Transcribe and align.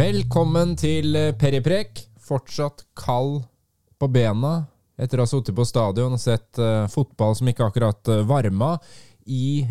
Velkommen 0.00 0.70
til 0.80 1.12
eh, 1.18 1.32
Periprek. 1.36 1.98
Fortsatt 2.24 2.86
kald 2.96 3.42
på 4.00 4.06
bena 4.08 4.62
etter 4.96 5.20
å 5.20 5.26
ha 5.26 5.28
sittet 5.28 5.52
på 5.58 5.66
stadion 5.68 6.14
og 6.16 6.22
sett 6.22 6.56
uh, 6.62 6.86
fotball 6.88 7.34
som 7.36 7.50
ikke 7.50 7.66
akkurat 7.66 8.08
uh, 8.08 8.22
varma, 8.24 8.70
i 9.28 9.66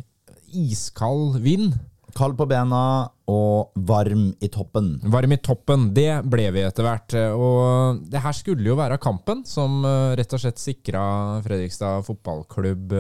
iskald 0.54 1.40
vind. 1.42 1.74
Kald 2.14 2.38
på 2.38 2.46
bena 2.52 2.84
og 3.32 3.74
varm 3.90 4.28
i 4.38 4.52
toppen. 4.54 4.92
Varm 5.10 5.34
i 5.34 5.40
toppen, 5.42 5.90
det 5.98 6.22
ble 6.30 6.46
vi 6.54 6.66
etter 6.68 6.86
hvert. 6.86 7.18
Og 7.34 8.04
det 8.12 8.22
her 8.22 8.38
skulle 8.38 8.70
jo 8.70 8.78
være 8.78 9.02
kampen 9.02 9.42
som 9.50 9.82
rett 10.18 10.34
og 10.36 10.44
slett 10.44 10.62
sikra 10.62 11.04
Fredrikstad 11.46 12.06
fotballklubb 12.06 12.94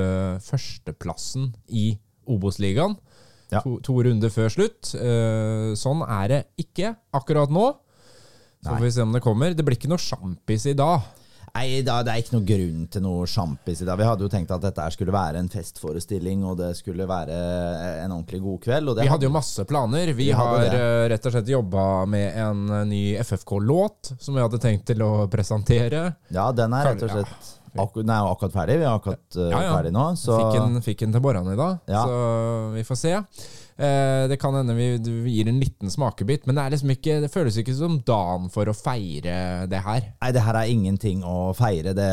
førsteplassen 0.45 1.51
i 1.77 1.91
Obos-ligaen. 2.29 2.97
Ja. 3.49 3.61
To, 3.65 3.79
to 3.81 3.95
runder 4.05 4.29
før 4.33 4.51
slutt. 4.53 4.91
Eh, 4.95 5.71
Sånn 5.79 6.03
er 6.05 6.27
det 6.29 6.41
ikke 6.61 6.95
akkurat 7.17 7.49
nå. 7.53 7.69
Så 8.59 8.73
får 8.75 8.83
vi 8.83 8.91
se 8.91 9.05
om 9.05 9.13
det 9.15 9.23
kommer. 9.23 9.53
Det 9.55 9.63
blir 9.65 9.77
ikke 9.79 9.89
noe 9.91 10.01
sjampis 10.03 10.65
i 10.69 10.75
dag. 10.77 11.05
Nei, 11.49 11.81
da, 11.81 11.95
Det 12.05 12.11
er 12.13 12.21
ikke 12.21 12.35
noe 12.35 12.45
grunn 12.45 12.81
til 12.93 13.01
noe 13.01 13.25
sjampis 13.27 13.79
i 13.81 13.85
dag. 13.87 13.97
Vi 13.97 14.05
hadde 14.05 14.25
jo 14.25 14.29
tenkt 14.31 14.51
at 14.53 14.61
dette 14.61 14.83
skulle 14.93 15.13
være 15.15 15.39
en 15.41 15.49
festforestilling, 15.49 16.43
og 16.45 16.59
det 16.59 16.69
skulle 16.77 17.07
være 17.09 17.37
en 18.03 18.13
ordentlig 18.13 18.41
god 18.43 18.59
kveld. 18.67 18.91
Vi 18.99 19.09
hadde 19.09 19.25
jo 19.25 19.31
masse 19.33 19.65
planer. 19.69 20.11
Vi, 20.13 20.27
Vi 20.29 20.35
har 20.37 20.67
eh, 20.67 21.07
rett 21.09 21.25
og 21.25 21.33
slett 21.33 21.49
jobba 21.49 21.85
med 22.11 22.37
en 22.43 22.65
ny 22.91 23.01
FFK-låt 23.23 24.13
som 24.19 24.37
vi 24.37 24.43
hadde 24.45 24.61
tenkt 24.61 24.85
til 24.91 25.01
å 25.01 25.25
presentere. 25.31 26.03
Ja, 26.35 26.51
den 26.53 26.75
er 26.77 26.91
rett 26.91 27.07
og 27.07 27.15
slett 27.17 27.49
akkur, 27.77 28.03
den 28.03 28.11
er 28.15 28.23
jo 28.23 28.33
akkurat 28.33 28.55
ferdig. 28.55 28.77
Vi 28.81 28.85
er 28.87 28.91
akkurat 28.95 29.37
uh, 29.37 29.47
Ja, 29.49 29.61
ja. 29.65 29.73
ferdig 29.77 29.91
nå. 29.95 30.05
Så 30.19 30.37
Fikk, 30.37 30.57
den, 30.57 30.81
fikk 30.85 31.03
til 31.05 31.23
morgenen 31.23 31.53
i 31.53 31.59
dag, 31.59 31.79
Ja. 31.91 32.03
så 32.07 32.19
vi 32.73 32.83
får 32.87 32.99
se. 33.01 33.13
Eh, 33.79 34.27
det 34.27 34.35
kan 34.41 34.55
hende 34.57 34.75
vi, 34.75 34.89
vi 34.99 35.37
gir 35.37 35.47
en 35.47 35.59
liten 35.61 35.91
smakebit, 35.91 36.45
men 36.47 36.57
det, 36.57 36.63
er 36.65 36.73
liksom 36.75 36.89
ikke, 36.91 37.19
det 37.23 37.31
føles 37.31 37.57
ikke 37.61 37.75
som 37.77 37.99
dagen 38.03 38.49
for 38.51 38.67
å 38.67 38.75
feire 38.75 39.67
det 39.71 39.83
her. 39.85 40.09
Nei, 40.19 40.31
det 40.35 40.43
her 40.43 40.59
er 40.59 40.71
ingenting 40.73 41.23
å 41.23 41.53
feire. 41.55 41.93
Det 41.95 42.09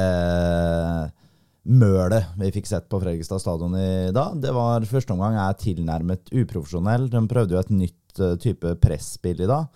mølet 1.67 2.29
vi 2.39 2.53
fikk 2.55 2.69
sett 2.71 2.87
på 2.91 3.01
Fredrikstad 3.03 3.43
stadion 3.43 3.75
i 3.75 4.13
dag, 4.15 4.37
det 4.39 4.53
var 4.55 4.87
første 4.87 5.17
omgang 5.17 5.35
er 5.43 5.57
tilnærmet 5.59 6.31
uprofesjonell. 6.31 7.09
De 7.11 7.25
prøvde 7.27 7.57
jo 7.57 7.63
et 7.65 7.73
nytt 7.75 8.21
eh, 8.23 8.37
type 8.43 8.77
presspill 8.83 9.43
i 9.43 9.51
dag. 9.51 9.67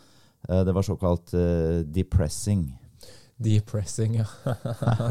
Eh, 0.48 0.62
det 0.68 0.74
var 0.76 0.86
såkalt 0.86 1.34
eh, 1.34 1.80
depressing. 1.90 2.68
Depressing, 3.40 4.18
ja. 4.20 4.26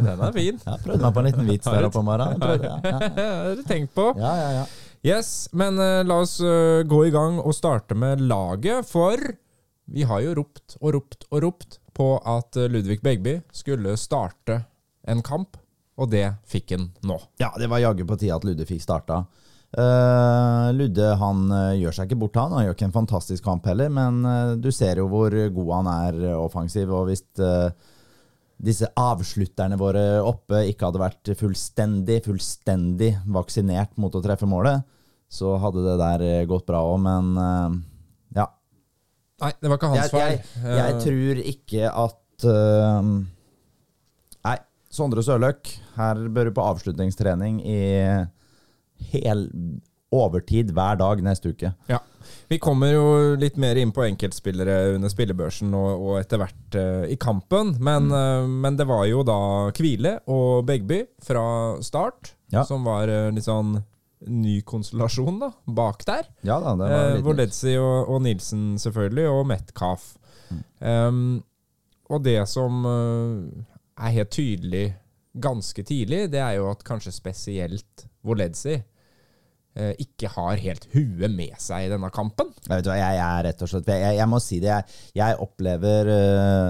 Den 0.06 0.12
er 0.14 0.34
fin. 0.36 0.60
Ja, 0.62 0.78
prøvde 0.84 1.02
meg 1.02 1.16
på 1.16 1.22
en 1.24 1.30
liten 1.32 1.50
vits 1.50 1.66
der 1.66 1.88
oppe 1.88 2.02
om 2.02 2.10
morgenen. 2.12 2.38
Det 2.44 3.26
har 3.26 3.58
du 3.58 3.64
tenkt 3.66 3.96
på. 3.98 4.12
Ja, 4.20 4.34
ja, 4.38 4.50
ja. 4.60 4.66
Yes, 5.02 5.48
men 5.56 5.80
uh, 5.80 6.04
la 6.06 6.20
oss 6.22 6.38
uh, 6.44 6.84
gå 6.86 7.06
i 7.08 7.14
gang 7.16 7.40
og 7.40 7.56
starte 7.56 7.96
med 7.98 8.22
laget, 8.22 8.86
for 8.90 9.18
vi 9.90 10.06
har 10.06 10.22
jo 10.22 10.36
ropt 10.38 10.78
og 10.82 10.94
ropt 10.94 11.26
og 11.32 11.44
ropt 11.46 11.80
på 12.00 12.14
at 12.22 12.56
eh, 12.56 12.70
Ludvig 12.72 13.02
Begby 13.04 13.40
skulle 13.52 13.96
starte 14.00 14.62
en 15.10 15.24
kamp, 15.26 15.58
og 16.00 16.12
det 16.14 16.28
fikk 16.48 16.76
han 16.76 16.86
nå. 17.04 17.18
Ja, 17.42 17.50
det 17.60 17.68
var 17.72 17.82
jaggu 17.82 18.06
på 18.08 18.16
tide 18.20 18.38
at 18.38 18.46
Ludde 18.48 18.68
fikk 18.70 18.84
starta. 18.86 19.24
Uh, 19.70 20.72
Ludde 20.74 21.12
han 21.20 21.44
uh, 21.52 21.76
gjør 21.78 21.98
seg 21.98 22.08
ikke 22.08 22.22
bort, 22.24 22.40
han. 22.40 22.56
Han 22.56 22.68
gjør 22.68 22.78
ikke 22.78 22.88
en 22.88 22.96
fantastisk 22.96 23.46
kamp 23.46 23.68
heller, 23.70 23.92
men 23.94 24.22
uh, 24.24 24.54
du 24.62 24.70
ser 24.74 25.02
jo 25.02 25.10
hvor 25.12 25.34
god 25.34 25.74
han 25.76 25.92
er 25.92 26.22
offensiv. 26.38 26.94
Og 26.96 27.10
hvis 27.10 27.26
eh, 27.44 27.68
disse 28.60 28.90
avslutterne 29.00 29.78
våre 29.80 30.04
oppe 30.26 30.66
ikke 30.68 30.90
hadde 30.90 31.00
vært 31.02 31.32
fullstendig, 31.40 32.18
fullstendig 32.26 33.14
vaksinert 33.32 33.94
mot 34.02 34.16
å 34.16 34.22
treffe 34.24 34.50
målet, 34.50 34.84
så 35.32 35.54
hadde 35.62 35.86
det 35.86 35.96
der 36.02 36.24
eh, 36.26 36.46
gått 36.50 36.66
bra 36.68 36.82
òg, 36.90 36.98
men 37.06 37.30
eh, 37.40 37.78
ja. 38.42 38.48
Nei, 39.46 39.52
det 39.62 39.72
var 39.72 39.80
ikke 39.80 39.92
hans 39.94 40.02
Jeg, 40.02 40.12
jeg, 40.12 40.42
feil. 40.44 40.74
jeg 40.76 40.96
Eh, 40.96 41.04
tror 41.06 41.44
ikke 41.54 41.92
at 42.04 42.48
uh, 42.50 43.12
Nei, 44.50 44.58
Sondre 44.92 45.24
Sørløk, 45.24 45.72
her 45.96 46.26
bør 46.34 46.50
du 46.50 46.56
på 46.58 46.66
avslutningstrening 46.74 47.62
i 47.64 47.80
hel 49.14 49.46
overtid 50.12 50.72
hver 50.74 50.98
dag 50.98 51.20
neste 51.22 51.52
uke. 51.54 51.70
Ja. 51.90 52.00
Vi 52.50 52.58
kommer 52.62 52.90
jo 52.94 53.04
litt 53.38 53.58
mer 53.62 53.78
inn 53.78 53.92
på 53.94 54.02
enkeltspillere 54.08 54.96
under 54.96 55.12
spillebørsen 55.12 55.74
og, 55.78 56.02
og 56.02 56.16
etter 56.20 56.42
hvert 56.42 56.78
uh, 56.78 57.04
i 57.10 57.16
kampen, 57.22 57.76
men, 57.80 58.08
Mm. 58.10 58.16
uh, 58.16 58.48
men 58.66 58.78
det 58.80 58.88
var 58.90 59.04
jo 59.06 59.22
da 59.28 59.38
Kvile 59.78 60.16
og 60.28 60.66
Begby 60.66 61.04
fra 61.22 61.44
start 61.86 62.34
Ja. 62.52 62.64
som 62.66 62.84
var 62.90 63.08
uh, 63.10 63.30
litt 63.34 63.46
sånn 63.46 63.78
ny 64.28 64.58
konstellasjon 64.68 65.38
da, 65.40 65.52
bak 65.68 66.02
der. 66.10 66.26
Ja 66.44 66.58
da, 66.60 66.74
det 66.76 66.90
var 66.90 67.06
litt 67.06 67.16
nytt. 67.20 67.26
Voledzi 67.30 67.76
og, 67.80 68.10
og 68.10 68.22
Nilsen 68.26 68.64
selvfølgelig, 68.82 69.28
og 69.32 69.46
Metcalf. 69.48 70.10
Mm. 70.50 70.64
Um, 70.82 71.44
og 72.10 72.24
det 72.26 72.40
som 72.50 72.82
er 72.90 74.12
helt 74.16 74.32
tydelig 74.34 74.88
ganske 75.40 75.84
tidlig, 75.86 76.26
det 76.34 76.42
er 76.42 76.58
jo 76.58 76.66
at 76.72 76.82
kanskje 76.84 77.14
spesielt 77.14 78.08
Voledzi 78.26 78.80
ikke 80.04 80.32
har 80.34 80.60
helt 80.62 80.88
huet 80.94 81.32
med 81.32 81.56
seg 81.62 81.86
i 81.86 81.92
denne 81.92 82.10
kampen. 82.14 82.52
Jeg, 82.66 82.74
vet 82.74 82.90
hva, 82.90 82.98
jeg, 83.00 83.22
er 83.24 83.46
rett 83.48 83.64
og 83.66 83.72
slett 83.72 83.90
Jeg, 83.94 84.18
jeg 84.20 84.30
må 84.30 84.42
si 84.44 84.60
det. 84.64 84.72
Jeg, 84.74 85.00
jeg 85.20 85.40
opplever 85.42 86.12
uh, 86.12 86.70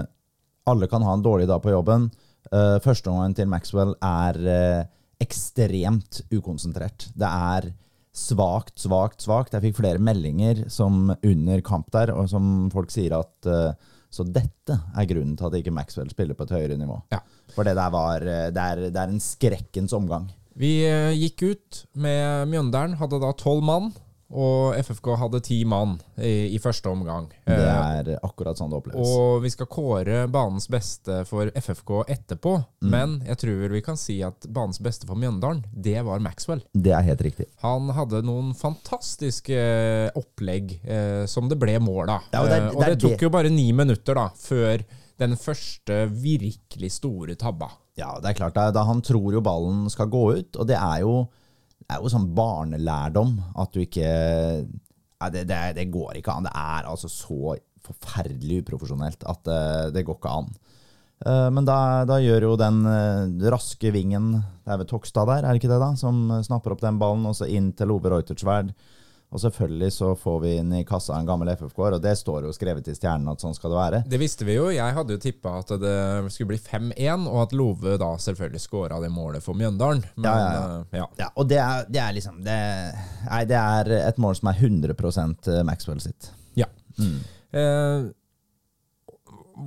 Alle 0.70 0.88
kan 0.90 1.04
ha 1.06 1.16
en 1.16 1.24
dårlig 1.24 1.48
dag 1.50 1.62
på 1.64 1.74
jobben. 1.74 2.08
Uh, 2.50 2.78
Førsteomgangen 2.84 3.36
til 3.38 3.50
Maxwell 3.50 3.96
er 4.04 4.40
uh, 4.46 4.88
ekstremt 5.20 6.22
ukonsentrert. 6.32 7.10
Det 7.18 7.28
er 7.28 7.70
svakt, 8.16 8.74
svakt, 8.80 9.22
svakt. 9.22 9.54
Jeg 9.54 9.68
fikk 9.68 9.80
flere 9.80 10.02
meldinger 10.02 10.64
som 10.72 11.12
under 11.12 11.62
kamp 11.66 11.90
der, 11.94 12.12
og 12.16 12.28
som 12.30 12.68
folk 12.72 12.92
sier 12.92 13.16
at 13.20 13.50
uh, 13.50 13.72
Så 14.10 14.24
dette 14.26 14.74
er 14.74 15.06
grunnen 15.06 15.36
til 15.38 15.46
at 15.46 15.54
ikke 15.54 15.70
Maxwell 15.70 16.10
spiller 16.10 16.34
på 16.34 16.42
et 16.48 16.54
høyere 16.56 16.78
nivå. 16.80 16.96
Ja. 17.12 17.20
For 17.54 17.66
det 17.66 17.76
der 17.78 17.92
var 17.94 18.24
eh, 18.26 18.48
Det 18.50 18.62
er, 18.62 18.80
det 18.90 18.98
er 18.98 19.12
en 19.12 19.22
skrekkens 19.22 19.92
omgang. 19.94 20.26
Vi 20.58 20.84
eh, 20.88 21.12
gikk 21.16 21.42
ut 21.50 21.84
med 21.94 22.48
Mjøndalen, 22.50 22.96
hadde 23.00 23.20
da 23.22 23.32
tolv 23.38 23.62
mann, 23.64 23.92
og 24.30 24.76
FFK 24.78 25.08
hadde 25.18 25.40
ti 25.42 25.56
mann 25.66 25.96
i, 26.22 26.52
i 26.54 26.58
første 26.62 26.86
omgang. 26.86 27.24
Det 27.48 27.56
Eh, 27.56 27.96
er 28.14 28.20
akkurat 28.22 28.54
sånn 28.60 28.70
det 28.70 28.76
oppleves. 28.78 29.08
Og 29.10 29.40
vi 29.42 29.50
skal 29.50 29.66
kåre 29.66 30.20
banens 30.30 30.68
beste 30.70 31.24
for 31.26 31.50
FFK 31.58 32.04
etterpå, 32.14 32.52
Mm. 32.80 32.90
men 32.92 33.16
jeg 33.26 33.36
tror 33.42 33.68
vi 33.74 33.80
kan 33.82 33.96
si 33.98 34.20
at 34.22 34.46
banens 34.48 34.78
beste 34.80 35.04
for 35.08 35.16
Mjøndalen, 35.18 35.64
det 35.74 35.98
var 36.06 36.20
Maxwell. 36.22 36.62
Det 36.72 36.92
er 36.94 37.02
helt 37.02 37.20
riktig. 37.26 37.46
Han 37.64 37.90
hadde 37.90 38.22
noen 38.22 38.54
fantastiske 38.54 39.50
eh, 39.56 40.10
opplegg 40.16 40.78
eh, 40.84 41.26
som 41.26 41.48
det 41.50 41.58
ble 41.58 41.74
mål 41.82 42.08
av. 42.14 42.22
Ja, 42.32 42.42
og 42.44 42.48
det 42.48 42.56
er- 42.60 42.68
og 42.70 42.80
det 42.80 42.86
er 42.88 42.94
det 42.94 43.02
tok 43.10 43.20
jo 43.26 43.30
bare 43.30 43.50
ni 43.50 43.72
minutter 43.72 44.14
da, 44.14 44.28
før 44.36 44.84
den 45.18 45.34
første 45.36 46.06
virkelig 46.08 46.92
store 46.92 47.34
tabba. 47.34 47.68
Ja, 48.00 48.14
det 48.22 48.32
er 48.32 48.38
klart. 48.38 48.58
Da, 48.74 48.84
han 48.88 49.02
tror 49.04 49.34
jo 49.36 49.44
ballen 49.44 49.84
skal 49.92 50.10
gå 50.12 50.24
ut, 50.38 50.56
og 50.56 50.68
det 50.70 50.78
er 50.78 51.02
jo, 51.04 51.26
det 51.84 51.92
er 51.96 52.00
jo 52.00 52.12
sånn 52.12 52.30
barnelærdom 52.36 53.36
at 53.60 53.74
du 53.74 53.82
ikke 53.84 54.08
ja, 55.20 55.28
det, 55.28 55.44
det, 55.50 55.60
det 55.76 55.90
går 55.92 56.16
ikke 56.20 56.32
an. 56.32 56.46
Det 56.48 56.54
er 56.56 56.88
altså 56.88 57.10
så 57.12 57.56
forferdelig 57.84 58.62
uprofesjonelt 58.64 59.24
at 59.28 59.44
det, 59.48 59.62
det 59.96 60.04
går 60.08 60.16
ikke 60.20 60.32
an. 60.42 60.48
Eh, 61.26 61.48
Men 61.52 61.68
da, 61.68 61.78
da 62.08 62.16
gjør 62.22 62.48
jo 62.48 62.54
den 62.60 62.80
eh, 62.88 63.50
raske 63.52 63.92
vingen 63.92 64.32
Det 64.38 64.72
er 64.72 64.80
vel 64.80 64.88
Tokstad 64.88 65.28
der, 65.28 65.44
er 65.44 65.52
det 65.52 65.60
ikke 65.60 65.72
det, 65.72 65.80
da? 65.82 65.90
Som 66.00 66.30
snapper 66.46 66.76
opp 66.76 66.84
den 66.84 67.00
ballen, 67.00 67.26
og 67.28 67.36
så 67.36 67.48
inn 67.50 67.72
til 67.76 67.92
Ove 67.92 68.12
Reutertsverd. 68.14 68.72
Og 69.30 69.38
selvfølgelig 69.38 69.92
så 69.94 70.08
får 70.18 70.38
vi 70.42 70.52
inn 70.58 70.72
i 70.74 70.80
kassa 70.86 71.14
en 71.14 71.26
gammel 71.28 71.52
FFK-er, 71.52 71.94
og 71.96 72.02
det 72.02 72.16
står 72.18 72.48
jo 72.48 72.54
skrevet 72.54 72.88
i 72.90 72.94
stjernen 72.96 73.30
at 73.30 73.42
sånn 73.42 73.54
skal 73.54 73.70
det 73.70 73.78
være. 73.78 74.00
Det 74.10 74.18
visste 74.18 74.46
vi 74.48 74.56
jo. 74.56 74.64
Jeg 74.74 74.96
hadde 74.96 75.14
jo 75.14 75.20
tippa 75.22 75.52
at 75.60 75.70
det 75.78 75.92
skulle 76.34 76.50
bli 76.50 76.58
5-1, 76.58 77.28
og 77.30 77.38
at 77.44 77.54
Love 77.54 77.94
da 78.02 78.08
selvfølgelig 78.18 78.62
skåra 78.64 78.98
det 79.04 79.12
målet 79.14 79.44
for 79.44 79.54
Mjøndalen. 79.54 80.02
Men 80.16 80.26
Ja, 80.26 80.34
ja, 80.34 80.50
ja. 80.50 80.64
eh, 80.80 80.98
ja. 80.98 81.06
Ja, 81.22 81.28
og 81.38 81.46
det 81.52 81.60
er, 81.62 81.86
det 81.86 82.02
er 82.02 82.16
liksom 82.18 82.42
det, 82.46 82.58
Nei, 83.28 83.44
det 83.52 83.60
er 83.60 83.92
et 84.00 84.18
mål 84.18 84.34
som 84.40 84.50
er 84.50 84.64
100 84.66 85.62
Maxwell 85.68 86.02
sitt. 86.02 86.32
Ja. 86.58 86.66
Eh, 86.98 88.10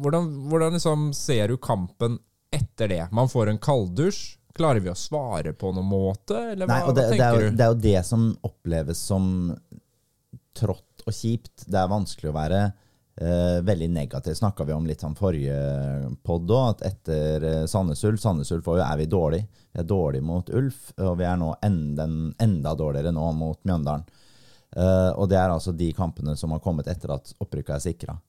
hvordan, 0.03 0.27
hvordan 0.51 0.75
liksom 0.75 1.11
ser 1.15 1.47
du 1.47 1.57
kampen 1.57 2.19
etter 2.53 2.91
det? 2.91 3.03
Man 3.15 3.31
får 3.31 3.47
en 3.53 3.63
kalddusj. 3.63 4.39
Klarer 4.53 4.83
vi 4.85 4.91
å 4.91 4.97
svare 4.97 5.55
på 5.57 5.71
noen 5.73 5.89
måte, 5.89 6.37
eller 6.53 6.69
hva, 6.69 6.75
Nei, 6.75 6.85
og 6.85 6.95
det, 6.97 7.07
hva 7.09 7.17
det, 7.17 7.25
er 7.25 7.33
jo, 7.33 7.49
du? 7.49 7.57
det 7.57 7.65
er 7.65 7.71
jo 7.71 7.81
det 7.87 8.01
som 8.05 8.25
oppleves 8.45 8.99
som 9.01 9.27
trått 10.53 11.05
og 11.07 11.13
kjipt. 11.13 11.65
Det 11.65 11.79
er 11.79 11.89
vanskelig 11.89 12.29
å 12.29 12.35
være 12.35 12.59
eh, 12.61 13.57
veldig 13.65 13.89
negativ. 13.95 14.35
Snakka 14.37 14.67
vi 14.69 14.75
om 14.75 14.85
litt 14.85 15.01
sånn 15.01 15.17
forrige 15.17 15.57
pod 16.25 16.53
òg, 16.53 16.75
at 16.75 16.85
etter 16.91 17.47
eh, 17.49 17.63
Sandnes 17.69 18.03
Ulf 18.05 18.21
Sandnes 18.21 18.53
Ulf 18.53 18.69
er 18.75 18.99
vi 19.01 19.09
dårlig. 19.09 19.41
Vi 19.73 19.81
er 19.81 19.89
dårlig 19.89 20.21
mot 20.25 20.53
Ulf, 20.53 20.91
og 21.01 21.17
vi 21.17 21.27
er 21.27 21.39
nå 21.41 21.49
enda, 21.65 22.07
enda 22.45 22.75
dårligere 22.77 23.15
nå 23.15 23.31
mot 23.39 23.59
Mjøndalen. 23.65 24.05
Eh, 24.73 25.11
og 25.17 25.29
det 25.33 25.41
er 25.41 25.49
altså 25.53 25.73
de 25.77 25.89
kampene 25.97 26.37
som 26.37 26.53
har 26.53 26.61
kommet 26.61 26.89
etter 26.93 27.13
at 27.17 27.33
opprykket 27.41 27.75
er 27.79 27.85
sikra. 27.89 28.19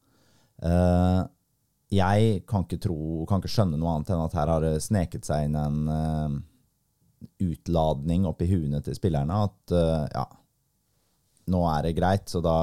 Jeg 1.95 2.43
kan 2.49 2.67
ikke 2.67 2.81
tro, 2.83 2.99
kan 3.29 3.43
ikke 3.43 3.53
skjønne 3.53 3.79
noe 3.81 3.95
annet 3.95 4.13
enn 4.15 4.25
at 4.25 4.37
her 4.39 4.53
har 4.53 4.65
det 4.65 4.83
sneket 4.85 5.27
seg 5.27 5.49
inn 5.49 5.59
en 5.59 5.81
uh, 5.89 6.37
utladning 7.45 8.27
oppi 8.29 8.49
huene 8.51 8.83
til 8.85 8.97
spillerne. 8.97 9.41
At 9.49 9.75
uh, 9.75 10.05
ja, 10.13 10.27
nå 11.53 11.65
er 11.71 11.89
det 11.89 11.97
greit, 11.99 12.29
så 12.31 12.43
da 12.45 12.57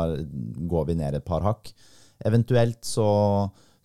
går 0.71 0.87
vi 0.89 0.97
ned 1.01 1.17
et 1.17 1.27
par 1.27 1.45
hakk. 1.45 1.73
Eventuelt 2.25 2.85
så 2.85 3.09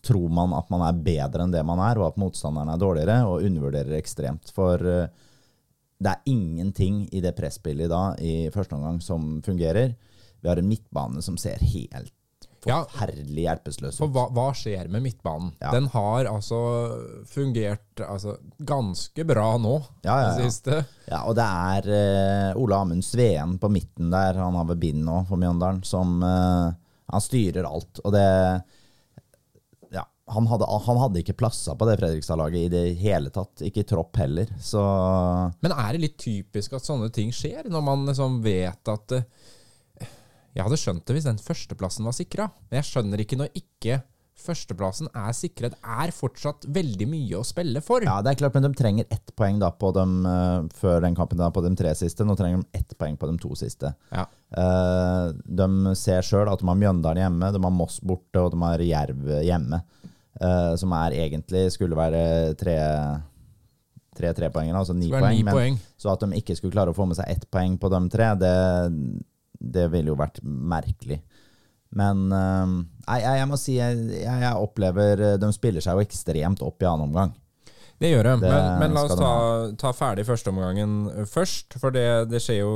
tror 0.06 0.32
man 0.32 0.54
at 0.54 0.68
man 0.70 0.84
er 0.86 0.98
bedre 1.06 1.44
enn 1.44 1.54
det 1.54 1.64
man 1.66 1.80
er, 1.82 1.98
og 2.00 2.12
at 2.12 2.20
motstanderen 2.20 2.70
er 2.72 2.80
dårligere, 2.80 3.22
og 3.26 3.46
undervurderer 3.46 3.96
ekstremt. 3.98 4.52
For 4.54 4.82
eh, 4.86 5.08
det 5.96 6.12
er 6.12 6.30
ingenting 6.30 7.04
i 7.16 7.22
det 7.24 7.34
presspillet 7.38 7.90
da 7.90 8.10
i 8.22 8.50
første 8.54 8.76
omgang 8.76 9.00
som 9.02 9.40
fungerer. 9.44 9.96
Vi 10.40 10.50
har 10.50 10.60
en 10.60 10.68
midtbane 10.68 11.24
som 11.24 11.38
ser 11.40 11.62
helt 11.72 12.14
Ja. 12.66 12.78
forferdelig 12.90 13.46
ut. 13.52 13.86
For 13.96 14.12
hva, 14.12 14.26
hva 14.34 14.46
skjer 14.56 14.88
med 14.92 15.04
midtbanen? 15.04 15.52
Ja. 15.62 15.72
Den 15.74 15.88
har 15.92 16.28
altså 16.30 16.60
fungert 17.30 18.02
altså, 18.02 18.36
ganske 18.58 19.26
bra 19.28 19.52
nå, 19.62 19.76
Ja, 20.06 20.16
ja, 20.20 20.32
det 20.36 20.50
siste. 20.50 20.82
Ja, 21.06 21.22
og 21.28 21.36
det 21.38 21.46
er 21.46 21.90
uh, 22.52 22.62
Ole 22.62 22.80
Amund 22.80 23.06
Sveen 23.06 23.56
på 23.62 23.70
midten 23.72 24.10
der, 24.12 24.40
han 24.42 24.58
har 24.58 24.66
ved 24.72 24.82
bind 24.82 25.04
nå 25.06 25.22
for 25.28 25.40
Mjøndalen, 25.40 25.84
som 25.86 26.18
uh, 26.24 26.74
Han 27.12 27.22
styrer 27.22 27.68
alt. 27.68 28.02
Og 28.02 28.12
det 28.14 28.26
Ja, 29.94 30.02
han 30.34 30.48
hadde, 30.50 30.66
han 30.66 30.98
hadde 30.98 31.22
ikke 31.22 31.36
plasser 31.38 31.76
på 31.78 31.86
det 31.86 32.00
Fredrikstad-laget 32.00 32.66
i 32.66 32.72
det 32.72 32.84
hele 32.98 33.30
tatt. 33.30 33.62
Ikke 33.62 33.84
i 33.84 33.88
tropp 33.88 34.18
heller. 34.18 34.50
Så 34.58 34.82
Men 35.62 35.72
er 35.76 35.92
det 35.94 36.02
litt 36.02 36.18
typisk 36.18 36.74
at 36.74 36.86
sånne 36.86 37.12
ting 37.14 37.30
skjer, 37.34 37.70
når 37.70 37.86
man 37.86 38.08
liksom 38.10 38.40
vet 38.42 38.90
at 38.90 39.14
eh, 39.20 39.28
Jeg 40.56 40.64
hadde 40.64 40.80
skjønt 40.80 41.04
det 41.04 41.16
hvis 41.18 41.26
den 41.28 41.40
førsteplassen 41.42 42.06
var 42.08 42.14
sikra, 42.16 42.50
men 42.70 42.80
jeg 42.80 42.88
skjønner 42.88 43.22
ikke 43.22 43.38
når 43.40 43.50
ikke 43.58 43.98
førsteplassen 44.46 45.08
er 45.16 45.34
sikret. 45.36 45.76
Er 45.80 46.12
fortsatt 46.14 46.66
veldig 46.72 47.08
mye 47.08 47.38
å 47.38 47.44
spille 47.46 47.80
for. 47.84 48.04
ja, 48.04 48.18
det 48.24 48.32
er 48.34 48.40
klart, 48.42 48.56
men 48.56 48.66
de 48.66 48.78
trenger 48.78 49.08
ett 49.12 49.32
poeng 49.36 49.60
da 49.60 49.70
på 49.72 49.90
dem 49.96 50.18
uh, 50.28 50.64
før 50.76 51.00
den 51.04 51.16
kampen 51.16 51.40
da 51.40 51.50
på 51.52 51.64
de 51.64 51.72
tre 51.78 51.92
siste. 51.98 52.24
Nå 52.24 52.36
trenger 52.38 52.62
de 52.62 52.80
ett 52.80 52.96
poeng 53.00 53.16
på 53.20 53.30
de 53.30 53.36
to 53.42 53.52
siste. 53.58 53.92
Ja. 54.12 54.26
Uh, 54.52 55.32
de 55.32 55.96
ser 55.98 56.24
sjøl 56.24 56.50
at 56.52 56.60
de 56.62 56.68
har 56.68 56.80
Mjøndalen 56.80 57.24
hjemme, 57.24 57.52
de 57.52 57.62
har 57.64 57.76
Moss 57.76 58.00
borte, 58.04 58.42
og 58.42 58.52
de 58.54 58.60
har 58.64 58.84
Jerv 58.84 59.32
hjemme. 59.44 59.80
Uh, 60.36 60.74
som 60.76 60.92
er 60.92 61.16
egentlig 61.16 61.70
skulle 61.72 61.96
være 61.96 62.20
tre 62.60 62.76
tre 64.16 64.30
trepoengere, 64.32 64.80
altså 64.80 64.94
ni 64.96 65.10
poeng. 65.12 65.42
Men, 65.44 65.52
poeng. 65.52 65.74
så 66.00 66.14
at 66.14 66.22
de 66.24 66.38
ikke 66.38 66.56
skulle 66.56 66.72
klare 66.72 66.92
å 66.92 66.96
få 66.96 67.04
med 67.08 67.18
seg 67.18 67.28
ett 67.28 67.42
poeng 67.52 67.74
på 67.80 67.90
de 67.92 67.98
tre, 68.12 68.30
det, 68.40 68.52
det 69.60 69.88
ville 69.92 70.12
jo 70.12 70.18
vært 70.18 70.40
merkelig. 70.42 71.20
Men 71.96 72.28
eh, 72.34 72.70
nei, 73.06 73.18
jeg, 73.22 73.40
jeg 73.40 73.48
må 73.48 73.58
si 73.60 73.76
jeg, 73.78 74.06
jeg, 74.18 74.54
opplever 74.58 75.20
eh, 75.22 75.36
De 75.40 75.50
spiller 75.54 75.84
seg 75.84 75.96
jo 75.96 76.02
ekstremt 76.02 76.64
opp 76.66 76.82
i 76.82 76.88
annen 76.88 77.06
omgang. 77.08 77.34
Det 77.96 78.10
gjør 78.10 78.26
det, 78.26 78.32
Det 78.42 78.50
men, 78.52 78.66
men 78.82 78.96
la 78.96 79.04
oss 79.06 79.14
ta, 79.16 79.30
de 79.70 79.78
ta 79.80 79.92
ferdig 79.96 80.26
førsteomgangen 80.28 80.96
først. 81.30 81.78
For 81.80 81.94
det, 81.94 82.26
det 82.28 82.42
skjer 82.44 82.60
jo 82.60 82.74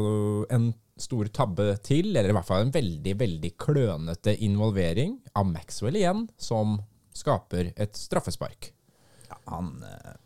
en 0.48 0.70
stor 1.00 1.28
tabbe 1.32 1.74
til, 1.84 2.14
eller 2.14 2.32
i 2.32 2.36
hvert 2.36 2.48
fall 2.48 2.66
en 2.66 2.72
veldig, 2.72 3.14
veldig 3.20 3.50
klønete 3.60 4.36
involvering 4.44 5.18
av 5.36 5.48
Maxwell 5.48 5.96
igjen, 6.00 6.26
som 6.40 6.78
skaper 7.16 7.72
et 7.76 8.00
straffespark. 8.00 8.70
Ja, 9.28 9.38
han 9.52 9.74
eh, 9.84 10.16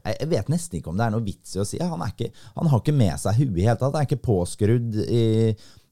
jeg 0.00 0.30
vet 0.30 0.48
nesten 0.48 0.78
ikke 0.78 0.92
om 0.92 0.96
det 0.96 1.06
er 1.06 1.12
noe 1.12 1.24
vits 1.24 1.56
i 1.56 1.60
å 1.60 1.66
si. 1.68 1.80
Han, 1.82 2.00
er 2.04 2.14
ikke, 2.14 2.30
han 2.56 2.70
har 2.72 2.80
ikke 2.80 2.96
med 2.96 3.20
seg 3.20 3.36
huet 3.36 3.58
i 3.60 3.66
hele 3.66 3.76
tatt. 3.76 3.92
Han 3.92 4.00
er 4.00 4.08
ikke 4.08 4.24
påskrudd 4.24 4.96
i 5.04 5.24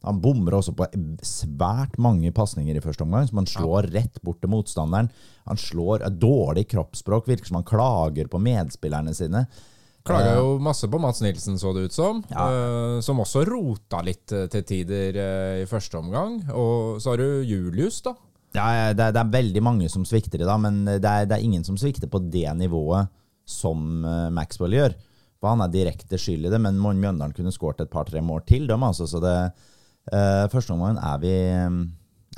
Han 0.07 0.21
bommer 0.23 0.55
også 0.55 0.73
på 0.79 0.87
svært 1.27 1.97
mange 1.99 2.31
pasninger 2.35 2.77
i 2.79 2.83
første 2.85 3.03
omgang, 3.03 3.27
som 3.27 3.41
han 3.41 3.49
slår 3.51 3.89
rett 3.95 4.21
bort 4.23 4.39
til 4.45 4.53
motstanderen. 4.53 5.09
Han 5.51 5.59
slår 5.59 6.05
et 6.07 6.21
dårlig 6.23 6.69
kroppsspråk, 6.71 7.27
virker 7.27 7.51
som 7.51 7.59
han 7.59 7.67
klager 7.67 8.31
på 8.31 8.39
medspillerne 8.43 9.15
sine. 9.17 9.47
Klaga 10.07 10.37
jo 10.39 10.55
masse 10.63 10.87
på 10.89 11.01
Mats 11.03 11.19
Nilsen, 11.21 11.59
så 11.61 11.73
det 11.75 11.89
ut 11.91 11.93
som. 11.97 12.23
Ja. 12.31 12.47
eh, 12.49 13.01
som 13.05 13.19
også 13.21 13.43
rota 13.49 13.99
litt 14.07 14.33
eh, 14.33 14.47
til 14.49 14.63
tider 14.65 15.19
eh, 15.19 15.63
i 15.65 15.67
første 15.69 15.99
omgang. 15.99 16.39
Og 16.55 17.03
så 17.03 17.13
har 17.13 17.21
du 17.21 17.43
Julius, 17.45 17.99
da. 18.07 18.15
Ja, 18.57 18.95
det, 18.97 19.03
er- 19.05 19.13
det 19.13 19.21
er 19.21 19.35
veldig 19.35 19.61
mange 19.67 19.91
som 19.93 20.07
svikter 20.09 20.41
i 20.41 20.47
dag, 20.49 20.61
men 20.63 20.85
det 20.87 21.03
er, 21.05 21.27
det 21.29 21.37
er 21.37 21.45
ingen 21.45 21.67
som 21.67 21.77
svikter 21.77 22.09
på 22.09 22.23
det 22.33 22.47
nivået 22.57 23.11
som 23.45 24.05
eh, 24.07 24.31
Maxwell 24.33 24.79
gjør. 24.79 24.95
For 25.43 25.53
han 25.53 25.61
er 25.67 25.75
direkte 25.75 26.19
skyld 26.19 26.47
i 26.49 26.55
det, 26.55 26.59
men 26.63 26.79
Mjøndalen 26.81 27.35
kunne 27.37 27.53
skåret 27.55 27.83
et 27.85 27.91
par-tre 27.93 28.23
mål 28.25 28.47
til 28.49 28.65
dem. 28.71 28.83
Altså, 28.83 29.05
så 29.07 29.21
det, 29.23 29.35
eh, 30.13 30.45
Førsteomgangen 30.53 31.01
er 31.03 31.23
vi 31.23 31.35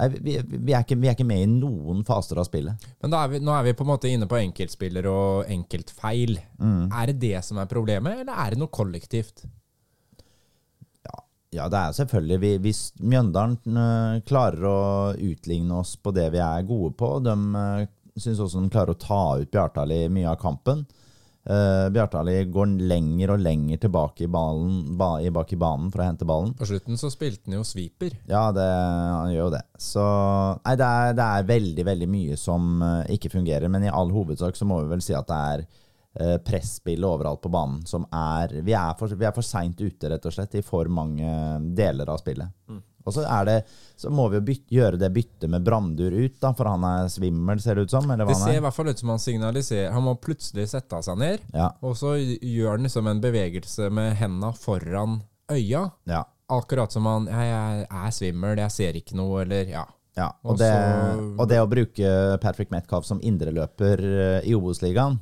Nei, 0.00 0.08
vi, 0.08 0.19
vi, 0.40 0.58
vi, 0.64 0.72
er 0.72 0.84
ikke, 0.84 0.96
vi 0.96 1.11
er 1.11 1.17
ikke 1.17 1.28
med 1.28 1.43
i 1.44 1.49
noen 1.50 2.05
faser 2.08 2.38
av 2.40 2.46
spillet. 2.49 2.88
Men 3.02 3.12
da 3.12 3.25
er 3.25 3.32
vi, 3.34 3.40
nå 3.44 3.52
er 3.52 3.67
vi 3.67 3.75
på 3.76 3.84
en 3.84 3.90
måte 3.90 4.08
inne 4.08 4.28
på 4.31 4.38
enkeltspiller 4.38 5.08
og 5.11 5.50
enkeltfeil. 5.52 6.38
Mm. 6.56 6.87
Er 6.88 7.11
det 7.11 7.19
det 7.20 7.43
som 7.44 7.61
er 7.61 7.69
problemet, 7.69 8.22
eller 8.22 8.32
er 8.32 8.55
det 8.55 8.62
noe 8.62 8.72
kollektivt? 8.72 9.44
Ja, 11.05 11.19
ja 11.58 11.69
det 11.72 11.82
er 11.82 11.99
selvfølgelig 11.99 12.62
Hvis 12.64 12.82
Mjøndalen 13.02 13.82
eh, 13.84 14.22
klarer 14.25 14.69
å 14.70 14.81
utligne 15.19 15.82
oss 15.82 15.99
på 16.00 16.14
det 16.17 16.31
vi 16.32 16.40
er 16.44 16.69
gode 16.69 16.94
på 16.96 17.12
De 17.25 17.37
uh, 17.37 17.84
syns 18.17 18.40
også 18.40 18.62
de 18.62 18.72
klarer 18.72 18.96
å 18.96 19.00
ta 19.00 19.22
ut 19.43 19.52
Bjartali 19.52 20.06
mye 20.12 20.32
av 20.32 20.40
kampen. 20.40 20.87
Uh, 21.40 21.88
Bjartali 21.88 22.34
går 22.52 22.75
lenger 22.84 23.31
og 23.32 23.40
lenger 23.40 23.78
tilbake 23.81 24.26
i, 24.26 24.28
ballen, 24.28 24.96
ba, 25.00 25.14
i 25.25 25.31
bak 25.32 25.54
i 25.54 25.58
banen 25.60 25.88
for 25.92 26.02
å 26.02 26.08
hente 26.10 26.28
ballen. 26.28 26.52
På 26.58 26.69
slutten 26.69 27.00
så 27.00 27.08
spilte 27.12 27.48
han 27.48 27.56
jo 27.56 27.64
sweeper. 27.64 28.12
Ja, 28.28 28.50
det, 28.52 28.66
han 28.66 29.32
gjør 29.32 29.46
jo 29.46 29.54
det. 29.54 29.62
Så 29.81 30.04
Nei, 30.04 30.75
det 30.76 30.88
er, 30.88 31.14
det 31.16 31.28
er 31.28 31.48
veldig, 31.48 31.87
veldig 31.88 32.10
mye 32.12 32.37
som 32.40 32.84
uh, 32.84 33.06
ikke 33.08 33.32
fungerer. 33.32 33.72
Men 33.72 33.88
i 33.88 33.92
all 33.92 34.12
hovedsak 34.12 34.58
så 34.58 34.69
må 34.69 34.82
vi 34.82 34.92
vel 34.92 35.04
si 35.04 35.16
at 35.16 35.31
det 35.31 35.40
er 35.54 35.64
uh, 35.64 36.37
presspillet 36.44 37.08
overalt 37.08 37.40
på 37.40 37.52
banen 37.54 37.81
som 37.88 38.04
er 38.12 38.58
Vi 38.66 38.76
er 38.76 38.93
for, 39.00 39.16
vi 39.16 39.28
er 39.28 39.34
for 39.36 39.46
seint 39.46 39.81
ute, 39.81 40.12
rett 40.12 40.28
og 40.28 40.36
slett, 40.36 40.60
i 40.60 40.66
for 40.66 40.93
mange 40.93 41.32
deler 41.72 42.12
av 42.12 42.20
spillet. 42.20 42.52
Og 43.06 43.14
så 43.14 43.23
det 43.49 43.64
Så 43.97 44.11
må 44.12 44.29
vi 44.29 44.37
jo 44.37 44.43
bytte, 44.44 44.70
gjøre 44.75 44.99
det 45.00 45.08
byttet 45.12 45.49
med 45.50 45.64
Brandur 45.64 46.12
ut, 46.12 46.35
da, 46.41 46.52
for 46.56 46.69
han 46.69 46.85
er 46.85 47.08
svimmel, 47.08 47.61
ser 47.61 47.75
det 47.76 47.82
ut 47.88 47.91
som. 47.91 48.06
Det 48.08 48.37
ser 48.37 48.52
i 48.52 48.56
er. 48.56 48.61
hvert 48.61 48.75
fall 48.76 48.88
ut 48.88 48.99
som 48.99 49.08
han 49.08 49.19
signaliserer 49.19 49.93
Han 49.93 50.02
må 50.05 50.14
plutselig 50.20 50.69
sette 50.69 51.00
seg 51.02 51.19
ned, 51.19 51.41
Ja, 51.55 51.70
og 51.82 51.97
så 51.97 52.14
gjør 52.20 52.76
han 52.76 52.82
liksom 52.85 53.06
en 53.11 53.20
bevegelse 53.20 53.91
med 53.91 54.14
henda 54.20 54.52
foran 54.52 55.23
øya. 55.50 55.91
ja, 56.06 56.25
Akkurat 56.50 56.91
som 56.93 57.05
han 57.06 57.26
jeg, 57.26 57.87
'Jeg 57.87 57.87
er 58.06 58.11
svimmel, 58.11 58.56
jeg 58.58 58.70
ser 58.70 58.93
ikke 58.99 59.14
noe', 59.14 59.43
eller 59.43 59.64
ja. 59.70 59.85
ja. 60.17 60.32
Og, 60.44 60.50
Og 60.53 60.58
det, 60.58 60.67
så- 60.73 61.41
og 61.41 61.49
det 61.49 61.58
å 61.61 61.69
bruke 61.70 62.38
Patrick 62.41 62.70
Metcalf 62.70 63.05
som 63.05 63.20
indreløper 63.20 64.00
eh, 64.00 64.49
i 64.50 64.55
Obos-ligaen, 64.55 65.20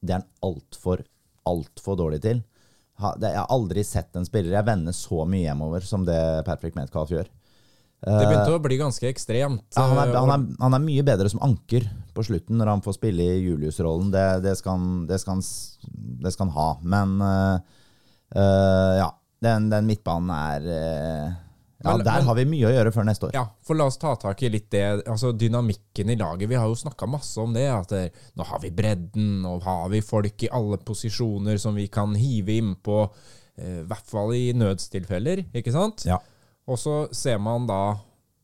det 0.00 0.10
er 0.14 0.20
han 0.20 0.28
altfor, 0.42 1.02
altfor 1.44 1.96
dårlig 1.96 2.20
til. 2.22 2.44
Jeg 2.98 3.38
har 3.38 3.50
aldri 3.54 3.84
sett 3.86 4.16
en 4.18 4.26
spiller 4.26 4.56
jeg 4.56 4.66
vender 4.66 4.96
så 4.96 5.24
mye 5.28 5.44
hjemover 5.46 5.84
som 5.86 6.06
det 6.06 6.18
Patrick 6.46 6.74
Metcalf 6.78 7.12
gjør. 7.14 7.28
Det 7.98 8.26
begynte 8.28 8.54
å 8.54 8.62
bli 8.62 8.76
ganske 8.78 9.08
ekstremt. 9.10 9.64
Ja, 9.74 9.88
han, 9.90 9.98
er, 9.98 10.12
eh, 10.12 10.18
han, 10.22 10.30
er, 10.30 10.58
han 10.62 10.76
er 10.76 10.82
mye 10.84 11.04
bedre 11.06 11.30
som 11.32 11.42
anker 11.42 11.88
på 12.14 12.24
slutten, 12.26 12.58
når 12.60 12.70
han 12.70 12.82
får 12.84 12.94
spille 12.94 13.26
i 13.26 13.40
Julius-rollen. 13.42 14.12
Det, 14.14 14.26
det, 14.44 14.54
det, 14.62 15.08
det 15.08 15.18
skal 16.34 16.46
han 16.46 16.54
ha. 16.54 16.68
Men 16.94 17.16
uh, 17.24 18.94
ja, 19.00 19.08
den, 19.42 19.66
den 19.72 19.90
midtbanen 19.90 20.30
er 20.34 20.70
øh, 20.76 21.34
Ja, 21.84 21.96
Men- 21.96 22.04
der 22.04 22.22
har 22.26 22.34
vi 22.34 22.44
mye 22.44 22.66
å 22.66 22.72
gjøre 22.74 22.92
før 22.92 23.04
neste 23.06 23.28
år. 23.28 23.34
Ja, 23.34 23.44
for 23.62 23.78
la 23.78 23.84
oss 23.86 23.96
ta 23.96 24.16
tak 24.16 24.42
i 24.42 24.48
litt 24.50 24.70
det, 24.70 25.04
altså 25.06 25.30
dynamikken 25.32 26.10
i 26.10 26.16
laget. 26.16 26.48
Vi 26.48 26.56
har 26.58 26.66
jo 26.66 26.74
snakka 26.74 27.06
masse 27.06 27.38
om 27.38 27.52
det, 27.54 27.68
at 27.70 27.88
det, 27.88 28.12
nå 28.36 28.44
har 28.44 28.58
vi 28.58 28.70
bredden, 28.70 29.44
og 29.46 29.62
har 29.62 29.88
vi 29.88 30.00
folk 30.00 30.42
i 30.42 30.50
alle 30.50 30.76
posisjoner 30.78 31.56
som 31.58 31.76
vi 31.78 31.86
kan 31.86 32.16
hive 32.18 32.58
innpå, 32.58 33.10
eh, 33.58 33.82
i 33.82 33.86
hvert 33.86 34.10
fall 34.10 34.34
i 34.34 34.52
nødstilfeller, 34.52 35.44
ikke 35.54 35.72
sant? 35.72 36.04
Ja. 36.04 36.18
Og 36.66 36.78
så 36.78 37.14
ser 37.14 37.38
man 37.38 37.68
da 37.68 38.00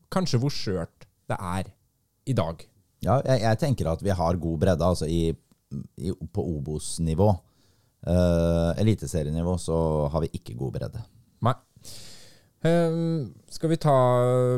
kanskje 0.09 0.39
hvor 0.39 0.53
skjørt 0.53 1.09
det 1.27 1.37
er 1.37 1.73
i 2.25 2.33
dag. 2.33 2.63
Ja, 3.03 3.19
jeg, 3.25 3.41
jeg 3.41 3.59
tenker 3.59 3.91
at 3.91 4.01
vi 4.01 4.15
har 4.15 4.39
god 4.41 4.59
bredde 4.59 4.87
altså 4.87 5.09
i, 5.11 5.35
i, 5.99 6.13
på 6.33 6.45
Obos-nivå. 6.55 7.33
Uh, 8.05 8.71
Eliteserienivå 8.77 9.57
så 9.59 10.07
har 10.13 10.21
vi 10.21 10.29
ikke 10.37 10.55
god 10.57 10.71
bredde. 10.77 11.03
Ehm, 12.65 13.33
skal 13.51 13.69
vi 13.71 13.77
ta 13.81 13.95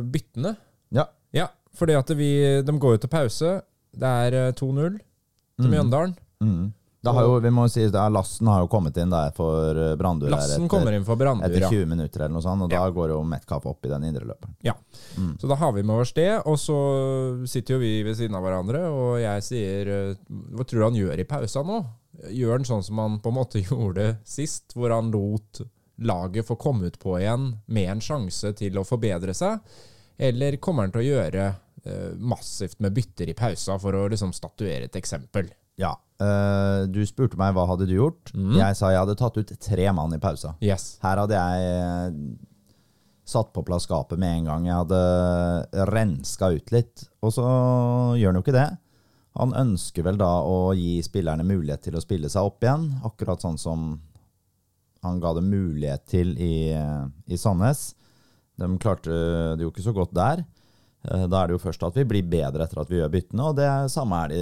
byttene? 0.04 0.56
Ja. 0.96 1.08
Ja, 1.36 1.50
fordi 1.76 1.98
at 2.00 2.10
vi, 2.18 2.32
de 2.64 2.78
går 2.80 2.98
jo 2.98 3.04
til 3.06 3.12
pause. 3.14 3.54
Det 3.98 4.16
er 4.28 4.40
eh, 4.48 4.54
2-0 4.56 4.98
til 5.62 5.72
Mjøndalen. 5.74 6.16
Mm. 6.44 6.74
Da 7.08 7.12
har 7.14 7.24
jo, 7.24 7.36
vi 7.40 7.50
må 7.54 7.64
si, 7.72 7.84
er, 7.86 8.10
Lassen 8.12 8.50
har 8.50 8.64
jo 8.64 8.68
kommet 8.72 8.98
inn 9.00 9.12
der 9.14 9.30
for 9.38 9.78
eh, 9.80 9.94
Brandur 10.00 10.32
Lassen 10.34 10.66
etter, 10.66 10.72
kommer 10.72 10.96
inn 10.98 11.06
for 11.08 11.16
Brandur, 11.20 11.46
etter 11.48 11.64
ja. 11.64 11.70
20 11.72 11.86
minutter, 11.94 12.24
eller 12.26 12.34
noe 12.36 12.44
sånt, 12.44 12.66
og 12.66 12.74
Ja. 12.74 12.82
da 12.84 12.96
går 12.96 13.14
jo 13.14 13.20
Metcalf 13.24 13.68
opp 13.70 13.86
i 13.88 13.92
den 13.94 14.08
indre 14.10 14.26
løperen. 14.28 14.56
Ja. 14.66 14.74
Så 15.40 15.48
da 15.48 15.56
har 15.62 15.72
vi 15.78 15.86
med 15.88 16.02
oss 16.04 16.12
det, 16.18 16.28
og 16.44 16.58
så 16.60 16.76
sitter 17.48 17.78
jo 17.78 17.80
vi 17.86 17.94
ved 18.04 18.18
siden 18.20 18.36
av 18.36 18.44
hverandre, 18.44 18.82
og 18.90 19.22
jeg 19.22 19.46
sier 19.46 19.94
eh, 19.94 20.20
Hva 20.58 20.66
tror 20.68 20.82
du 20.82 20.88
han 20.90 21.00
gjør 21.00 21.22
i 21.24 21.28
pausa 21.30 21.64
nå? 21.64 21.80
Gjør 22.34 22.58
han 22.58 22.68
sånn 22.68 22.84
som 22.84 23.00
han 23.06 23.20
på 23.24 23.32
en 23.32 23.38
måte 23.40 23.62
gjorde 23.70 24.10
sist, 24.28 24.74
hvor 24.76 24.92
han 24.98 25.14
lot 25.14 25.62
laget 25.98 26.48
får 26.48 26.60
komme 26.62 26.90
ut 26.92 27.00
på 27.00 27.18
igjen 27.20 27.52
med 27.66 27.92
en 27.92 28.02
sjanse 28.04 28.54
til 28.58 28.78
å 28.78 28.86
forbedre 28.88 29.34
seg? 29.38 29.62
Eller 30.18 30.58
kommer 30.62 30.86
han 30.86 30.94
til 30.94 31.04
å 31.04 31.08
gjøre 31.08 31.46
eh, 31.48 32.12
massivt 32.18 32.80
med 32.84 32.96
bytter 32.98 33.30
i 33.30 33.38
pausa 33.38 33.78
for 33.82 33.96
å 33.98 34.08
liksom 34.12 34.34
statuere 34.34 34.90
et 34.90 35.00
eksempel? 35.00 35.50
Ja. 35.78 35.94
eh, 36.22 36.88
du 36.90 37.04
spurte 37.06 37.38
meg 37.38 37.54
hva 37.54 37.68
hadde 37.70 37.86
du 37.90 37.96
gjort. 37.98 38.34
Mm. 38.34 38.56
Jeg 38.58 38.78
sa 38.80 38.92
jeg 38.94 39.04
hadde 39.04 39.18
tatt 39.20 39.38
ut 39.38 39.54
tre 39.62 39.92
mann 39.94 40.16
i 40.18 40.22
pausa. 40.22 40.56
Yes. 40.66 40.96
Her 41.04 41.22
hadde 41.22 41.38
jeg 41.38 41.70
eh, 41.78 42.18
satt 43.28 43.54
på 43.54 43.64
plass 43.68 43.86
skapet 43.86 44.20
med 44.22 44.40
en 44.40 44.50
gang. 44.52 44.68
Jeg 44.70 44.82
hadde 44.82 45.86
renska 45.92 46.50
ut 46.56 46.74
litt. 46.74 47.06
Og 47.22 47.36
så 47.38 47.46
gjør 48.18 48.34
han 48.34 48.40
jo 48.42 48.46
ikke 48.46 48.58
det. 48.58 48.70
Han 49.38 49.54
ønsker 49.54 50.06
vel 50.08 50.18
da 50.18 50.32
å 50.42 50.72
gi 50.74 50.98
spillerne 51.06 51.46
mulighet 51.46 51.84
til 51.86 51.98
å 51.98 52.02
spille 52.02 52.30
seg 52.32 52.48
opp 52.48 52.64
igjen, 52.66 52.88
akkurat 53.06 53.44
sånn 53.44 53.60
som 53.62 53.92
han 55.04 55.20
ga 55.24 55.34
dem 55.38 55.50
mulighet 55.52 56.06
til 56.10 56.34
i, 56.42 56.72
i 57.28 57.38
Sandnes. 57.40 57.92
De 58.58 58.70
klarte 58.82 59.14
det 59.58 59.66
jo 59.66 59.72
ikke 59.72 59.86
så 59.86 59.94
godt 59.96 60.16
der. 60.18 60.42
Eh, 61.08 61.28
Da 61.30 61.44
er 61.44 61.48
det 61.52 61.58
jo 61.58 61.64
først 61.68 61.84
at 61.86 61.98
vi 62.00 62.06
blir 62.10 62.26
bedre 62.26 62.66
etter 62.66 62.82
at 62.82 62.90
vi 62.90 62.98
gjør 63.02 63.14
byttene, 63.14 63.52
og 63.52 63.60
det 63.60 63.70
samme 63.94 64.24
er 64.26 64.34
det 64.34 64.42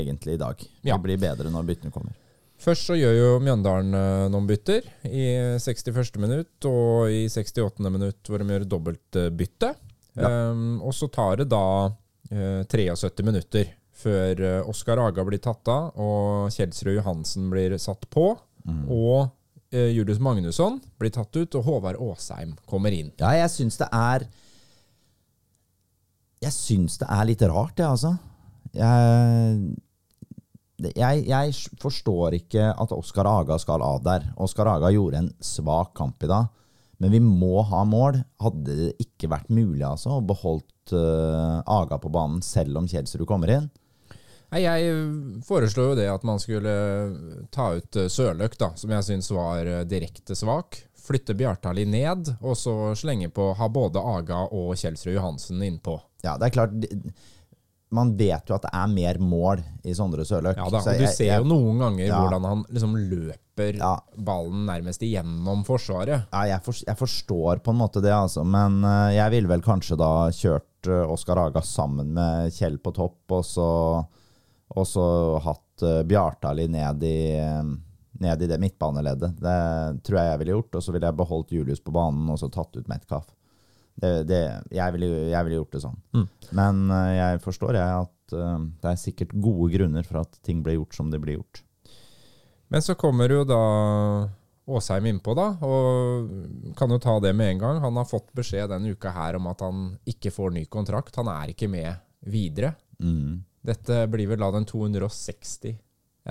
egentlig 0.00 0.34
i 0.34 0.42
dag. 0.42 0.66
Ja. 0.82 0.96
Vi 0.96 1.06
blir 1.06 1.22
bedre 1.22 1.52
når 1.52 1.68
byttene 1.70 1.94
kommer. 1.94 2.16
Først 2.62 2.86
så 2.86 2.94
gjør 2.94 3.14
jo 3.16 3.30
Mjøndalen 3.42 3.94
eh, 3.98 4.26
noen 4.30 4.46
bytter 4.46 4.86
i 5.08 5.24
61. 5.58 6.18
minutt 6.22 6.68
og 6.70 7.10
i 7.10 7.24
68. 7.30 7.82
minutt 7.90 8.28
hvor 8.30 8.38
de 8.42 8.54
gjør 8.54 8.68
dobbeltbytte. 8.76 9.72
Ja. 10.12 10.28
Um, 10.52 10.76
og 10.84 10.92
så 10.92 11.06
tar 11.08 11.38
det 11.40 11.46
da 11.48 11.88
uh, 11.88 12.62
73 12.68 13.24
minutter 13.24 13.70
før 14.02 14.40
Oskar 14.68 15.00
Aga 15.00 15.22
blir 15.24 15.40
tatt 15.40 15.68
av 15.72 15.94
og 15.96 16.50
Kjelsrud 16.52 16.98
Johansen 16.98 17.46
blir 17.52 17.72
satt 17.80 18.04
på. 18.12 18.26
Og 18.90 19.22
eh, 19.22 19.30
Julius 19.72 20.20
Magnusson 20.20 20.80
blir 21.00 21.12
tatt 21.14 21.36
ut, 21.36 21.54
og 21.58 21.64
Håvard 21.64 22.00
Aasheim 22.00 22.52
kommer 22.68 22.92
inn. 22.92 23.12
Ja, 23.20 23.32
jeg 23.38 23.52
syns 23.52 23.78
det 23.80 23.88
er 23.96 24.26
Jeg 26.42 26.52
syns 26.56 26.98
det 27.00 27.08
er 27.08 27.28
litt 27.28 27.44
rart, 27.46 27.76
det, 27.78 27.86
altså. 27.86 28.16
Jeg, 28.74 29.76
jeg, 30.90 31.24
jeg 31.28 31.54
forstår 31.80 32.38
ikke 32.40 32.72
at 32.72 32.94
Oskar 32.96 33.28
Aga 33.30 33.58
skal 33.62 33.84
av 33.86 34.02
der. 34.04 34.26
Oskar 34.42 34.70
Aga 34.72 34.90
gjorde 34.90 35.22
en 35.22 35.30
svak 35.44 35.94
kamp 35.98 36.24
i 36.26 36.30
dag. 36.32 36.50
Men 37.02 37.14
vi 37.14 37.20
må 37.22 37.62
ha 37.66 37.82
mål. 37.88 38.20
Hadde 38.42 38.76
det 38.78 38.90
ikke 39.02 39.30
vært 39.32 39.50
mulig 39.50 39.84
altså, 39.86 40.18
å 40.18 40.26
beholdt 40.26 40.94
uh, 40.94 41.62
Aga 41.66 41.98
på 42.02 42.10
banen 42.14 42.42
selv 42.46 42.78
om 42.78 42.88
Kjelsrud 42.90 43.26
kommer 43.28 43.50
inn? 43.54 43.70
Nei, 44.52 44.62
Jeg 44.66 45.42
foreslo 45.48 45.90
jo 45.90 45.98
det 45.98 46.08
at 46.12 46.24
man 46.28 46.40
skulle 46.42 46.72
ta 47.54 47.70
ut 47.78 47.96
eh, 47.96 48.08
Sørløk, 48.12 48.56
da, 48.60 48.72
som 48.76 48.90
jeg 48.92 49.06
syns 49.08 49.30
var 49.32 49.64
eh, 49.66 49.84
direkte 49.88 50.36
svak. 50.36 50.82
Flytte 51.02 51.34
Bjartali 51.34 51.82
ned, 51.88 52.28
og 52.44 52.54
så 52.60 52.92
slenge 52.94 53.30
på 53.34 53.48
ha 53.58 53.66
både 53.72 53.98
Aga 53.98 54.44
og 54.54 54.74
Kjelsrud 54.78 55.16
Johansen 55.16 55.62
innpå. 55.66 55.96
Ja, 56.22 56.36
det 56.38 56.50
er 56.52 56.54
klart 56.60 56.76
Man 57.92 58.14
vet 58.16 58.48
jo 58.48 58.54
at 58.56 58.62
det 58.64 58.70
er 58.78 58.88
mer 58.92 59.18
mål 59.20 59.60
i 59.84 59.92
Sondre 59.98 60.22
Sørløk. 60.24 60.56
Ja 60.56 60.68
da, 60.72 60.78
og 60.80 61.00
Du 61.02 61.08
ser 61.12 61.32
jo 61.42 61.48
noen 61.50 61.80
ganger 61.82 62.06
Ja. 62.06 62.20
hvordan 62.22 62.46
han 62.48 62.62
liksom 62.72 62.94
løper 63.10 63.76
Ja. 63.76 63.96
ballen 64.16 64.62
nærmest 64.68 65.02
igjennom 65.04 65.60
forsvaret. 65.66 66.22
Ja, 66.32 66.44
jeg, 66.48 66.62
for, 66.64 66.72
jeg 66.86 66.96
forstår 66.96 67.60
på 67.66 67.74
en 67.74 67.80
måte 67.82 68.00
det, 68.00 68.12
altså. 68.14 68.44
Men 68.48 68.78
eh, 68.84 69.16
jeg 69.18 69.30
ville 69.34 69.48
vel 69.50 69.60
kanskje 69.66 69.98
da 70.00 70.12
kjørt 70.32 70.88
Oskar 71.12 71.38
Aga 71.48 71.60
sammen 71.62 72.14
med 72.16 72.52
Kjell 72.56 72.78
på 72.82 72.94
topp, 72.96 73.18
og 73.30 73.44
så, 73.44 73.66
og 74.72 74.88
så 74.88 75.04
hatt 75.44 75.84
uh, 75.84 76.00
Bjartali 76.08 76.66
ned 76.70 77.04
i, 77.04 77.16
eh, 77.36 77.62
ned 78.24 78.42
i 78.42 78.48
det 78.48 78.58
midtbaneleddet. 78.62 79.34
Det 79.36 79.58
tror 80.06 80.18
jeg 80.18 80.30
jeg 80.30 80.40
ville 80.42 80.56
gjort. 80.56 80.78
Og 80.78 80.84
så 80.84 80.94
ville 80.94 81.10
jeg 81.10 81.18
beholdt 81.18 81.52
Julius 81.52 81.82
på 81.84 81.94
banen 81.94 82.30
og 82.32 82.40
så 82.40 82.48
tatt 82.52 82.78
ut 82.78 82.88
Metcalf. 82.88 83.28
Det, 83.92 84.22
det, 84.24 84.40
jeg, 84.72 84.94
ville, 84.94 85.10
jeg 85.28 85.44
ville 85.44 85.58
gjort 85.60 85.76
det 85.76 85.82
sånn. 85.84 85.98
Mm. 86.16 86.26
Men 86.56 86.80
uh, 86.88 87.10
jeg 87.12 87.42
forstår 87.44 87.80
jeg 87.80 88.06
at 88.06 88.36
uh, 88.38 88.64
det 88.80 88.94
er 88.94 89.02
sikkert 89.02 89.36
gode 89.44 89.68
grunner 89.74 90.08
for 90.08 90.22
at 90.24 90.40
ting 90.46 90.64
ble 90.64 90.78
gjort 90.78 90.96
som 90.96 91.12
det 91.12 91.20
blir 91.20 91.40
gjort. 91.40 91.64
Men 92.72 92.80
så 92.80 92.96
kommer 92.96 93.28
jo 93.28 93.44
da 93.44 93.62
Åsheim 94.72 95.04
innpå, 95.10 95.34
da, 95.36 95.50
og 95.66 96.74
kan 96.78 96.92
jo 96.94 97.00
ta 97.02 97.18
det 97.20 97.34
med 97.36 97.50
en 97.50 97.60
gang. 97.60 97.80
Han 97.82 97.98
har 98.00 98.08
fått 98.08 98.30
beskjed 98.32 98.70
denne 98.72 98.94
uka 98.94 99.12
her 99.12 99.36
om 99.36 99.50
at 99.50 99.60
han 99.60 99.88
ikke 100.08 100.32
får 100.32 100.54
ny 100.54 100.62
kontrakt. 100.72 101.18
Han 101.20 101.28
er 101.28 101.52
ikke 101.52 101.68
med 101.68 101.90
videre. 102.32 102.72
Mm. 103.02 103.42
Dette 103.62 104.06
blir 104.10 104.30
vel 104.32 104.42
da 104.42 104.50
den 104.54 104.66
260. 104.68 105.76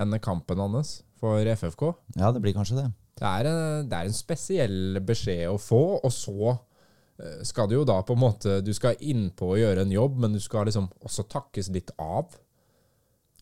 enn 0.02 0.18
kampen 0.24 0.60
hans 0.60 1.00
for 1.20 1.46
FFK. 1.46 1.92
Ja, 2.18 2.32
det 2.32 2.42
blir 2.44 2.54
kanskje 2.56 2.80
det. 2.80 2.90
Det 3.18 3.28
er, 3.28 3.48
en, 3.48 3.88
det 3.88 3.98
er 3.98 4.08
en 4.08 4.16
spesiell 4.16 5.00
beskjed 5.06 5.46
å 5.52 5.58
få, 5.60 5.82
og 6.00 6.12
så 6.12 6.54
eh, 6.54 7.42
skal 7.46 7.68
du 7.68 7.76
jo 7.76 7.84
da 7.86 7.98
på 8.02 8.16
en 8.16 8.22
måte 8.22 8.56
Du 8.64 8.72
skal 8.74 8.98
innpå 8.98 9.52
og 9.52 9.60
gjøre 9.60 9.84
en 9.84 9.92
jobb, 9.92 10.16
men 10.24 10.34
du 10.34 10.40
skal 10.42 10.66
liksom 10.68 10.88
også 11.04 11.26
takkes 11.30 11.68
litt 11.74 11.92
av. 12.00 12.32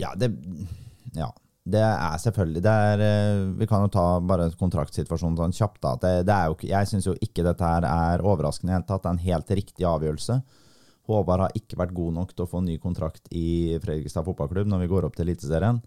Ja, 0.00 0.12
det, 0.18 0.32
ja, 1.16 1.30
det 1.70 1.82
er 1.84 2.20
selvfølgelig 2.22 2.62
det 2.64 2.74
er, 2.90 3.04
eh, 3.04 3.42
Vi 3.60 3.68
kan 3.70 3.84
jo 3.84 3.92
ta 3.94 4.06
bare 4.20 4.50
kontraktsituasjonen 4.60 5.38
sånn 5.38 5.56
kjapt. 5.56 5.80
da. 5.86 5.94
Det, 6.02 6.14
det 6.28 6.36
er 6.36 6.50
jo, 6.50 6.58
jeg 6.74 6.90
syns 6.90 7.08
jo 7.08 7.16
ikke 7.20 7.46
dette 7.46 7.64
her 7.64 7.86
er 7.88 8.26
overraskende 8.26 8.70
i 8.70 8.74
det 8.74 8.78
hele 8.80 8.88
tatt. 8.90 9.04
Det 9.04 9.10
er 9.10 9.18
en 9.18 9.28
helt 9.28 9.54
riktig 9.62 9.88
avgjørelse. 9.88 10.40
Håvard 11.08 11.46
har 11.46 11.56
ikke 11.56 11.78
vært 11.80 11.96
god 11.96 12.16
nok 12.18 12.34
til 12.34 12.44
å 12.44 12.50
få 12.50 12.60
ny 12.64 12.76
kontrakt 12.82 13.30
i 13.34 13.78
Fredrikstad 13.82 14.26
fotballklubb 14.26 14.68
når 14.70 14.84
vi 14.84 14.90
går 14.92 15.08
opp 15.08 15.16
til 15.16 15.28
Eliteserien. 15.28 15.80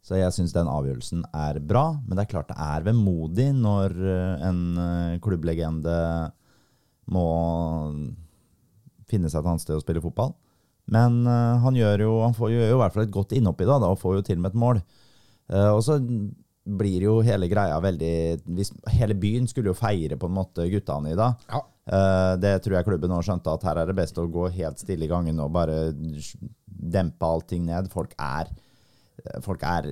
Så 0.00 0.16
jeg 0.16 0.32
syns 0.32 0.54
den 0.56 0.68
avgjørelsen 0.70 1.26
er 1.36 1.58
bra, 1.60 1.84
men 2.06 2.16
det 2.16 2.24
er 2.24 2.32
klart 2.32 2.48
det 2.48 2.56
er 2.64 2.86
vemodig 2.86 3.50
når 3.56 3.96
eh, 4.00 4.44
en 4.48 4.60
eh, 4.80 5.18
klubblegende 5.20 5.96
må 7.12 7.26
finne 9.10 9.28
seg 9.28 9.42
et 9.42 9.50
annet 9.50 9.64
sted 9.64 9.76
å 9.76 9.82
spille 9.82 10.02
fotball. 10.04 10.32
Men 10.90 11.20
eh, 11.28 11.56
han, 11.64 11.76
gjør 11.76 12.06
jo, 12.06 12.14
han 12.24 12.36
får, 12.36 12.54
gjør 12.54 12.72
jo 12.72 12.78
i 12.78 12.80
hvert 12.80 12.96
fall 12.96 13.04
et 13.04 13.16
godt 13.18 13.34
innhopp 13.36 13.60
i 13.60 13.68
det, 13.68 13.76
da, 13.84 13.90
og 13.92 14.00
får 14.00 14.16
jo 14.16 14.24
til 14.30 14.40
med 14.40 14.54
et 14.54 14.62
mål. 14.64 14.80
Og 15.50 15.80
så 15.82 15.96
blir 16.78 17.02
jo 17.02 17.16
hele 17.26 17.48
greia 17.50 17.80
veldig 17.82 18.12
Hele 18.94 19.16
byen 19.18 19.48
skulle 19.50 19.72
jo 19.72 19.74
feire 19.74 20.14
på 20.14 20.28
en 20.28 20.36
måte 20.36 20.68
guttene 20.70 21.10
i 21.10 21.18
dag. 21.18 21.40
Ja. 21.50 21.64
Eh, 21.88 22.32
det 22.42 22.54
tror 22.64 22.76
jeg 22.76 22.84
klubben 22.86 23.10
nå 23.10 23.20
skjønte, 23.24 23.52
at 23.54 23.62
her 23.64 23.80
er 23.82 23.86
det 23.86 23.96
best 23.96 24.18
å 24.20 24.26
gå 24.30 24.48
helt 24.52 24.78
stille 24.82 25.06
i 25.06 25.10
gangen 25.10 25.40
og 25.40 25.52
bare 25.52 25.92
dempe 26.66 27.24
allting 27.26 27.64
ned. 27.70 27.88
Folk 27.92 28.12
er 28.18 28.50
Folk 29.44 29.60
er 29.68 29.90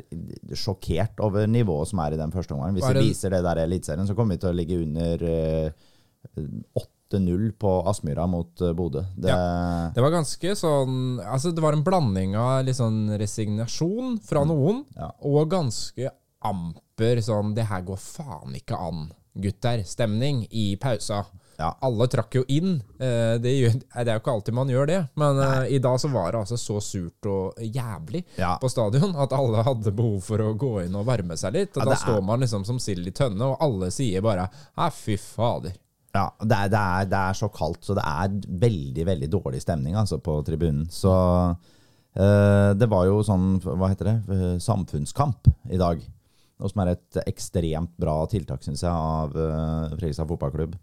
sjokkert 0.57 1.18
over 1.21 1.45
nivået 1.47 1.90
som 1.90 1.99
er 2.00 2.14
i 2.14 2.16
den 2.16 2.30
første 2.33 2.54
omgangen. 2.54 2.78
Hvis 2.78 2.87
vi 2.97 3.11
viser 3.11 3.35
det 3.35 3.42
der 3.45 3.59
i 3.61 3.64
Eliteserien, 3.66 4.07
så 4.09 4.14
kommer 4.16 4.38
vi 4.38 4.40
til 4.40 4.49
å 4.49 4.57
ligge 4.57 4.78
under 4.80 5.25
eh, 5.28 5.73
8-0 7.12 7.50
på 7.61 7.73
Aspmyra 7.90 8.25
mot 8.26 8.61
eh, 8.64 8.73
Bodø. 8.73 9.02
Det, 9.16 9.35
Det 9.95 10.00
var 10.04 10.14
ganske 10.16 10.54
sånn 10.57 11.21
Altså, 11.21 11.52
det 11.52 11.61
var 11.64 11.76
en 11.76 11.85
blanding 11.85 12.38
av 12.40 12.62
litt 12.64 12.78
sånn 12.80 13.04
resignasjon 13.21 14.16
fra 14.25 14.47
noen, 14.49 14.85
Ja. 14.97 15.11
og 15.21 15.50
ganske 15.52 16.11
amper 16.49 17.21
sånn 17.25 17.52
Det 17.57 17.68
her 17.68 17.83
går 17.85 18.00
faen 18.00 18.57
ikke 18.57 18.80
an, 18.80 19.11
gutter-stemning 19.38 20.47
i 20.50 20.71
pausa. 20.80 21.26
Ja. 21.59 21.73
Alle 21.83 22.07
trakk 22.07 22.37
jo 22.38 22.45
inn. 22.55 22.77
Eh, 23.03 23.35
Det, 23.43 23.50
er 23.50 24.12
jo 24.12 24.21
ikke 24.21 24.31
alltid 24.31 24.55
man 24.55 24.69
gjør 24.71 24.87
det, 24.87 24.99
men 25.19 25.41
Nei. 25.41 25.67
i 25.75 25.81
dag 25.83 25.99
så 25.99 26.11
var 26.12 26.31
det 26.33 26.45
altså 26.45 26.59
så 26.61 26.79
surt 26.83 27.27
og 27.27 27.59
jævlig 27.59 28.23
Ja. 28.38 28.57
på 28.62 28.71
stadion 28.71 29.17
at 29.19 29.35
alle 29.35 29.65
hadde 29.67 29.91
behov 29.91 30.21
for 30.23 30.38
å 30.38 30.55
gå 30.55 30.85
inn 30.85 30.95
og 30.95 31.07
varme 31.07 31.37
seg 31.37 31.57
litt. 31.59 31.77
Og 31.77 31.83
Ja, 31.83 31.91
da 31.91 31.99
står 31.99 32.23
man 32.23 32.41
liksom 32.41 32.65
som 32.65 32.79
sild 32.79 33.07
i 33.07 33.11
tønne, 33.11 33.43
og 33.43 33.59
alle 33.61 33.91
sier 33.91 34.23
bare 34.23 34.49
'æ, 34.79 34.91
fy 34.93 35.17
fader'. 35.17 35.75
Ja, 36.15 36.31
det 36.41 36.57
er, 36.57 36.69
det, 36.69 36.79
er, 36.79 37.05
det 37.11 37.19
er 37.19 37.35
så 37.37 37.49
kaldt, 37.53 37.83
så 37.85 37.95
det 37.95 38.05
er 38.07 38.29
veldig, 38.49 39.05
veldig 39.07 39.29
dårlig 39.31 39.61
stemning 39.61 39.95
altså, 39.95 40.19
på 40.19 40.38
tribunen. 40.47 40.87
Så 40.91 41.11
øh, 42.17 42.75
det 42.79 42.88
var 42.88 43.05
jo 43.07 43.19
sånn, 43.27 43.61
hva 43.62 43.91
heter 43.91 44.05
det, 44.12 44.17
Eh, 44.29 44.59
samfunnskamp 44.62 45.50
i 45.71 45.77
dag. 45.77 46.00
Noe 46.59 46.71
som 46.71 46.83
er 46.83 46.95
et 46.97 47.19
ekstremt 47.27 47.93
bra 47.99 48.27
tiltak, 48.27 48.62
syns 48.62 48.83
jeg, 48.83 48.91
av 48.91 49.31
uh, 49.37 49.91
Fredrikstad 49.95 50.27
fotballklubb. 50.27 50.75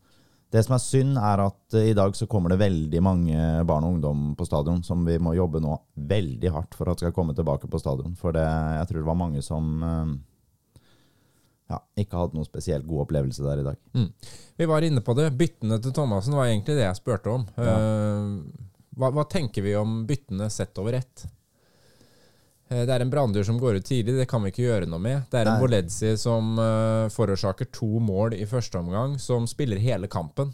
Det 0.54 0.62
som 0.64 0.76
er 0.76 0.84
synd, 0.84 1.18
er 1.20 1.42
at 1.48 1.76
eh, 1.76 1.90
i 1.92 1.96
dag 1.98 2.16
så 2.16 2.28
kommer 2.30 2.54
det 2.54 2.62
veldig 2.62 3.02
mange 3.04 3.48
barn 3.68 3.88
og 3.88 3.96
ungdom 3.96 4.22
på 4.38 4.48
stadion 4.48 4.84
som 4.86 5.02
vi 5.08 5.18
må 5.20 5.34
jobbe 5.36 5.62
nå 5.64 5.74
veldig 5.96 6.54
hardt 6.54 6.78
for 6.78 6.92
at 6.92 7.02
skal 7.02 7.16
komme 7.16 7.36
tilbake 7.36 7.70
på 7.72 7.82
stadion. 7.82 8.16
For 8.20 8.36
det, 8.36 8.46
jeg 8.46 8.90
tror 8.90 9.02
det 9.02 9.10
var 9.10 9.20
mange 9.20 9.44
som 9.46 9.72
eh, 9.84 10.14
ja, 11.74 11.82
ikke 12.00 12.22
hadde 12.22 12.38
noen 12.38 12.48
spesielt 12.48 12.88
god 12.88 13.08
opplevelse 13.08 13.46
der 13.46 13.64
i 13.64 13.68
dag. 13.68 13.80
Mm. 13.98 14.10
Vi 14.62 14.70
var 14.70 14.86
inne 14.86 15.04
på 15.04 15.18
det. 15.18 15.32
Byttene 15.40 15.82
til 15.82 15.96
Thomassen 15.98 16.38
var 16.38 16.52
egentlig 16.52 16.78
det 16.78 16.86
jeg 16.86 17.02
spurte 17.02 17.34
om. 17.34 17.48
Ja. 17.58 17.80
hva, 18.96 19.10
hva 19.18 19.26
tenker 19.32 19.66
vi 19.66 19.74
om 19.80 20.04
byttene 20.08 20.52
sett 20.54 20.78
over 20.82 21.02
ett? 21.02 21.26
Eh, 22.70 22.86
Det 22.86 22.94
er 22.94 23.04
en 23.04 23.12
branndyr 23.14 23.46
som 23.46 23.60
går 23.62 23.80
ut 23.80 23.86
tidlig, 23.86 24.18
det 24.18 24.28
kan 24.30 24.44
vi 24.44 24.52
ikke 24.54 24.66
gjøre 24.66 24.90
noe 24.90 25.02
med. 25.02 25.28
Det 25.32 25.42
er 25.42 25.50
en 25.50 25.60
Nei. 25.60 25.62
Voledzi 25.62 26.16
som 26.18 26.58
uh, 26.58 27.06
forårsaker 27.14 27.70
to 27.74 28.00
mål 28.02 28.34
i 28.38 28.46
første 28.50 28.80
omgang, 28.82 29.20
som 29.22 29.46
spiller 29.50 29.82
hele 29.82 30.10
kampen. 30.12 30.54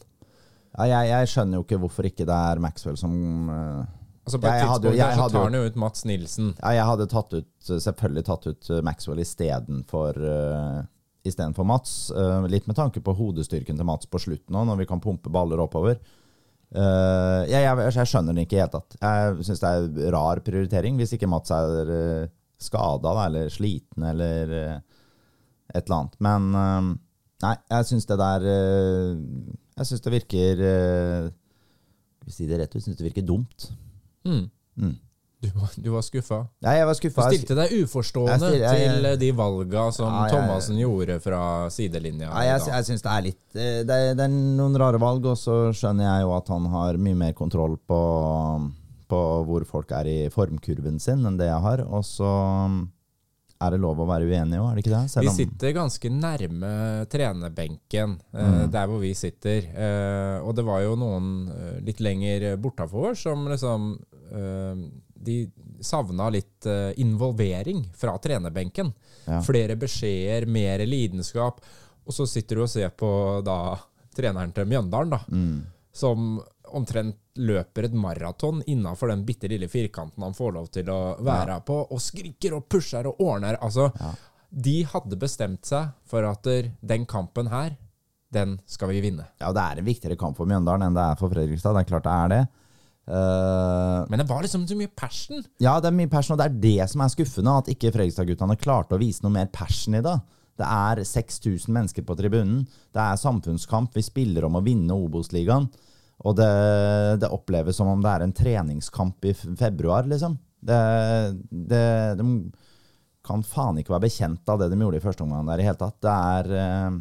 Ja, 0.76 0.88
jeg, 0.88 1.10
jeg 1.12 1.32
skjønner 1.34 1.60
jo 1.60 1.66
ikke 1.66 1.82
hvorfor 1.84 2.08
ikke 2.08 2.28
det 2.28 2.36
er 2.36 2.62
Maxwell 2.64 2.96
som 3.00 3.50
uh, 3.52 3.82
Altså 4.22 4.38
På 4.38 4.48
et 4.48 4.54
jeg 4.54 4.68
tidspunkt 4.70 4.96
jeg 4.96 5.02
der 5.02 5.18
så 5.18 5.26
tar 5.34 5.44
han 5.48 5.56
jo 5.58 5.66
ut 5.66 5.78
Mats 5.82 6.04
Nilsen. 6.06 6.52
Ja, 6.60 6.72
jeg 6.78 6.86
hadde 6.86 7.08
tatt 7.10 7.32
ut, 7.34 7.48
selvfølgelig 7.66 8.24
tatt 8.28 8.46
ut 8.48 8.70
Maxwell 8.86 9.20
istedenfor 9.24 10.20
uh, 10.22 10.84
istedenfor 11.28 11.66
Mats. 11.68 11.96
Uh, 12.14 12.46
litt 12.48 12.68
med 12.70 12.78
tanke 12.78 13.02
på 13.02 13.16
hodestyrken 13.18 13.80
til 13.80 13.88
Mats 13.90 14.06
på 14.06 14.22
slutten 14.22 14.56
òg, 14.56 14.68
når 14.70 14.84
vi 14.84 14.88
kan 14.92 15.02
pumpe 15.02 15.34
baller 15.34 15.64
oppover. 15.64 15.98
Eh, 16.72 17.42
jeg, 17.52 17.66
jeg, 17.66 17.92
jeg 17.98 18.08
skjønner 18.08 18.32
den 18.32 18.46
ikke 18.46 18.56
i 18.56 18.60
det 18.60 18.64
hele 18.64 18.74
tatt. 18.78 18.96
Jeg 19.02 19.48
syns 19.48 19.64
det 19.64 19.72
er 19.72 20.14
rar 20.16 20.42
prioritering 20.46 21.00
hvis 21.00 21.16
ikke 21.18 21.30
Mats 21.30 21.52
er 21.56 21.92
uh, 21.92 22.32
skada 22.62 23.16
eller 23.26 23.52
sliten 23.52 24.06
eller 24.08 24.54
uh, 24.56 24.78
et 25.74 25.84
eller 25.84 25.98
annet. 25.98 26.18
Men 26.24 26.48
uh, 26.56 26.90
nei, 27.44 27.56
jeg 27.76 27.90
syns 27.90 28.08
det 28.08 28.20
der 28.22 28.48
eh, 28.54 29.14
Jeg 29.80 29.90
syns 29.90 30.04
det 30.06 30.14
virker 30.14 30.64
uh, 30.64 31.30
Skal 32.22 32.30
vi 32.30 32.36
si 32.36 32.48
det 32.50 32.60
rett 32.62 32.76
ut, 32.76 32.84
syns 32.86 33.00
det 33.00 33.08
virker 33.10 33.28
dumt. 33.28 33.72
Mm. 34.28 34.46
Mm. 34.80 34.98
Du, 35.42 35.48
du 35.82 35.90
var 35.90 36.04
skuffa. 36.06 36.38
Nei, 36.62 36.76
jeg 36.78 36.86
var 36.86 36.94
Du 37.02 37.10
stilte 37.10 37.56
deg 37.58 37.72
uforstående 37.82 38.36
Jeg 38.36 38.40
stiller- 38.42 38.78
jeg- 38.78 39.02
til 39.02 39.20
de 39.24 39.32
valga 39.40 39.86
som 39.92 40.14
Ja, 40.14 40.28
Thomassen 40.30 40.78
gjorde 40.78 41.16
fra 41.24 41.40
sidelinja. 41.74 42.30
Ja, 42.30 42.44
jeg, 42.60 42.68
jeg 42.68 42.86
syns 42.92 43.02
det 43.02 43.12
er 43.16 43.22
litt 43.26 43.56
eh, 43.56 43.82
det 43.84 43.90
er, 43.98 44.14
det 44.20 44.28
er 44.28 44.36
noen 44.36 44.78
rare 44.78 45.00
valg, 45.02 45.26
og 45.26 45.36
så 45.42 45.74
skjønner 45.74 46.06
jeg 46.06 46.28
jo 46.28 46.36
at 46.38 46.48
han 46.54 46.66
har 46.70 46.94
mye 47.02 47.18
mer 47.26 47.34
kontroll 47.34 47.76
på, 47.90 48.00
på 49.10 49.22
hvor 49.50 49.66
folk 49.66 49.92
er 49.98 50.06
i 50.14 50.18
formkurven 50.30 51.00
sin, 51.02 51.26
enn 51.26 51.38
det 51.42 51.50
jeg 51.50 51.62
har. 51.66 51.82
Og 51.90 52.06
så 52.06 52.30
mm, 52.70 52.80
er 53.66 53.74
det 53.76 53.82
lov 53.82 53.98
å 54.02 54.08
være 54.10 54.30
uenig 54.30 54.58
òg, 54.62 54.70
er 54.72 54.76
det 54.78 54.86
ikke 54.86 54.94
det? 54.96 55.04
Selv 55.10 55.26
Vi 55.28 55.36
sitter 55.42 55.74
ganske 55.76 56.10
nærme 56.22 56.72
trenerbenken, 57.10 58.20
eh, 58.34 58.48
Mm. 58.62 58.72
der 58.72 58.88
hvor 58.88 59.00
vi 59.02 59.14
sitter. 59.18 59.66
Eh, 59.74 60.40
og 60.46 60.56
det 60.56 60.66
var 60.66 60.82
jo 60.86 60.96
noen 60.96 61.50
eh, 61.50 61.80
litt 61.82 62.00
lenger 62.00 62.58
bortafor 62.58 63.18
som 63.18 63.48
liksom 63.50 63.96
eh, 64.32 64.76
De 65.22 65.36
savna 65.86 66.30
litt 66.34 66.66
eh, 66.70 66.92
involvering 67.02 67.84
fra 67.98 68.16
trenerbenken. 68.22 68.92
Ja. 69.28 69.42
Flere 69.46 69.76
beskjeder, 69.80 70.48
mer 70.50 70.84
lidenskap. 70.86 71.62
Og 72.06 72.14
så 72.16 72.26
sitter 72.28 72.58
du 72.58 72.64
og 72.66 72.70
ser 72.74 72.90
på 72.98 73.10
da 73.46 73.78
treneren 74.18 74.52
til 74.56 74.66
Mjøndalen, 74.68 75.14
da. 75.14 75.22
Mm. 75.30 75.62
som 75.94 76.40
omtrent 76.72 77.18
løper 77.36 77.84
et 77.90 77.94
maraton 78.00 78.62
innafor 78.72 79.10
den 79.12 79.26
bitte 79.28 79.50
lille 79.52 79.68
firkanten 79.68 80.24
han 80.24 80.34
får 80.36 80.54
lov 80.56 80.70
til 80.72 80.88
å 80.92 81.00
være 81.24 81.58
på, 81.68 81.78
og 81.92 82.00
skriker 82.00 82.56
og 82.56 82.68
pusher 82.72 83.08
og 83.10 83.20
ordner. 83.20 83.58
Altså, 83.62 83.90
Ja. 84.00 84.14
de 84.52 84.84
hadde 84.88 85.20
bestemt 85.20 85.66
seg 85.68 85.90
for 86.08 86.24
at 86.28 86.44
den 86.82 87.06
kampen 87.06 87.48
her, 87.52 87.76
den 88.32 88.60
skal 88.66 88.88
vi 88.90 89.02
vinne. 89.04 89.26
Ja, 89.40 89.52
det 89.52 89.60
er 89.62 89.80
en 89.80 89.86
viktigere 89.86 90.16
kamp 90.18 90.38
for 90.38 90.46
Mjøndalen 90.48 90.88
enn 90.88 90.96
det 90.96 91.04
er 91.04 91.20
for 91.20 91.30
Fredrikstad. 91.30 91.76
Det 91.76 91.84
er 91.84 91.90
klart 91.92 92.04
det 92.08 92.16
er 92.16 92.28
det. 92.30 92.42
Eh, 93.08 94.06
Men 94.10 94.20
det 94.22 94.28
var 94.30 94.44
liksom 94.46 94.68
så 94.68 94.78
mye 94.78 94.92
passion. 94.96 95.44
ja, 95.60 95.80
det 95.82 95.90
er 95.90 95.98
mye 95.98 96.10
passion, 96.12 96.36
og 96.36 96.42
det 96.42 96.50
er 96.50 96.60
det 96.62 96.90
som 96.92 97.02
er 97.02 97.14
skuffende. 97.14 97.58
At 97.64 97.72
ikke 97.74 97.92
Fredrikstad-guttene 97.96 98.58
klarte 98.62 98.96
å 98.98 99.02
vise 99.02 99.24
noe 99.26 99.34
mer 99.36 99.50
passion 99.54 99.96
i 99.98 100.02
det. 100.06 100.18
Det 100.62 100.68
er 100.68 101.02
6000 101.08 101.72
mennesker 101.74 102.06
på 102.06 102.16
tribunen. 102.20 102.66
Det 102.94 103.02
er 103.02 103.18
samfunnskamp. 103.18 103.96
Vi 103.96 104.04
spiller 104.06 104.46
om 104.46 104.60
å 104.60 104.64
vinne 104.66 104.94
Obos-ligaen. 104.94 105.70
Og 106.22 106.36
det, 106.38 106.50
det 107.24 107.32
oppleves 107.34 107.80
som 107.80 107.88
om 107.90 108.02
det 108.04 108.12
er 108.12 108.22
en 108.28 108.34
treningskamp 108.38 109.26
i 109.26 109.34
februar, 109.34 110.06
liksom. 110.06 110.36
Det, 110.62 110.78
det, 111.50 111.86
de 112.20 112.26
kan 113.26 113.42
faen 113.42 113.80
ikke 113.82 113.96
være 113.96 114.06
bekjent 114.06 114.50
av 114.54 114.60
det 114.62 114.68
de 114.70 114.78
gjorde 114.78 115.00
i 115.00 115.02
første 115.02 115.26
omgang 115.26 115.48
der 115.50 115.64
i 115.64 115.66
hele 115.66 115.80
tatt. 115.80 115.98
Det 116.06 116.14
er 116.14 116.52
eh, 116.60 117.00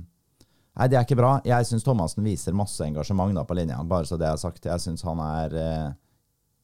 Nei, 0.78 0.86
det 0.86 0.96
er 0.96 1.04
ikke 1.04 1.18
bra. 1.18 1.32
Jeg 1.44 1.66
syns 1.66 1.84
Thomassen 1.84 2.24
viser 2.24 2.56
masse 2.56 2.84
engasjement 2.86 3.34
da 3.36 3.42
på 3.46 3.56
linja, 3.58 3.80
bare 3.86 4.06
så 4.08 4.18
det 4.20 4.28
er 4.28 4.38
sagt. 4.40 4.68
Jeg 4.70 4.82
syns 4.82 5.02
han 5.06 5.20
er 5.24 5.56
eh, 5.58 5.88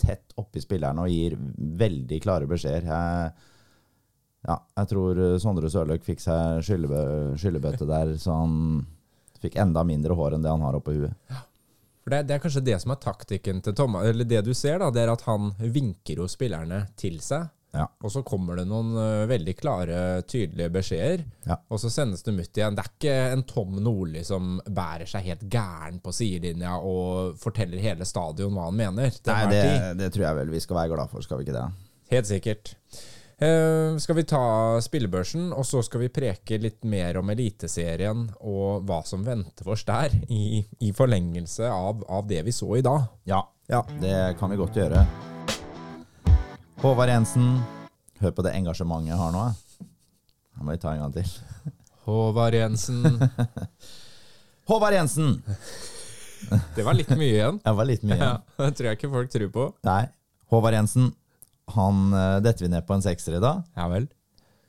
tett 0.00 0.36
oppi 0.38 0.62
spillerne 0.62 1.04
og 1.04 1.12
gir 1.12 1.36
veldig 1.82 2.20
klare 2.22 2.48
beskjeder. 2.48 2.86
Jeg, 2.86 3.32
ja, 4.46 4.58
jeg 4.78 4.90
tror 4.92 5.22
eh, 5.24 5.38
Sondre 5.42 5.72
Sørløk 5.72 6.06
fikk 6.06 6.22
seg 6.22 6.62
skyllebø, 6.68 7.02
skyllebøtte 7.40 7.88
der, 7.88 8.14
så 8.22 8.38
han 8.44 8.56
fikk 9.42 9.58
enda 9.60 9.82
mindre 9.84 10.16
hår 10.16 10.36
enn 10.36 10.46
det 10.46 10.54
han 10.54 10.64
har 10.64 10.78
oppå 10.78 10.94
huet. 10.96 11.36
For 12.06 12.14
det, 12.14 12.22
det 12.28 12.36
er 12.36 12.42
kanskje 12.44 12.62
det 12.62 12.78
som 12.78 12.94
er 12.94 13.02
taktikken 13.02 13.60
til 13.66 13.74
Thomas, 13.74 14.06
eller 14.06 14.28
det 14.28 14.44
du 14.46 14.52
ser, 14.54 14.78
da, 14.78 14.92
det 14.94 15.02
er 15.02 15.10
at 15.10 15.26
han 15.26 15.50
vinker 15.58 16.22
jo 16.22 16.30
spillerne 16.30 16.84
til 16.94 17.18
seg. 17.24 17.50
Ja. 17.76 17.86
Og 18.02 18.12
så 18.14 18.22
kommer 18.26 18.56
det 18.60 18.64
noen 18.70 18.94
ø, 18.96 19.06
veldig 19.30 19.54
klare, 19.60 19.98
tydelige 20.28 20.70
beskjeder. 20.74 21.24
Ja. 21.46 21.58
Og 21.68 21.80
så 21.82 21.90
sendes 21.92 22.24
de 22.26 22.32
ut 22.36 22.56
igjen. 22.60 22.76
Det 22.78 22.84
er 22.84 22.92
ikke 22.94 23.16
en 23.36 23.44
Tom 23.48 23.76
Nordli 23.84 24.22
som 24.26 24.56
bærer 24.66 25.06
seg 25.10 25.26
helt 25.28 25.44
gæren 25.52 26.00
på 26.04 26.14
sidelinja 26.16 26.78
og 26.80 27.36
forteller 27.42 27.82
hele 27.84 28.08
stadion 28.08 28.54
hva 28.56 28.70
han 28.70 28.80
mener. 28.80 29.12
Nei, 29.28 29.42
det, 29.52 29.66
det 30.00 30.12
tror 30.14 30.28
jeg 30.30 30.40
vel 30.40 30.54
vi 30.56 30.62
skal 30.64 30.80
være 30.82 30.94
glad 30.96 31.12
for, 31.12 31.24
skal 31.26 31.38
vi 31.42 31.46
ikke 31.48 31.58
det? 31.60 31.66
Helt 32.14 32.28
sikkert. 32.32 32.72
Eh, 33.36 33.98
skal 34.00 34.16
vi 34.16 34.22
ta 34.24 34.40
spillebørsen, 34.80 35.50
og 35.52 35.66
så 35.68 35.82
skal 35.84 36.00
vi 36.06 36.08
preke 36.08 36.56
litt 36.62 36.86
mer 36.88 37.18
om 37.20 37.28
Eliteserien 37.34 38.22
og 38.40 38.86
hva 38.88 39.02
som 39.04 39.26
venter 39.26 39.68
oss 39.74 39.84
der, 39.84 40.14
i, 40.32 40.62
i 40.80 40.92
forlengelse 40.96 41.68
av, 41.68 42.00
av 42.08 42.24
det 42.30 42.40
vi 42.48 42.56
så 42.56 42.78
i 42.80 42.84
dag. 42.86 43.04
Ja, 43.28 43.42
Ja. 43.68 43.82
det 44.00 44.38
kan 44.40 44.48
vi 44.50 44.56
godt 44.56 44.78
gjøre. 44.80 45.04
Håvard 46.82 47.08
Jensen, 47.08 47.46
hør 48.20 48.32
på 48.36 48.44
det 48.44 48.52
engasjementet 48.58 49.08
jeg 49.14 49.16
har 49.20 49.30
nå. 49.32 49.44
jeg. 49.48 49.86
Må 50.60 50.74
vi 50.74 50.80
ta 50.82 50.92
en 50.92 51.06
gang 51.06 51.14
til. 51.14 51.30
Håvard 52.04 52.56
Jensen. 52.56 53.06
Håvard 54.68 54.96
Jensen! 54.96 55.38
Det 56.76 56.84
var 56.84 56.98
litt 56.98 57.08
mye 57.16 57.30
igjen. 57.32 57.60
Det 57.64 57.72
var 57.78 57.88
litt 57.88 58.04
mye. 58.06 58.18
Ja, 58.20 58.34
det 58.60 58.68
tror 58.76 58.90
jeg 58.90 58.98
ikke 59.00 59.10
folk 59.14 59.32
tror 59.32 59.48
på. 59.54 59.64
Nei. 59.88 60.02
Håvard 60.52 60.76
Jensen, 60.76 61.08
han 61.74 62.04
eh, 62.14 62.36
detter 62.44 62.66
vi 62.68 62.70
ned 62.76 62.84
på 62.86 62.94
en 62.94 63.04
sekser 63.04 63.38
i 63.38 63.42
dag. 63.42 63.64
Ja 63.78 63.88
vel. 63.90 64.06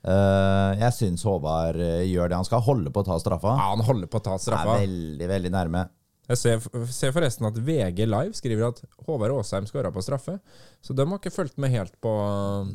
Eh, 0.07 0.71
jeg 0.79 0.95
syns 0.95 1.25
Håvard 1.27 1.77
eh, 1.83 2.05
gjør 2.07 2.31
det 2.31 2.39
han 2.39 2.47
skal. 2.47 2.63
Holde 2.65 2.93
på 2.95 3.03
å 3.03 3.09
ta 3.11 3.19
straffa. 3.21 3.57
Ja, 3.59 3.67
han 3.75 3.83
holder 3.85 4.09
på 4.09 4.21
å 4.23 4.25
ta 4.31 4.39
straffa. 4.41 4.79
Er 4.79 4.87
veldig, 4.87 5.27
veldig 5.35 5.53
nærme. 5.53 5.83
Jeg 6.27 6.39
ser, 6.41 6.63
ser 6.91 7.13
forresten 7.15 7.47
at 7.47 7.59
VG 7.63 8.01
Live 8.03 8.35
skriver 8.35 8.67
at 8.67 8.81
Håvard 9.07 9.31
Aasheim 9.37 9.67
skåra 9.69 9.93
på 9.95 10.03
straffe. 10.03 10.35
Så 10.83 10.95
de 10.95 11.05
har 11.07 11.21
ikke 11.21 11.31
fulgt 11.31 11.55
med 11.61 11.71
helt 11.71 11.95
på 12.03 12.11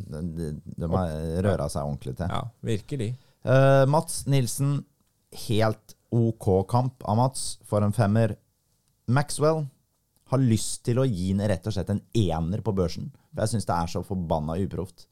De, 0.09 0.23
de, 0.38 0.49
de 0.65 0.88
har 0.95 1.12
røra 1.45 1.69
seg 1.73 1.85
ordentlig 1.85 2.17
til. 2.17 2.33
Ja, 2.33 2.47
virkelig. 2.65 3.11
Uh, 3.45 3.85
Mats 3.91 4.23
Nilsen, 4.31 4.79
helt 5.49 5.97
OK 6.12 6.49
kamp 6.71 7.05
av 7.09 7.19
Mats 7.21 7.45
for 7.69 7.85
en 7.85 7.93
femmer. 7.97 8.38
Maxwell 9.12 9.67
har 10.33 10.41
lyst 10.41 10.87
til 10.88 11.03
å 11.03 11.05
gi 11.09 11.35
en, 11.35 11.45
rett 11.51 11.67
og 11.69 11.77
slett 11.77 11.93
en 11.93 12.01
ener 12.17 12.65
på 12.65 12.73
børsen. 12.77 13.11
For 13.33 13.45
jeg 13.45 13.53
syns 13.53 13.69
det 13.69 13.77
er 13.77 13.93
så 13.93 14.05
forbanna 14.07 14.57
uproft. 14.65 15.05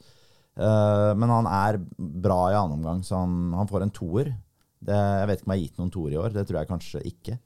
Uh, 0.57 1.13
men 1.17 1.29
han 1.33 1.49
er 1.49 1.81
bra 1.99 2.41
i 2.49 2.57
annen 2.57 2.81
omgang, 2.81 3.05
så 3.05 3.21
han, 3.21 3.53
han 3.57 3.69
får 3.69 3.85
en 3.85 3.95
toer. 4.01 4.33
Det, 4.81 4.97
jeg 4.97 5.29
vet 5.29 5.43
ikke 5.43 5.49
om 5.49 5.53
jeg 5.53 5.61
har 5.61 5.67
gitt 5.67 5.81
noen 5.81 5.93
toer 5.93 6.17
i 6.17 6.21
år. 6.25 6.33
Det 6.33 6.49
tror 6.49 6.63
jeg 6.63 6.73
kanskje 6.73 7.05
ikke. 7.13 7.37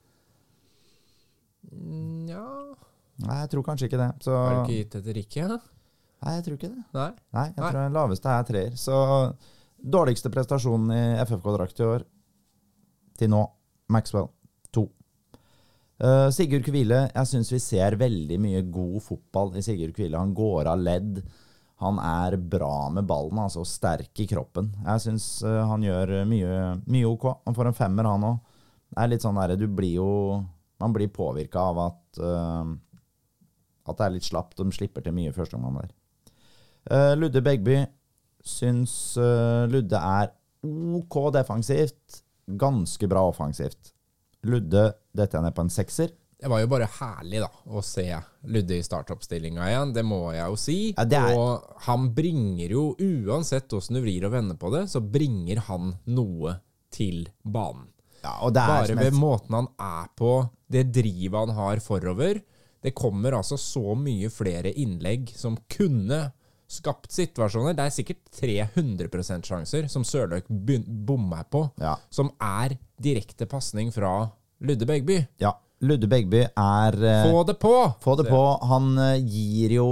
Mm, 1.73 2.29
Ja 2.29 2.45
Nei, 3.25 3.37
jeg 3.45 3.51
tror 3.53 3.63
kanskje 3.63 3.87
ikke 3.87 3.99
det. 4.01 4.09
Så, 4.25 4.33
Har 4.35 4.55
du 4.57 4.61
ikke 4.65 4.79
gitt 4.81 4.95
det 4.97 5.03
til 5.07 5.15
Ricky? 5.15 5.39
Ja? 5.45 5.59
nei, 6.25 6.33
jeg 6.35 6.45
tror 6.47 6.57
ikke 6.57 6.71
det. 6.73 6.83
Nei? 6.97 7.11
Nei, 7.37 7.45
jeg 7.53 7.61
Nei. 7.61 7.69
tror 7.71 7.79
den 7.79 7.95
laveste 7.95 8.33
er 8.33 8.47
treer. 8.49 8.73
Så 8.81 8.97
dårligste 9.95 10.33
prestasjonen 10.35 10.91
i 10.91 11.03
FFK-drakt 11.23 11.79
i 11.79 11.87
år 11.87 12.05
til 13.21 13.31
nå, 13.31 13.43
Maxwell 13.95 14.27
2. 14.75 14.83
Uh, 16.03 16.27
Sigurd 16.35 16.65
Kvile, 16.67 17.05
jeg 17.15 17.31
syns 17.31 17.53
vi 17.55 17.61
ser 17.63 17.95
veldig 18.01 18.39
mye 18.43 18.65
god 18.75 18.99
fotball 19.05 19.55
i 19.61 19.63
Sigurd 19.63 19.95
Kvile. 19.95 20.19
Han 20.19 20.35
går 20.35 20.73
av 20.73 20.83
ledd. 20.83 21.23
Han 21.85 22.01
er 22.03 22.35
bra 22.39 22.89
med 22.91 23.07
ballen, 23.07 23.39
altså 23.45 23.63
sterk 23.69 24.25
i 24.25 24.27
kroppen. 24.31 24.73
Jeg 24.89 25.05
syns 25.07 25.29
han 25.45 25.83
gjør 25.87 26.17
mye, 26.27 26.59
mye 26.91 27.07
ok. 27.13 27.29
Han 27.47 27.55
får 27.55 27.71
en 27.71 27.79
femmer, 27.79 28.11
han 28.11 28.27
òg. 28.33 28.43
Det 28.95 29.03
er 29.03 29.09
litt 29.11 29.25
sånn 29.25 29.39
derre 29.39 29.57
Du 29.59 29.67
blir 29.67 29.97
jo 29.99 30.11
Man 30.83 30.93
blir 30.97 31.09
påvirka 31.15 31.61
av 31.71 31.79
at 31.85 32.19
eh, 32.19 32.73
At 33.87 33.99
det 34.01 34.07
er 34.07 34.15
litt 34.17 34.25
slapt. 34.27 34.57
De 34.59 34.73
slipper 34.73 35.05
til 35.05 35.13
mye 35.17 35.29
i 35.31 35.37
første 35.37 35.59
man 35.61 35.77
der. 35.83 35.91
Eh, 36.91 37.13
Ludde 37.19 37.43
Begby 37.45 37.79
syns 38.45 39.17
eh, 39.21 39.65
Ludde 39.71 40.01
er 40.01 40.33
OK 40.65 41.19
defensivt. 41.37 42.23
Ganske 42.61 43.09
bra 43.09 43.23
offensivt. 43.31 43.93
Ludde 44.45 44.91
detter 45.17 45.41
ned 45.45 45.55
på 45.57 45.65
en 45.65 45.73
sekser. 45.73 46.11
Det 46.45 46.51
var 46.51 46.61
jo 46.61 46.69
bare 46.69 46.89
herlig 46.99 47.39
da 47.41 47.49
å 47.73 47.81
se 47.85 48.05
Ludde 48.53 48.77
i 48.77 48.85
startoppstillinga 48.85 49.65
igjen, 49.71 49.93
det 49.97 50.03
må 50.05 50.19
jeg 50.35 50.45
jo 50.51 50.57
si. 50.61 50.77
Ja, 50.93 51.05
er- 51.07 51.39
Og 51.39 51.79
han 51.87 52.11
bringer 52.13 52.69
jo, 52.75 52.83
uansett 53.01 53.73
åssen 53.73 53.97
du 53.97 54.03
vrir 54.05 54.27
og 54.29 54.33
vender 54.35 54.59
på 54.61 54.69
det, 54.75 54.83
så 54.93 55.01
bringer 55.01 55.63
han 55.71 55.95
noe 56.05 56.59
til 56.93 57.23
banen. 57.45 57.87
Ja, 58.25 58.51
Bare 58.51 58.97
ved 58.97 59.15
måten 59.21 59.55
han 59.59 59.69
er 59.79 60.07
på, 60.17 60.31
det 60.73 60.87
drivet 60.97 61.37
han 61.45 61.53
har 61.59 61.83
forover. 61.85 62.41
Det 62.85 62.95
kommer 62.97 63.37
altså 63.39 63.57
så 63.61 63.95
mye 63.97 64.29
flere 64.33 64.73
innlegg 64.81 65.31
som 65.37 65.57
kunne 65.73 66.33
skapt 66.69 67.13
situasjoner. 67.13 67.77
Det 67.77 67.85
er 67.85 67.93
sikkert 67.95 68.23
300% 68.41 69.45
sjanser 69.47 69.89
som 69.93 70.05
Sørløk 70.05 70.49
bommer 70.49 71.45
på, 71.53 71.67
Ja. 71.81 71.97
som 72.11 72.33
er 72.41 72.77
direkte 73.01 73.47
pasning 73.47 73.93
fra 73.93 74.31
Ludde 74.61 74.87
Begby. 74.89 75.27
ja. 75.39 75.53
Ludde 75.85 76.07
Begby 76.09 76.39
er 76.57 76.95
eh, 77.05 77.25
Få 77.29 77.43
det 77.45 77.59
på! 77.61 77.73
Få 78.01 78.15
det 78.17 78.25
på. 78.31 78.39
Han 78.71 78.95
eh, 78.99 79.19
gir 79.21 79.75
jo 79.75 79.87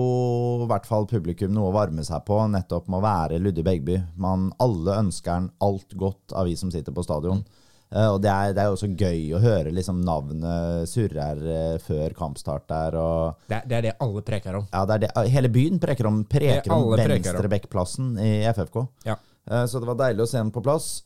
i 0.63 0.67
hvert 0.71 0.87
fall 0.89 1.05
publikum 1.11 1.53
noe 1.53 1.69
å 1.69 1.75
varme 1.75 2.01
seg 2.07 2.23
på, 2.25 2.39
nettopp 2.49 2.87
med 2.89 3.01
å 3.01 3.03
være 3.05 3.41
Ludde 3.43 3.65
Begby. 3.67 3.99
Man, 4.17 4.47
alle 4.63 4.95
ønsker 5.03 5.35
han 5.35 5.51
alt 5.61 5.93
godt 6.01 6.33
av 6.33 6.47
vi 6.49 6.55
som 6.57 6.71
sitter 6.73 6.95
på 6.97 7.05
stadion. 7.05 7.43
Eh, 7.45 7.62
og 7.93 8.21
det 8.25 8.31
er, 8.33 8.53
det 8.57 8.63
er 8.63 8.73
også 8.73 8.89
gøy 8.97 9.35
å 9.37 9.41
høre 9.43 9.73
liksom 9.77 9.99
navnet 10.07 10.89
surrer 10.89 11.43
eh, 11.55 11.79
før 11.85 12.15
kampstart 12.17 12.65
der. 12.71 12.97
Og, 12.97 13.37
Det, 13.49 13.59
er- 13.59 13.67
det 13.69 13.77
er 13.79 13.83
det 13.89 13.95
alle 14.01 14.23
preker 14.25 14.57
om. 14.63 14.67
ja, 14.73 14.85
det 14.89 14.95
er 14.95 15.03
det. 15.07 15.11
Hele 15.35 15.51
byen 15.53 15.79
preker 15.83 16.07
om, 16.09 16.23
preker 16.25 16.73
om 16.73 16.87
venstrebekkplassen 16.97 18.15
i 18.23 18.31
FFK. 18.53 18.87
Ja. 19.05 19.17
Eh, 19.51 19.67
Så 19.67 19.81
det 19.83 19.91
var 19.93 19.99
deilig 20.07 20.25
å 20.25 20.31
se 20.31 20.39
den 20.41 20.51
på 20.55 20.63
plass. 20.65 21.03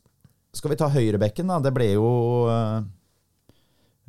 Skal 0.54 0.70
vi 0.72 0.76
ta 0.80 0.86
høyrebekken, 0.88 1.48
da? 1.50 1.58
Det 1.60 1.72
ble 1.74 1.90
jo 1.96 2.06
eh, 2.48 2.84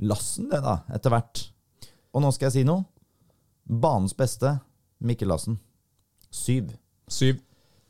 Lassen, 0.06 0.46
det, 0.52 0.60
da, 0.62 0.78
etter 0.94 1.10
hvert. 1.10 1.48
Og 2.14 2.22
nå 2.22 2.30
skal 2.36 2.48
jeg 2.52 2.60
si 2.60 2.64
noe. 2.68 2.86
Banens 3.68 4.14
beste, 4.16 4.60
Mikkel 5.04 5.28
Lassen. 5.34 5.58
Syv. 6.30 6.70
Syv. 7.10 7.40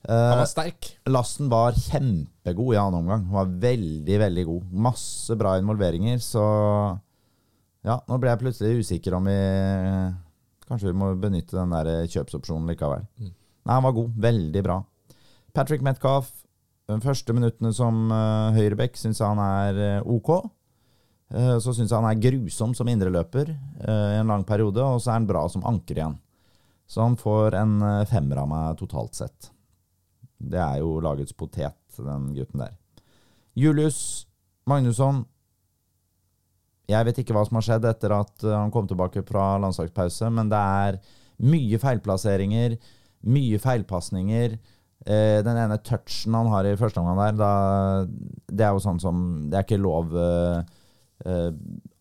Eh, 0.07 0.29
Han 0.29 0.39
var 0.39 0.45
sterk. 0.45 0.87
Lassen 1.11 1.49
var 1.51 1.75
kjempegod 1.75 2.75
i 2.75 2.79
annen 2.79 3.01
omgang. 3.01 3.25
Han 3.27 3.39
var 3.41 3.57
veldig, 3.67 4.19
veldig 4.19 4.45
god. 4.47 4.71
Masse 4.87 5.35
bra 5.35 5.57
involveringer, 5.59 6.17
så 6.23 6.45
Ja, 7.87 8.01
nå 8.07 8.17
ble 8.19 8.31
jeg 8.31 8.41
plutselig 8.41 8.83
usikker 8.83 9.13
om 9.15 9.27
vi 9.29 9.35
Kanskje 10.67 10.89
vi 10.89 10.97
må 10.99 11.13
benytte 11.15 11.55
den 11.55 11.71
der 11.71 12.07
kjøpsopsjonen 12.11 12.67
likevel. 12.67 13.05
Mm. 13.19 13.31
Nei, 13.31 13.73
han 13.73 13.85
var 13.85 13.93
god. 13.95 14.17
Veldig 14.19 14.63
bra. 14.65 14.81
Patrick 15.55 15.81
Metcalf, 15.81 16.27
de 16.87 16.97
første 17.03 17.33
minuttene 17.35 17.71
som 17.75 18.11
uh, 18.11 18.51
høyrebekk 18.55 18.99
syns 18.99 19.23
han 19.23 19.39
er 19.39 19.79
eh, 19.79 20.03
ok. 20.03 20.29
Uh, 21.31 21.55
så 21.63 21.71
syns 21.75 21.95
han 21.95 22.07
er 22.07 22.19
grusom 22.19 22.75
som 22.75 22.87
indreløper 22.91 23.53
uh, 23.53 24.11
i 24.11 24.19
en 24.19 24.27
lang 24.27 24.43
periode, 24.47 24.83
og 24.83 24.99
så 24.99 25.13
er 25.13 25.21
han 25.21 25.29
bra 25.29 25.45
som 25.51 25.63
anker 25.67 26.01
igjen. 26.01 26.19
Så 26.87 27.03
han 27.03 27.15
får 27.19 27.55
en 27.59 27.79
femmer 28.07 28.43
av 28.43 28.51
meg 28.51 28.77
totalt 28.79 29.15
sett. 29.15 29.49
Det 30.37 30.59
er 30.61 30.81
jo 30.83 30.97
lagets 31.03 31.35
potet, 31.37 31.77
den 31.97 32.29
gutten 32.35 32.61
der. 32.61 32.75
Julius 33.57 34.27
Magnusson. 34.69 35.23
Jeg 36.87 37.03
vet 37.07 37.19
ikke 37.19 37.35
hva 37.35 37.43
som 37.47 37.57
har 37.59 37.65
skjedd 37.65 37.87
etter 37.89 38.13
at 38.15 38.45
uh, 38.45 38.53
han 38.61 38.71
kom 38.71 38.87
tilbake 38.87 39.25
fra 39.27 39.57
landslagspause, 39.59 40.29
men 40.31 40.51
det 40.51 40.59
er 40.61 40.99
mye 41.43 41.79
feilplasseringer, 41.81 42.77
mye 43.27 43.59
feilpasninger. 43.61 44.57
Eh, 45.07 45.39
den 45.45 45.59
ene 45.61 45.77
touchen 45.85 46.35
han 46.35 46.49
har 46.51 46.67
i 46.67 46.77
første 46.79 46.99
omgang 46.99 47.37
der, 47.37 48.07
det 48.49 48.65
er 48.65 48.73
jo 48.75 48.81
sånn 48.81 48.97
som 48.99 49.19
Det 49.47 49.55
er 49.55 49.63
ikke 49.63 49.77
lov 49.79 50.15
eh, 50.19 50.57
eh, 51.29 51.51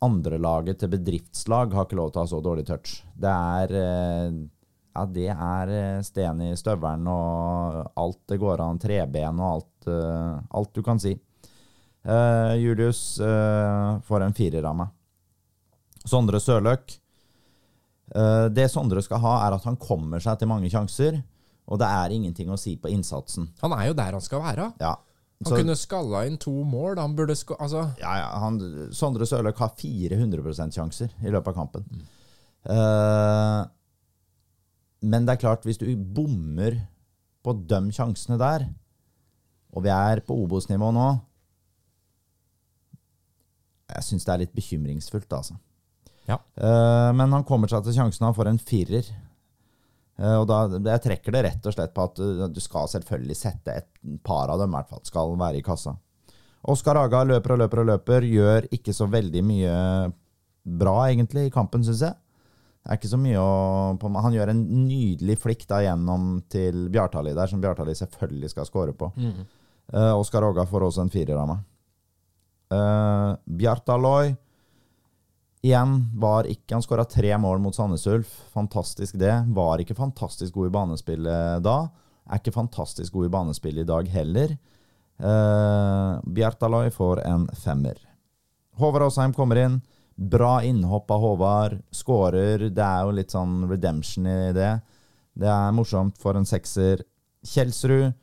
Andrelaget 0.02 0.80
til 0.80 0.90
bedriftslag 0.94 1.76
har 1.76 1.86
ikke 1.86 1.98
lov 2.00 2.10
til 2.10 2.22
å 2.22 2.24
ha 2.24 2.30
så 2.30 2.40
dårlig 2.42 2.64
touch. 2.66 2.96
Det 3.14 3.30
er 3.30 3.76
eh, 3.82 4.40
Ja, 4.96 5.04
det 5.12 5.28
er 5.28 5.70
eh, 5.76 6.02
sten 6.06 6.40
i 6.40 6.54
støvelen 6.56 7.04
og 7.12 7.82
alt 8.00 8.22
det 8.32 8.38
går 8.40 8.62
an. 8.64 8.78
Treben 8.80 9.40
og 9.44 9.50
alt, 9.50 9.88
eh, 9.92 10.38
alt 10.56 10.72
du 10.72 10.80
kan 10.86 11.00
si. 11.02 11.12
Uh, 12.06 12.54
Julius 12.54 13.18
uh, 13.18 13.98
får 14.06 14.22
en 14.22 14.34
firer 14.36 14.64
av 14.64 14.76
meg. 14.78 14.92
Sondre 16.06 16.38
Sørløk. 16.38 16.94
Uh, 18.14 18.46
det 18.54 18.68
Sondre 18.70 19.02
skal 19.02 19.18
ha, 19.24 19.32
er 19.48 19.56
at 19.56 19.66
han 19.66 19.74
kommer 19.76 20.22
seg 20.22 20.38
til 20.38 20.48
mange 20.48 20.70
sjanser, 20.70 21.18
og 21.66 21.80
det 21.82 21.88
er 21.90 22.14
ingenting 22.14 22.52
å 22.54 22.60
si 22.62 22.76
på 22.78 22.92
innsatsen. 22.94 23.48
Han 23.64 23.74
er 23.74 23.88
jo 23.88 23.98
der 23.98 24.14
han 24.14 24.22
skal 24.22 24.44
være. 24.44 24.68
Ja. 24.78 24.94
Han 25.42 25.50
Så- 25.50 25.58
kunne 25.58 25.76
skalla 25.76 26.22
inn 26.30 26.38
to 26.38 26.54
mål. 26.64 26.96
Han 27.02 27.16
burde 27.18 27.34
sko 27.36 27.58
Altså, 27.58 27.90
Ja, 28.00 28.14
ja, 28.22 28.28
han, 28.38 28.60
Sondre 28.94 29.26
Sørløk 29.26 29.58
har 29.58 29.74
400% 29.76 30.72
sjanser 30.78 31.10
i 31.20 31.28
løpet 31.34 31.48
av 31.48 31.54
kampen. 31.58 31.84
Eh, 32.66 33.66
men 35.04 35.26
det 35.26 35.36
er 35.36 35.42
klart, 35.44 35.66
hvis 35.66 35.80
du 35.80 35.88
bommer 35.96 36.78
på 37.44 37.54
de 37.68 37.80
sjansene 37.94 38.38
der, 38.40 38.66
og 39.76 39.84
vi 39.84 39.92
er 39.92 40.22
på 40.24 40.36
Obos-nivå 40.40 40.88
nå 40.94 41.06
Jeg 43.92 44.06
syns 44.06 44.24
det 44.24 44.32
er 44.32 44.40
litt 44.40 44.54
bekymringsfullt, 44.56 45.30
altså. 45.36 45.58
Ja. 46.26 46.40
Uh, 46.58 47.12
men 47.14 47.30
han 47.30 47.44
kommer 47.46 47.70
seg 47.70 47.84
til 47.86 47.94
sjansen, 47.94 48.24
han 48.26 48.34
får 48.34 48.50
en 48.50 48.58
firer. 48.58 49.06
Uh, 50.18 50.40
og 50.40 50.48
da, 50.50 50.58
Jeg 50.74 51.04
trekker 51.04 51.36
det 51.36 51.44
rett 51.46 51.68
og 51.68 51.76
slett 51.76 51.94
på 51.94 52.06
at 52.08 52.18
du, 52.18 52.42
du 52.50 52.58
skal 52.64 52.90
selvfølgelig 52.90 53.38
sette 53.38 53.76
et 53.78 54.18
par 54.26 54.50
av 54.50 54.58
dem, 54.58 54.74
i 54.74 54.78
hvert 54.80 54.90
fall. 54.90 55.04
Skal 55.06 55.36
være 55.38 55.60
i 55.60 55.64
kassa. 55.66 55.94
Oskar 56.66 56.98
Aga 56.98 57.22
løper 57.28 57.54
og 57.54 57.62
løper 57.62 57.84
og 57.84 57.90
løper, 57.92 58.26
gjør 58.26 58.66
ikke 58.74 58.94
så 58.96 59.06
veldig 59.10 59.42
mye 59.46 59.74
bra, 60.66 60.96
egentlig, 61.06 61.46
i 61.46 61.54
kampen, 61.54 61.86
syns 61.86 62.02
jeg. 62.08 62.18
Det 62.86 62.94
er 62.94 62.98
ikke 63.00 63.10
så 63.10 63.18
mye 63.18 63.38
å 63.42 63.94
på, 63.98 64.08
Han 64.22 64.34
gjør 64.36 64.52
en 64.52 64.60
nydelig 64.86 65.34
flikk 65.42 65.64
da 65.66 65.80
gjennom 65.82 66.36
til 66.46 66.84
Bjartali 66.94 67.32
der, 67.34 67.50
som 67.50 67.58
Bjartali 67.58 67.96
selvfølgelig 67.98 68.52
skal 68.52 68.68
score 68.68 68.94
på. 68.94 69.08
Eh, 69.90 70.12
Oskar 70.14 70.46
Åga 70.46 70.62
får 70.70 70.86
også 70.86 71.02
en 71.02 71.10
firer 71.10 71.34
av 71.34 71.48
meg. 71.50 71.64
Uh, 72.70 73.34
Bjartaloy 73.58 74.32
igjen 75.66 75.92
var 76.18 76.48
ikke 76.50 76.74
Han 76.74 76.82
skåra 76.82 77.04
tre 77.06 77.30
mål 77.38 77.58
mot 77.62 77.74
Sandnes 77.74 78.06
Ulf. 78.06 78.30
Fantastisk 78.54 79.18
det. 79.18 79.34
Var 79.54 79.82
ikke 79.82 79.98
fantastisk 79.98 80.54
god 80.54 80.70
i 80.70 80.74
banespillet 80.78 81.66
da. 81.66 81.76
Er 82.30 82.38
ikke 82.38 82.54
fantastisk 82.54 83.18
god 83.18 83.26
i 83.26 83.34
banespillet 83.34 83.82
i 83.82 83.90
dag 83.90 84.14
heller. 84.14 84.54
Uh, 85.18 86.22
Bjartaloy 86.22 86.94
får 86.94 87.24
en 87.26 87.50
femmer. 87.50 87.98
Håvard 88.78 89.08
Aasheim 89.08 89.34
kommer 89.34 89.58
inn. 89.58 89.80
Bra 90.16 90.62
innhopp 90.64 91.10
av 91.10 91.20
Håvard. 91.20 91.80
Skårer. 91.92 92.68
Det 92.72 92.84
er 92.84 93.04
jo 93.04 93.16
litt 93.16 93.34
sånn 93.34 93.66
redemption 93.68 94.28
i 94.30 94.52
det. 94.56 94.72
Det 95.36 95.48
er 95.52 95.74
morsomt 95.76 96.16
for 96.20 96.38
en 96.38 96.48
sekser. 96.48 97.04
Kjelsrud. 97.44 98.14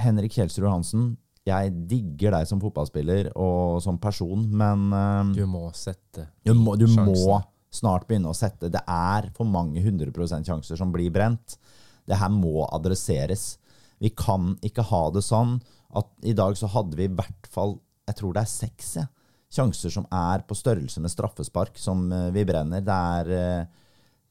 Henrik 0.00 0.32
Kjelsrud 0.34 0.70
Hansen. 0.70 1.12
Jeg 1.44 1.74
digger 1.90 2.32
deg 2.32 2.48
som 2.48 2.60
fotballspiller 2.62 3.28
og 3.36 3.82
som 3.84 3.98
person, 4.00 4.46
men 4.48 4.86
uh, 4.96 5.34
du 5.36 5.42
må 5.44 5.66
sette 5.76 6.24
du 6.40 6.54
må, 6.56 6.72
du 6.80 6.86
må 6.88 7.36
snart 7.68 8.06
begynne 8.08 8.30
å 8.32 8.36
sette 8.36 8.70
Det 8.72 8.80
er 8.88 9.28
for 9.36 9.44
mange 9.44 9.82
100% 9.82 10.48
sjanser 10.48 10.80
som 10.80 10.94
blir 10.94 11.12
brent. 11.12 11.58
Det 12.08 12.16
her 12.16 12.32
må 12.32 12.64
adresseres. 12.72 13.58
Vi 14.00 14.08
kan 14.16 14.54
ikke 14.64 14.86
ha 14.88 15.02
det 15.12 15.24
sånn 15.26 15.58
at 15.94 16.08
i 16.24 16.32
dag 16.36 16.56
så 16.56 16.70
hadde 16.72 16.96
vi 16.98 17.06
i 17.06 17.12
hvert 17.12 17.46
fall 17.52 17.76
Jeg 18.08 18.18
tror 18.18 18.32
det 18.34 18.42
er 18.42 18.50
seks 18.50 18.88
ja, 18.98 19.04
sjanser 19.54 19.92
som 19.94 20.06
er 20.10 20.44
på 20.46 20.56
størrelse 20.58 21.02
med 21.02 21.12
straffespark, 21.12 21.78
som 21.80 22.06
eh, 22.12 22.30
vi 22.34 22.44
brenner. 22.48 22.84
Det 22.84 22.98
er 23.20 23.32
eh, 23.38 23.72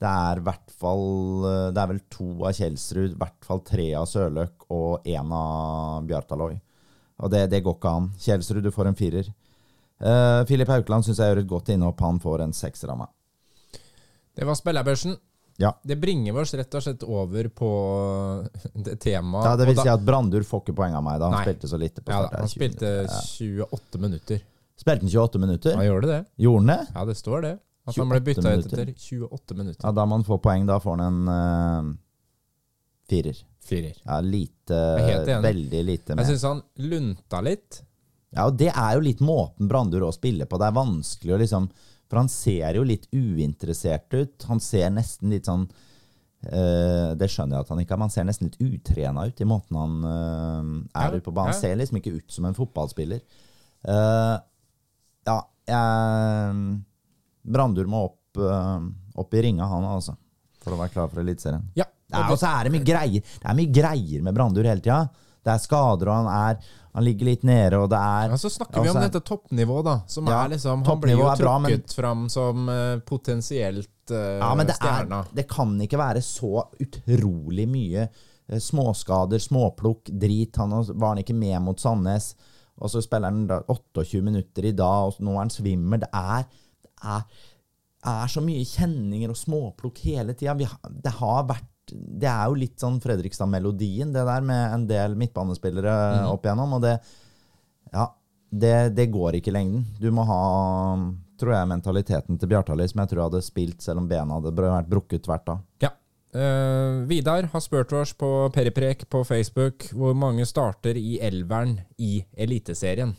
det 0.04 0.12
er 0.12 0.42
hvert 0.44 0.74
fall 0.76 1.46
eh, 1.48 1.70
Det 1.72 1.80
er 1.80 1.92
vel 1.94 2.02
to 2.12 2.28
av 2.44 2.56
Kjelsrud, 2.58 3.14
i 3.14 3.20
hvert 3.22 3.48
fall 3.48 3.64
tre 3.66 3.88
av 3.96 4.08
Sørløk 4.10 4.68
og 4.74 5.08
én 5.08 5.34
av 5.38 6.04
Bjartaloi. 6.10 6.58
Og 7.24 7.32
det, 7.32 7.46
det 7.54 7.64
går 7.64 7.78
ikke 7.78 7.94
an. 8.02 8.10
Kjelsrud, 8.20 8.64
du 8.66 8.72
får 8.74 8.90
en 8.90 9.00
firer. 9.00 9.30
Uh, 10.04 10.42
Filip 10.50 10.68
Haukeland 10.68 11.06
syns 11.06 11.22
jeg 11.22 11.30
gjør 11.32 11.44
et 11.44 11.52
godt 11.52 11.70
innhopp. 11.72 12.02
Han 12.04 12.18
får 12.20 12.44
en 12.44 12.56
sekser 12.58 12.92
av 12.92 12.98
meg. 13.00 13.80
Det 14.34 14.48
var 14.50 14.58
spillerbørsen. 14.60 15.16
Ja. 15.62 15.70
Det 15.86 15.96
bringer 16.02 16.40
oss 16.42 16.56
rett 16.58 16.76
og 16.76 16.84
slett 16.84 17.06
over 17.06 17.48
på 17.54 17.70
det 18.74 18.98
temaet. 19.00 19.46
Ja, 19.46 19.56
det 19.56 19.68
vil 19.70 19.78
da- 19.78 19.86
si 19.86 19.92
at 19.94 20.04
Brandur 20.04 20.44
får 20.44 20.64
ikke 20.66 20.76
poeng 20.82 20.98
av 20.98 21.04
meg, 21.06 21.20
da 21.22 21.30
han 21.30 21.38
Nei. 21.38 21.46
spilte 21.46 21.70
så 21.70 21.80
lite. 21.80 22.02
på 22.02 22.12
ja, 22.12 22.26
start. 22.26 22.32
da, 22.34 22.40
Han 22.40 22.50
spilte 22.50 22.92
28 23.38 24.02
minutter. 24.02 24.42
Spilte 24.84 25.06
han 25.06 25.10
28 25.13 25.39
minutter? 25.39 25.76
Han 25.80 25.86
gjorde 25.86 26.08
det. 26.10 26.26
Gjorde 26.43 26.60
han 26.60 26.72
det? 26.74 26.88
Ja, 26.93 27.06
det 27.08 27.15
står 27.15 27.46
det. 27.46 27.54
At 27.88 27.98
han 28.00 28.10
ble 28.12 28.19
28 28.19 28.26
bytta 28.28 28.52
ut 28.56 28.65
etter 28.67 28.89
28 29.00 29.56
minutter. 29.56 29.80
Ja, 29.84 29.91
da 29.96 30.06
man 30.08 30.26
får 30.28 30.39
poeng. 30.43 30.65
Da 30.67 30.80
får 30.84 30.98
han 31.00 31.06
en 31.08 31.32
uh, 31.32 31.93
firer. 33.12 33.39
Firer. 33.63 33.96
Ja, 34.04 34.19
lite 34.19 34.82
er. 35.00 35.39
Veldig 35.43 35.84
lite 35.88 36.15
mer. 36.17 36.24
Jeg 36.26 36.34
syns 36.36 36.43
han 36.50 36.62
lunta 36.91 37.39
litt. 37.43 37.80
Ja, 38.34 38.50
og 38.50 38.60
det 38.60 38.72
er 38.74 38.98
jo 38.98 39.06
litt 39.06 39.24
måten 39.24 39.69
Brandur 39.72 40.04
å 40.08 40.12
spille 40.15 40.48
på. 40.50 40.60
Det 40.60 40.67
er 40.67 40.76
vanskelig 40.76 41.36
å 41.36 41.41
liksom 41.43 41.67
For 42.10 42.19
han 42.19 42.32
ser 42.32 42.80
jo 42.80 42.84
litt 42.88 43.08
uinteressert 43.13 44.12
ut. 44.19 44.48
Han 44.50 44.60
ser 44.63 44.91
nesten 45.00 45.32
litt 45.36 45.50
sånn 45.52 45.67
Uh, 46.43 47.13
Det 47.15 47.30
skjønner 47.32 47.56
jeg 47.56 47.63
at 47.63 47.69
han 47.72 47.80
ikke 47.80 47.93
har, 47.96 48.00
Man 48.02 48.12
ser 48.12 48.26
nesten 48.28 48.50
litt 48.50 48.58
utrena 48.60 49.22
ut 49.30 49.38
i 49.39 49.46
måten 49.48 49.78
han 49.80 49.93
uh, 50.04 50.72
er 50.91 51.13
Ja, 51.13 51.13
ute 51.15 51.24
på 51.24 51.32
banen. 51.32 51.54
Ja. 51.56 51.60
ser 51.62 51.78
liksom 51.80 52.02
ikke 52.02 52.17
ut 52.17 52.36
som 52.36 52.43
en 52.50 52.58
fotballspiller. 52.58 53.22
Eh, 53.84 54.34
ja, 55.26 55.38
jeg 55.68 56.60
Brandur 57.54 57.90
må 57.92 58.06
opp, 58.10 58.38
eh, 58.40 58.86
opp 59.20 59.34
i 59.34 59.42
ringa, 59.46 59.68
han 59.68 59.86
altså. 59.88 60.16
For 60.64 60.76
å 60.76 60.80
være 60.80 60.94
klar 60.96 61.10
for 61.12 61.24
Eliteserien. 61.24 61.66
Ja. 61.76 61.86
Ja, 62.14 62.28
og 62.30 62.38
så 62.38 62.46
er 62.46 62.68
det 62.68 62.74
mye 62.76 62.86
greier 62.86 63.24
Det 63.26 63.48
er 63.50 63.56
mye 63.58 63.72
greier 63.74 64.22
med 64.22 64.36
Brandur 64.38 64.68
hele 64.68 64.84
tida. 64.84 65.08
Det 65.44 65.50
er 65.50 65.62
skader, 65.64 66.12
og 66.12 66.20
han 66.22 66.28
er 66.30 66.60
Han 66.94 67.06
ligger 67.08 67.26
litt 67.32 67.44
nede, 67.48 67.80
og 67.82 67.88
det 67.90 67.98
er 67.98 68.30
Ja, 68.30 68.38
så 68.38 68.52
snakker 68.54 68.84
vi 68.84 68.92
om 68.92 69.00
Altså, 69.00 69.08
dette 69.10 69.22
toppnivået, 69.26 69.86
da. 69.88 69.96
Som 70.08 70.30
Ja, 70.30 70.44
er 70.46 70.54
liksom 70.54 70.84
Han 70.86 71.02
blir 71.02 71.18
jo 71.18 71.26
er 71.26 71.42
bra, 71.42 71.56
men- 71.60 71.72
trukket 71.72 71.96
fram 71.98 72.28
som 72.30 72.70
uh, 72.70 73.00
potensielt 73.00 74.12
uh, 74.12 74.38
Ja, 74.44 74.52
men 74.56 74.70
det, 74.70 74.78
er, 74.80 75.10
det 75.34 75.48
kan 75.50 75.74
ikke 75.82 75.98
være 75.98 76.22
så 76.22 76.68
utrolig 76.86 77.66
mye 77.68 78.06
uh, 78.06 78.60
småskader, 78.60 79.42
småplukk, 79.42 80.14
drit. 80.14 80.56
Han 80.62 80.70
var 80.94 81.16
han 81.16 81.24
ikke 81.24 81.34
med 81.36 81.60
mot 81.66 81.80
Sandnes, 81.82 82.36
og 82.82 82.92
så 82.92 83.02
spiller 83.04 83.30
han 83.30 83.68
28 83.70 84.24
minutter 84.26 84.70
i 84.70 84.76
dag, 84.76 85.10
og 85.10 85.20
nå 85.24 85.36
er 85.36 85.44
han 85.44 85.54
svimmel. 85.54 86.02
Det 86.04 86.10
er, 86.18 86.48
det 86.88 87.04
er, 87.16 87.28
er 88.14 88.32
så 88.32 88.44
mye 88.44 88.66
kjenninger 88.68 89.34
og 89.34 89.40
småplukk 89.40 90.02
hele 90.08 90.36
tida. 90.38 90.56
Det 90.58 91.14
har 91.20 91.46
vært 91.52 91.70
Det 91.84 92.30
er 92.32 92.48
jo 92.48 92.56
litt 92.56 92.80
sånn 92.80 93.02
Fredrikstad-melodien, 93.04 94.14
det 94.16 94.24
der 94.24 94.46
med 94.48 94.62
en 94.72 94.86
del 94.88 95.18
midtbanespillere 95.20 96.26
opp 96.32 96.46
igjennom, 96.48 96.78
og 96.80 96.86
det 96.86 96.98
Ja, 97.94 98.08
det, 98.50 98.96
det 98.96 99.12
går 99.12 99.38
ikke 99.38 99.52
i 99.52 99.58
lengden. 99.58 99.84
Du 100.00 100.08
må 100.14 100.24
ha, 100.30 100.40
tror 101.42 101.56
jeg, 101.58 101.70
mentaliteten 101.70 102.40
til 102.40 102.50
Bjartali, 102.50 102.88
som 102.90 103.04
jeg 103.04 103.12
tror 103.12 103.28
hadde 103.28 103.44
spilt 103.46 103.84
selv 103.86 104.02
om 104.02 104.08
bena 104.10 104.40
hadde 104.40 104.54
vært 104.58 104.90
brukket 104.90 105.30
hvert 105.30 105.46
da. 105.50 105.58
Ja. 105.84 105.92
Eh, 106.34 107.04
Vidar 107.10 107.50
har 107.52 107.62
spurt 107.62 107.93
oss 107.93 108.13
på 108.17 108.30
Periprek 108.54 109.06
på 109.10 109.22
Facebook 109.28 109.86
hvor 109.93 110.15
mange 110.17 110.48
starter 110.50 110.98
i 110.98 111.19
elveren 111.22 111.78
i 112.02 112.24
Eliteserien. 112.34 113.13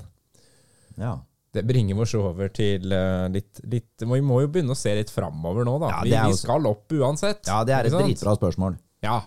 Ja. 0.98 1.20
Det 1.54 1.62
bringer 1.62 2.00
oss 2.02 2.16
over 2.18 2.48
til 2.50 2.90
uh, 2.90 3.28
litt, 3.30 3.60
litt 3.70 4.02
Vi 4.02 4.18
må 4.26 4.40
jo 4.42 4.48
begynne 4.50 4.74
å 4.74 4.78
se 4.78 4.90
litt 4.98 5.12
framover 5.14 5.62
nå, 5.62 5.76
da. 5.78 5.92
Ja, 5.92 6.00
vi, 6.02 6.32
vi 6.32 6.38
skal 6.40 6.66
opp 6.66 6.90
uansett. 6.90 7.46
Ja, 7.46 7.60
det 7.62 7.76
er 7.76 7.86
et 7.86 7.94
dritbra 7.94 8.34
spørsmål. 8.34 8.74
Ja, 9.06 9.20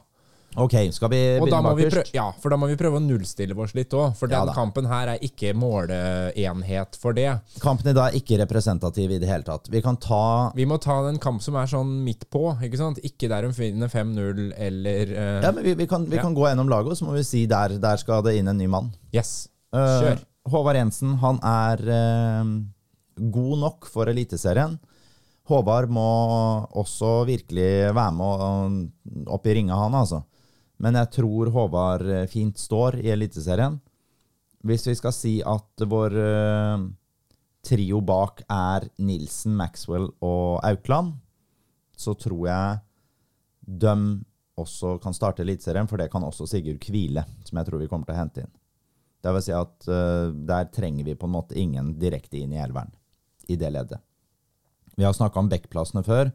Ok, 0.57 0.73
skal 0.95 1.11
vi 1.13 1.17
begynne 1.37 1.61
bakerst? 1.61 2.09
ja, 2.17 2.25
for 2.41 2.49
da 2.49 2.57
må 2.57 2.65
vi 2.71 2.77
prøve 2.79 2.97
å 2.97 3.01
nullstille 3.03 3.53
oss 3.61 3.75
litt 3.77 3.93
òg. 3.93 4.15
For 4.17 4.31
den 4.31 4.49
ja, 4.49 4.55
kampen 4.55 4.87
her 4.89 5.11
er 5.13 5.21
ikke 5.25 5.51
måleenhet 5.53 6.97
for 6.97 7.13
det. 7.17 7.27
Kampen 7.61 7.91
i 7.91 7.93
dag 7.93 8.09
er 8.09 8.17
ikke 8.17 8.39
representativ 8.41 9.13
i 9.13 9.19
det 9.21 9.29
hele 9.29 9.45
tatt. 9.45 9.69
Vi 9.69 9.81
kan 9.85 9.99
ta 10.01 10.49
Vi 10.57 10.65
må 10.65 10.79
ta 10.81 10.97
en 11.09 11.19
kamp 11.21 11.43
som 11.45 11.59
er 11.61 11.69
sånn 11.69 11.91
midt 12.05 12.25
på. 12.33 12.41
ikke 12.65 12.79
sant? 12.79 13.01
Ikke 13.05 13.29
der 13.29 13.45
hun 13.45 13.53
finner 13.53 13.91
5-0 13.91 14.47
eller 14.57 15.13
uh... 15.13 15.41
Ja, 15.45 15.51
men 15.53 15.61
vi, 15.63 15.75
vi, 15.77 15.87
kan, 15.89 16.07
vi 16.09 16.17
Ja. 16.17 16.23
kan 16.25 16.33
gå 16.33 16.47
gjennom 16.47 16.69
laget, 16.73 16.95
og 16.95 16.97
så 16.97 17.05
må 17.05 17.13
vi 17.17 17.25
si 17.27 17.45
der, 17.45 17.77
der 17.81 18.01
skal 18.01 18.25
det 18.25 18.37
inn 18.39 18.49
en 18.49 18.57
ny 18.57 18.65
mann. 18.71 18.89
Yes. 19.13 19.47
kjør. 19.73 20.17
Uh, 20.17 20.25
Håvard 20.47 20.79
Jensen, 20.79 21.17
han 21.21 21.37
er 21.43 21.81
uh, 21.85 22.49
god 23.29 23.59
nok 23.61 23.85
for 23.91 24.09
Eliteserien. 24.09 24.79
Håvard 25.47 25.91
må 25.93 26.07
også 26.75 27.21
virkelig 27.27 27.93
være 27.95 28.15
med 28.17 29.27
opp 29.31 29.45
i 29.47 29.53
ringa, 29.59 29.77
han 29.79 29.95
altså. 29.95 30.23
Men 30.83 30.97
jeg 30.99 31.11
tror 31.17 31.51
Håvard 31.53 32.05
eh, 32.05 32.27
fint 32.29 32.57
står 32.59 32.99
i 33.01 33.11
Eliteserien. 33.13 33.79
Hvis 34.67 34.87
vi 34.89 34.95
skal 34.97 35.13
si 35.15 35.33
at 35.45 35.85
vår 35.87 36.15
uh, 36.17 36.85
trio 37.65 38.01
bak 38.03 38.41
er 38.51 38.87
Nilsen, 38.99 39.53
Maxwell 39.55 40.09
og 40.25 40.59
Aukland, 40.65 41.13
så 41.97 42.15
tror 42.17 42.47
jeg 42.49 42.79
de 43.83 43.93
også 44.57 44.95
kan 45.03 45.15
starte 45.15 45.45
Eliteserien, 45.45 45.87
for 45.87 46.01
det 46.01 46.09
kan 46.11 46.25
også 46.25 46.49
Sigurd 46.49 46.81
Kvile, 46.83 47.23
som 47.45 47.61
jeg 47.61 47.69
tror 47.69 47.83
vi 47.83 47.89
kommer 47.91 48.09
til 48.09 48.17
å 48.17 48.19
hente 48.19 48.43
inn. 48.43 48.53
Det 49.23 49.33
vil 49.37 49.45
si 49.45 49.55
at 49.55 49.87
uh, 49.89 50.33
der 50.49 50.67
trenger 50.73 51.07
vi 51.07 51.15
på 51.17 51.29
en 51.29 51.37
måte 51.37 51.57
ingen 51.57 51.93
direkte 52.01 52.41
inn 52.41 52.57
i 52.57 52.61
elveren 52.61 52.91
i 53.47 53.55
det 53.61 53.71
leddet. 53.71 54.03
Vi 54.97 55.05
har 55.05 55.15
snakka 55.15 55.39
om 55.39 55.49
backplassene 55.53 56.03
før. 56.03 56.33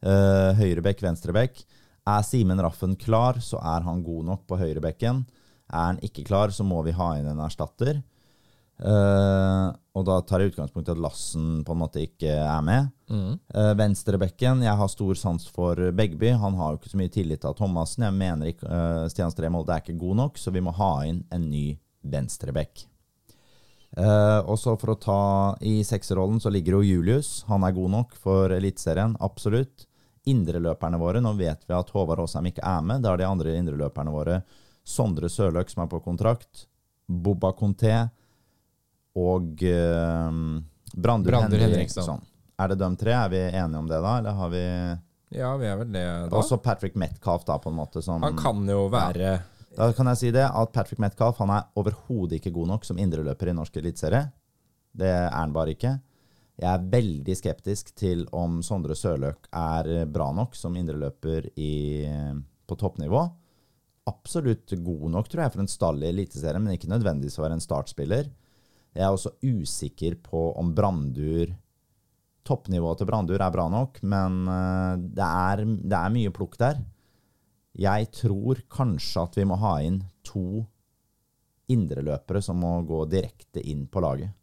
Uh, 0.00 0.56
Høyrebekk, 0.56 1.02
venstrebekk. 1.02 1.04
venstre 1.10 1.36
bekk. 1.36 1.79
Er 2.08 2.22
Simen 2.24 2.60
Raffen 2.62 2.96
klar, 3.00 3.40
så 3.44 3.60
er 3.60 3.84
han 3.86 4.04
god 4.04 4.24
nok 4.30 4.46
på 4.48 4.58
høyrebekken. 4.60 5.24
Er 5.70 5.84
han 5.92 6.00
ikke 6.04 6.24
klar, 6.26 6.52
så 6.54 6.64
må 6.66 6.80
vi 6.86 6.96
ha 6.96 7.12
inn 7.18 7.28
en 7.30 7.42
erstatter. 7.44 8.00
Uh, 8.80 9.68
og 9.92 10.06
da 10.08 10.14
tar 10.24 10.40
jeg 10.40 10.54
utgangspunkt 10.54 10.88
i 10.88 10.92
at 10.94 11.00
Lassen 11.04 11.48
på 11.66 11.74
en 11.74 11.80
måte 11.82 12.00
ikke 12.00 12.32
er 12.32 12.62
med. 12.64 12.88
Mm. 13.12 13.34
Uh, 13.52 13.72
Venstrebekken, 13.76 14.62
jeg 14.64 14.80
har 14.80 14.92
stor 14.92 15.18
sans 15.20 15.44
for 15.52 15.90
Begby. 15.96 16.30
Han 16.32 16.56
har 16.56 16.72
jo 16.72 16.80
ikke 16.80 16.94
så 16.94 17.00
mye 17.00 17.12
tillit 17.12 17.42
til 17.44 17.58
Thomassen. 17.58 18.06
Jeg 18.08 18.16
mener 18.16 18.52
ikke, 18.54 18.70
uh, 18.70 19.04
Stian 19.12 19.32
Stree 19.34 19.52
Molde 19.52 19.76
er 19.76 19.84
ikke 19.84 20.00
god 20.00 20.22
nok, 20.22 20.40
så 20.40 20.54
vi 20.54 20.64
må 20.64 20.72
ha 20.80 20.94
inn 21.10 21.20
en 21.28 21.44
ny 21.52 21.66
venstrebekk. 22.08 22.86
Uh, 23.98 24.40
og 24.46 24.54
så 24.62 24.76
for 24.78 24.92
å 24.92 25.00
ta 25.02 25.22
I 25.66 25.80
sekserrollen 25.82 26.38
så 26.40 26.52
ligger 26.54 26.78
jo 26.78 26.86
Julius. 26.86 27.40
Han 27.50 27.66
er 27.66 27.76
god 27.76 27.92
nok 27.98 28.16
for 28.16 28.54
Eliteserien, 28.54 29.18
absolutt. 29.20 29.89
Indreløperne 30.28 30.98
våre, 31.00 31.22
nå 31.24 31.32
vet 31.38 31.62
vi 31.64 31.76
at 31.76 31.90
Håvard 31.94 32.20
Aasheim 32.20 32.50
ikke 32.50 32.64
er 32.66 32.82
med. 32.84 33.00
Det 33.02 33.08
er 33.08 33.22
de 33.22 33.28
andre 33.28 33.54
indreløperne 33.56 34.12
våre 34.12 34.40
Sondre 34.84 35.30
Sørløk, 35.32 35.70
som 35.72 35.84
er 35.84 35.92
på 35.92 36.00
kontrakt. 36.04 36.66
Bobba 37.10 37.52
Conté 37.56 37.94
og 39.18 39.62
uh, 39.64 40.60
Brandur 40.94 41.30
Brandur 41.32 41.58
Henriksson. 41.58 41.70
Henriksson. 41.70 42.20
Er 42.60 42.68
det 42.68 42.78
de 42.82 42.90
tre? 43.00 43.14
Er 43.16 43.30
vi 43.32 43.40
enige 43.48 43.78
om 43.78 43.88
det, 43.88 44.00
da? 44.04 44.18
Eller 44.18 44.36
har 44.36 44.52
vi 44.52 44.64
Ja, 45.30 45.54
vi 45.56 45.66
er 45.66 45.78
vel 45.80 45.92
det 45.92 46.04
da. 46.04 46.36
Også 46.36 46.58
Patrick 46.58 46.94
Metcalf, 46.98 47.46
da, 47.46 47.56
på 47.58 47.70
en 47.70 47.78
måte. 47.78 48.02
Som, 48.02 48.22
Han 48.22 48.36
kan 48.36 48.68
jo 48.68 48.88
være 48.92 49.38
Da 49.76 49.92
kan 49.96 50.10
jeg 50.12 50.20
si 50.20 50.30
det, 50.34 50.44
at 50.44 50.72
Patrick 50.72 51.00
Metcalf 51.00 51.38
han 51.38 51.50
er 51.54 51.68
overhodet 51.78 52.40
ikke 52.40 52.52
god 52.52 52.74
nok 52.74 52.84
som 52.84 52.98
indreløper 52.98 53.50
i 53.50 53.56
norsk 53.56 53.76
eliteserie. 53.80 54.26
Det 54.92 55.08
er 55.08 55.30
han 55.30 55.54
bare 55.54 55.76
ikke. 55.76 55.94
Jeg 56.60 56.68
er 56.68 56.88
veldig 56.92 57.36
skeptisk 57.38 57.94
til 57.96 58.26
om 58.36 58.58
Sondre 58.64 58.96
Sørløk 58.98 59.48
er 59.56 60.04
bra 60.12 60.28
nok 60.36 60.56
som 60.58 60.76
indreløper 60.76 61.48
på 61.56 62.76
toppnivå. 62.82 63.22
Absolutt 64.10 64.74
god 64.84 65.06
nok, 65.14 65.30
tror 65.30 65.46
jeg, 65.46 65.54
for 65.54 65.62
en 65.64 65.72
stall 65.72 66.04
i 66.04 66.10
Eliteserien, 66.10 66.60
men 66.60 66.76
ikke 66.76 66.90
nødvendigvis 66.92 67.38
å 67.40 67.46
være 67.46 67.56
en 67.56 67.64
startspiller. 67.64 68.28
Jeg 68.92 69.06
er 69.06 69.14
også 69.14 69.32
usikker 69.40 70.18
på 70.24 70.50
om 70.60 70.74
Brandur 70.76 71.54
Toppnivået 72.46 72.98
til 72.98 73.08
Brandur 73.08 73.42
er 73.42 73.52
bra 73.52 73.66
nok, 73.70 74.00
men 74.08 74.42
eh, 74.48 74.94
det 75.18 75.26
er, 75.26 75.64
det 75.66 75.96
er 75.98 76.14
mye 76.14 76.32
plukk 76.34 76.56
der. 76.60 76.80
Jeg 77.80 78.08
tror 78.16 78.62
kanskje 78.72 79.22
at 79.22 79.36
vi 79.38 79.46
må 79.46 79.58
ha 79.60 79.76
inn 79.84 80.00
to 80.26 80.64
indreløpere 81.70 82.42
som 82.42 82.58
må 82.64 82.72
gå 82.88 83.04
direkte 83.12 83.62
inn 83.62 83.84
på 83.86 84.02
laget. 84.02 84.34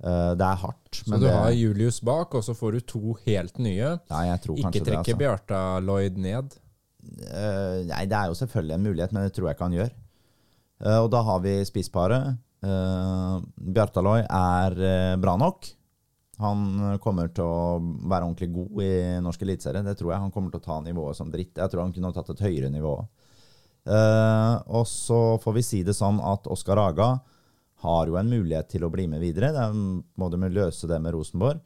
Eh, 0.00 0.32
Det 0.34 0.46
er 0.46 0.60
hardt, 0.62 1.02
Så 1.04 1.18
du 1.18 1.26
det, 1.26 1.32
har 1.34 1.50
Julius 1.52 2.00
bak, 2.00 2.34
og 2.34 2.44
så 2.44 2.54
får 2.56 2.72
du 2.72 2.80
to 2.80 3.16
helt 3.26 3.58
nye. 3.58 3.98
ja, 4.00 4.20
jeg 4.32 4.40
tror 4.40 4.58
Ikke 4.58 4.84
trekke 4.84 4.98
Altså. 4.98 5.16
Bjarta 5.16 5.80
Lloyd 5.80 6.16
ned. 6.16 6.56
Uh, 7.00 7.80
nei, 7.88 8.04
det 8.06 8.16
er 8.16 8.28
jo 8.28 8.36
selvfølgelig 8.36 8.74
en 8.74 8.82
mulighet, 8.84 9.12
men 9.12 9.24
det 9.24 9.32
tror 9.34 9.48
jeg 9.48 9.56
ikke 9.56 9.68
han 9.68 9.76
gjør. 9.76 9.90
Uh, 10.84 10.98
og 11.04 11.10
da 11.10 11.22
har 11.22 11.40
vi 11.40 11.64
spissparet. 11.64 12.36
Uh, 12.62 13.40
Lloyd 13.56 14.26
er 14.28 15.16
bra 15.20 15.36
nok. 15.36 15.68
Han 16.40 16.98
kommer 17.00 17.28
til 17.28 17.44
å 17.44 17.80
være 18.08 18.24
ordentlig 18.24 18.52
god 18.52 18.82
i 18.82 18.92
norsk 19.20 19.42
eliteserie. 19.42 19.82
Det 19.84 19.98
tror 19.98 20.12
jeg. 20.12 20.20
Han 20.20 20.30
kommer 20.30 20.50
til 20.50 20.60
å 20.60 20.64
ta 20.64 20.80
nivået 20.80 21.16
som 21.16 21.30
dritt. 21.30 21.56
Jeg 21.56 21.68
tror 21.68 21.82
han 21.82 21.92
kunne 21.92 22.12
tatt 22.16 22.30
et 22.30 22.40
høyere 22.40 22.70
nivå. 22.72 22.94
Og 23.84 24.86
så 24.88 25.20
får 25.42 25.52
vi 25.58 25.62
si 25.62 25.82
det 25.84 25.92
sånn 25.96 26.16
at 26.24 26.48
Oskar 26.48 26.80
Aga 26.80 27.10
har 27.80 28.10
jo 28.10 28.16
en 28.20 28.28
mulighet 28.28 28.68
til 28.74 28.84
å 28.84 28.90
bli 28.92 29.06
med 29.08 29.22
videre. 29.22 29.52
Da 29.56 29.70
må 29.72 30.28
de 30.28 30.50
løse 30.52 30.88
det 30.88 30.98
med 31.00 31.14
Rosenborg. 31.16 31.62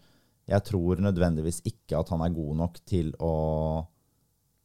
Jeg 0.46 0.64
tror 0.68 1.00
nødvendigvis 1.00 1.62
ikke 1.66 1.98
at 1.98 2.10
han 2.12 2.22
er 2.22 2.34
god 2.34 2.58
nok 2.60 2.78
til 2.86 3.10
å 3.22 3.34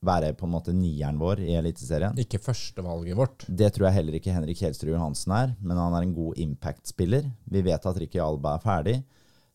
være 0.05 0.31
på 0.37 0.47
en 0.47 0.53
måte 0.53 0.73
nieren 0.75 1.17
vår 1.19 1.41
i 1.43 1.55
Eliteserien. 1.59 2.19
Ikke 2.19 2.39
førstevalget 2.43 3.17
vårt. 3.19 3.45
Det 3.47 3.71
tror 3.75 3.89
jeg 3.89 3.97
heller 3.97 4.19
ikke 4.19 4.35
Henrik 4.35 4.61
Kjelstrud 4.61 4.93
Johansen 4.93 5.33
er, 5.35 5.55
men 5.59 5.79
han 5.79 5.95
er 5.95 6.05
en 6.05 6.15
god 6.15 6.39
impact-spiller. 6.39 7.27
Vi 7.51 7.63
vet 7.65 7.89
at 7.89 7.99
Ricky 7.99 8.21
Alba 8.23 8.55
er 8.55 8.63
ferdig. 8.63 8.95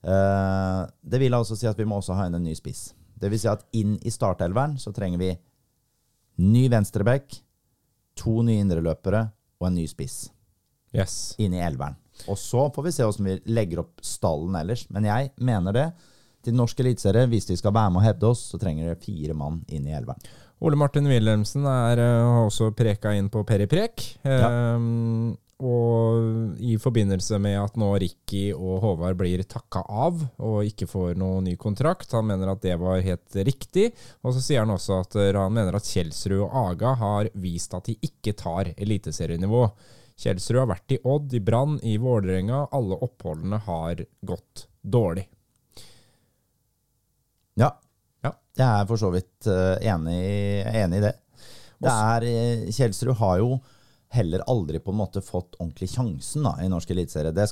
Eh, 0.05 0.83
det 1.01 1.23
vil 1.23 1.37
altså 1.37 1.57
si 1.57 1.69
at 1.71 1.81
vi 1.81 1.89
må 1.89 2.01
også 2.01 2.17
ha 2.19 2.29
inn 2.29 2.37
en 2.37 2.45
ny 2.45 2.57
spiss. 2.59 2.91
Det 3.15 3.31
vil 3.33 3.41
si 3.41 3.49
at 3.49 3.65
inn 3.77 3.97
i 4.05 4.13
startelveren 4.13 4.77
så 4.81 4.93
trenger 4.93 5.23
vi 5.23 5.33
ny 6.45 6.67
venstreback, 6.73 7.41
to 8.19 8.43
nye 8.47 8.65
indreløpere 8.65 9.29
og 9.61 9.71
en 9.71 9.79
ny 9.79 9.87
spiss 9.91 10.34
Yes. 10.95 11.35
inn 11.43 11.57
i 11.57 11.63
elveren. 11.65 11.99
Og 12.31 12.39
så 12.39 12.69
får 12.73 12.87
vi 12.87 12.93
se 12.95 13.07
hvordan 13.07 13.29
vi 13.29 13.55
legger 13.57 13.83
opp 13.83 14.03
stallen 14.05 14.57
ellers. 14.61 14.87
Men 14.95 15.09
jeg 15.11 15.33
mener 15.43 15.77
det. 15.77 15.87
Til 16.45 16.57
norsk 16.57 16.81
eliteserie, 16.85 17.29
hvis 17.33 17.49
de 17.49 17.57
skal 17.57 17.73
være 17.73 17.93
med 17.93 18.03
og 18.03 18.05
hevde 18.05 18.29
oss, 18.29 18.43
så 18.53 18.61
trenger 18.61 18.91
det 18.91 19.05
fire 19.05 19.37
mann 19.37 19.63
inn 19.73 19.87
i 19.89 19.95
elveren. 19.97 20.21
Ole 20.65 20.77
Martin 20.79 21.09
Wilhelmsen 21.11 21.65
er, 21.67 21.99
eh, 21.99 22.21
har 22.25 22.45
også 22.47 22.71
preka 22.77 23.15
inn 23.17 23.31
på 23.33 23.43
Periprek. 23.49 24.05
Ja. 24.23 24.77
Um, 24.77 25.37
og 25.65 26.59
i 26.59 26.75
forbindelse 26.83 27.39
med 27.39 27.57
at 27.61 27.77
nå 27.79 27.89
Ricky 28.03 28.49
og 28.53 28.83
Håvard 28.83 29.17
blir 29.17 29.45
takka 29.47 29.85
av 29.87 30.19
og 30.43 30.67
ikke 30.67 30.89
får 30.91 31.15
noen 31.21 31.47
ny 31.47 31.55
kontrakt, 31.57 32.11
han 32.13 32.27
mener 32.27 32.51
at 32.51 32.63
det 32.65 32.75
var 32.81 32.99
helt 33.07 33.39
riktig. 33.47 33.93
Og 34.27 34.35
så 34.35 34.43
sier 34.43 34.65
han 34.65 34.75
også 34.75 35.01
at 35.05 35.19
eh, 35.21 35.33
han 35.37 35.55
mener 35.55 35.79
at 35.79 35.89
Kjelsrud 35.89 36.41
og 36.43 36.57
Aga 36.67 36.95
har 37.01 37.31
vist 37.35 37.77
at 37.77 37.87
de 37.87 37.97
ikke 38.03 38.35
tar 38.37 38.75
eliteserienivå. 38.75 39.69
Kjelsrud 40.21 40.61
har 40.63 40.69
vært 40.71 40.95
i 40.95 40.99
Odd, 41.11 41.33
i 41.35 41.41
Brann, 41.43 41.79
i 41.83 41.97
Vålerenga. 41.99 42.69
Alle 42.73 42.99
oppholdene 43.03 43.59
har 43.67 44.05
gått 44.23 44.67
dårlig. 44.83 45.27
Ja. 47.59 47.73
Ja. 48.25 48.33
Jeg 48.57 48.67
er 48.83 48.87
for 48.89 49.01
så 49.01 49.11
vidt 49.15 49.47
eh, 49.51 49.77
enig, 49.91 50.19
enig 50.71 51.01
i 51.01 51.07
det. 51.09 51.15
Det 51.85 51.91
er, 51.93 52.27
eh, 52.31 52.69
Kjelsrud 52.73 53.17
har 53.21 53.41
jo 53.43 53.57
heller 54.15 54.45
aldri 54.47 54.79
på 54.79 54.93
en 54.95 54.99
måte 55.01 55.19
fått 55.27 55.57
ordentlig 55.59 55.89
sjansen 55.91 56.45
da, 56.47 56.53
i 56.63 56.69
norsk 56.71 56.93
eliteserie. 56.95 57.33
Det, 57.35 57.49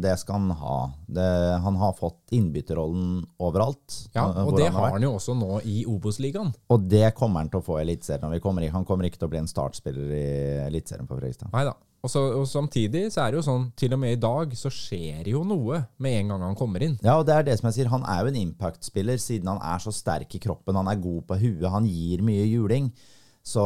det 0.00 0.14
skal 0.22 0.38
han 0.38 0.54
ha. 0.56 0.78
Det, 1.12 1.26
han 1.60 1.76
har 1.76 1.92
fått 1.98 2.32
innbytterrollen 2.32 3.18
overalt. 3.44 3.98
Ja, 4.16 4.24
eh, 4.32 4.40
Og 4.48 4.56
det 4.56 4.70
har 4.72 4.80
har 4.88 4.96
han 4.96 5.04
jo 5.04 5.12
også 5.18 5.36
nå 5.36 5.60
i 5.68 5.82
Obos-ligaen. 5.84 6.54
Og 6.72 6.88
det 6.88 7.12
kommer 7.20 7.44
han 7.44 7.52
til 7.52 7.60
å 7.60 7.66
få 7.68 7.76
i 7.78 7.84
Eliteserien. 7.84 8.24
når 8.24 8.38
vi 8.38 8.40
kommer 8.48 8.64
i- 8.64 8.72
Han 8.72 8.84
kommer 8.88 9.04
ikke 9.04 9.18
til 9.20 9.28
å 9.28 9.34
bli 9.36 9.42
en 9.44 9.52
startspiller 9.52 10.10
i 10.16 10.24
Eliteserien 10.70 11.06
på 11.06 11.20
Fredrikstad. 11.20 11.52
Nei 11.52 11.64
da. 11.68 11.76
Og, 12.00 12.08
så, 12.08 12.20
og 12.40 12.46
samtidig 12.48 13.10
så 13.12 13.24
er 13.24 13.32
det 13.32 13.40
jo 13.40 13.44
sånn, 13.44 13.66
til 13.76 13.92
og 13.92 14.00
med 14.00 14.14
i 14.14 14.20
dag 14.20 14.54
så 14.56 14.72
skjer 14.72 15.28
jo 15.28 15.42
noe 15.44 15.82
med 16.00 16.16
en 16.16 16.32
gang 16.32 16.44
han 16.48 16.56
kommer 16.56 16.84
inn. 16.86 16.96
Ja, 17.04 17.18
og 17.20 17.26
det 17.28 17.36
er 17.36 17.48
det 17.50 17.58
som 17.60 17.68
jeg 17.68 17.76
sier. 17.76 17.90
Han 17.92 18.06
er 18.08 18.24
jo 18.24 18.32
en 18.32 18.40
impact-spiller 18.40 19.20
siden 19.20 19.50
han 19.52 19.60
er 19.60 19.82
så 19.84 19.92
sterk 19.92 20.32
i 20.36 20.40
kroppen. 20.42 20.78
Han 20.80 20.88
er 20.88 21.02
god 21.02 21.26
på 21.28 21.40
huet, 21.42 21.66
han 21.68 21.88
gir 21.88 22.24
mye 22.24 22.46
juling. 22.48 22.88
Så 23.44 23.64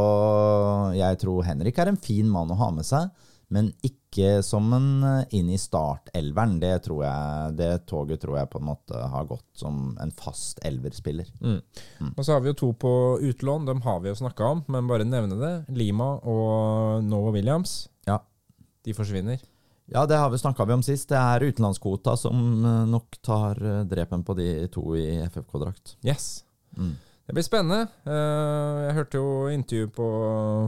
jeg 0.98 1.20
tror 1.22 1.46
Henrik 1.46 1.78
er 1.78 1.92
en 1.92 2.00
fin 2.00 2.26
mann 2.30 2.50
å 2.50 2.58
ha 2.58 2.72
med 2.74 2.86
seg, 2.86 3.10
men 3.54 3.70
ikke 3.86 4.40
som 4.46 4.66
en 4.74 4.90
eh, 5.04 5.34
inn 5.38 5.50
i 5.52 5.58
startelveren. 5.60 6.56
Det, 6.62 6.72
tror 6.86 7.04
jeg, 7.04 7.54
det 7.58 7.70
toget 7.90 8.22
tror 8.22 8.38
jeg 8.40 8.50
på 8.50 8.58
en 8.62 8.68
måte 8.70 8.98
har 9.14 9.30
gått 9.30 9.46
som 9.58 9.92
en 10.02 10.14
fast 10.14 10.62
elverspiller. 10.66 11.30
Og 12.14 12.22
så 12.22 12.34
har 12.34 12.42
vi 12.42 12.50
jo 12.50 12.58
to 12.64 12.74
på 12.86 12.94
utlån, 13.30 13.66
dem 13.70 13.82
har 13.86 14.02
vi 14.02 14.10
jo 14.10 14.18
snakka 14.22 14.54
om, 14.56 14.66
men 14.70 14.90
bare 14.90 15.06
nevne 15.06 15.38
det. 15.38 15.56
Lima 15.74 16.16
og 16.18 17.04
Noah 17.06 17.34
Williams. 17.34 17.84
De 18.84 18.94
forsvinner. 18.96 19.42
Ja, 19.86 20.06
det 20.06 20.16
har 20.16 20.30
vi 20.30 20.38
snakka 20.38 20.64
om 20.64 20.82
sist. 20.82 21.08
Det 21.08 21.18
er 21.18 21.44
utenlandskvota 21.44 22.16
som 22.16 22.64
eh, 22.64 22.84
nok 22.88 23.18
tar 23.22 23.60
eh, 23.60 23.82
drepen 23.88 24.24
på 24.24 24.36
de 24.38 24.68
to 24.72 24.94
i 24.96 25.20
FFK-drakt. 25.28 25.96
Yes. 26.04 26.44
Mm. 26.76 26.94
Det 27.24 27.32
blir 27.36 27.44
spennende. 27.44 27.88
Eh, 28.04 28.80
Jeg 28.86 28.96
hørte 28.98 29.20
jo 29.20 29.28
intervju 29.52 29.90
på 29.96 30.08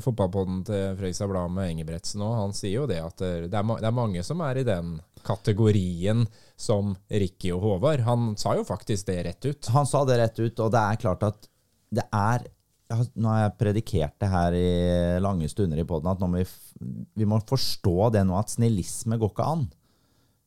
fotballpodden 0.05 0.62
til 0.68 0.96
Fredrikstad 0.98 1.33
Blad 1.33 1.52
med 1.57 1.72
Engebretsen 1.72 2.24
òg. 2.24 2.35
Han 2.42 2.57
sier 2.57 2.83
jo 2.83 2.88
det 2.90 3.00
at 3.05 3.24
det 3.48 3.57
er, 3.57 3.92
mange 3.92 4.24
som 4.24 4.44
er 4.44 4.61
i 4.61 4.68
den 4.68 4.98
kategorien 5.26 6.26
som 6.57 6.94
Ricky 7.09 7.52
og 7.57 7.64
Håvard. 7.64 8.05
Han 8.07 8.35
sa 8.40 8.55
jo 8.57 8.68
faktisk 8.68 9.09
det 9.09 9.22
rett 9.26 9.48
ut. 9.48 9.72
Han 9.74 9.88
sa 9.88 10.05
det 10.09 10.20
rett 10.20 10.44
ut, 10.44 10.61
og 10.61 10.72
det 10.72 10.85
er 10.85 11.00
klart 11.00 11.24
at 11.26 11.48
det 11.96 12.05
er 12.12 12.44
Nå 12.87 13.31
har 13.31 13.40
jeg 13.40 13.57
predikert 13.59 14.14
det 14.22 14.29
her 14.31 14.55
i 14.55 14.68
lange 15.22 15.49
stunder 15.51 15.81
i 15.81 15.87
poden, 15.88 16.11
at 16.12 16.20
må 16.22 16.38
vi, 16.38 16.44
vi 17.18 17.27
må 17.27 17.40
forstå 17.42 18.12
det 18.14 18.22
nå 18.29 18.37
at 18.38 18.53
snillisme 18.53 19.18
går 19.18 19.33
ikke 19.33 19.49
an. 19.57 19.64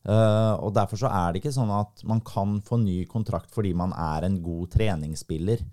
Uh, 0.07 0.55
og 0.63 0.71
Derfor 0.77 1.01
så 1.01 1.09
er 1.11 1.33
det 1.33 1.41
ikke 1.41 1.51
sånn 1.51 1.71
at 1.75 2.05
man 2.07 2.21
kan 2.23 2.61
få 2.65 2.79
ny 2.79 3.01
kontrakt 3.09 3.51
fordi 3.51 3.73
man 3.75 3.91
er 3.91 4.25
en 4.25 4.39
god 4.43 4.71
treningsspiller. 4.77 5.65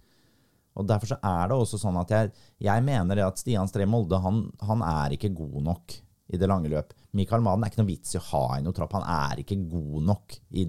Og 0.77 0.89
Derfor 0.91 1.15
så 1.15 1.21
er 1.23 1.49
det 1.49 1.57
også 1.57 1.79
sånn 1.81 1.97
at 2.03 2.11
jeg, 2.13 2.33
jeg 2.67 2.85
mener 2.85 3.23
at 3.25 3.39
Stian 3.41 3.71
Stree 3.71 3.89
Molde 3.89 4.19
han, 4.21 4.43
han 4.67 4.83
er 4.85 5.15
ikke 5.15 5.33
god 5.37 5.63
nok 5.71 5.97
i 6.35 6.41
det 6.41 6.49
lange 6.51 6.71
løp. 6.73 6.91
Mikael 7.17 7.45
Maden 7.45 7.65
er 7.65 7.71
ikke 7.71 7.85
noe 7.85 7.93
vits 7.93 8.17
i 8.17 8.21
å 8.21 8.27
ha 8.33 8.45
i 8.57 8.65
noe 8.65 8.75
trapp. 8.77 8.97
Han 8.99 9.07
er 9.07 9.45
ikke 9.45 9.61
god 9.71 10.09
nok 10.11 10.35
i, 10.59 10.67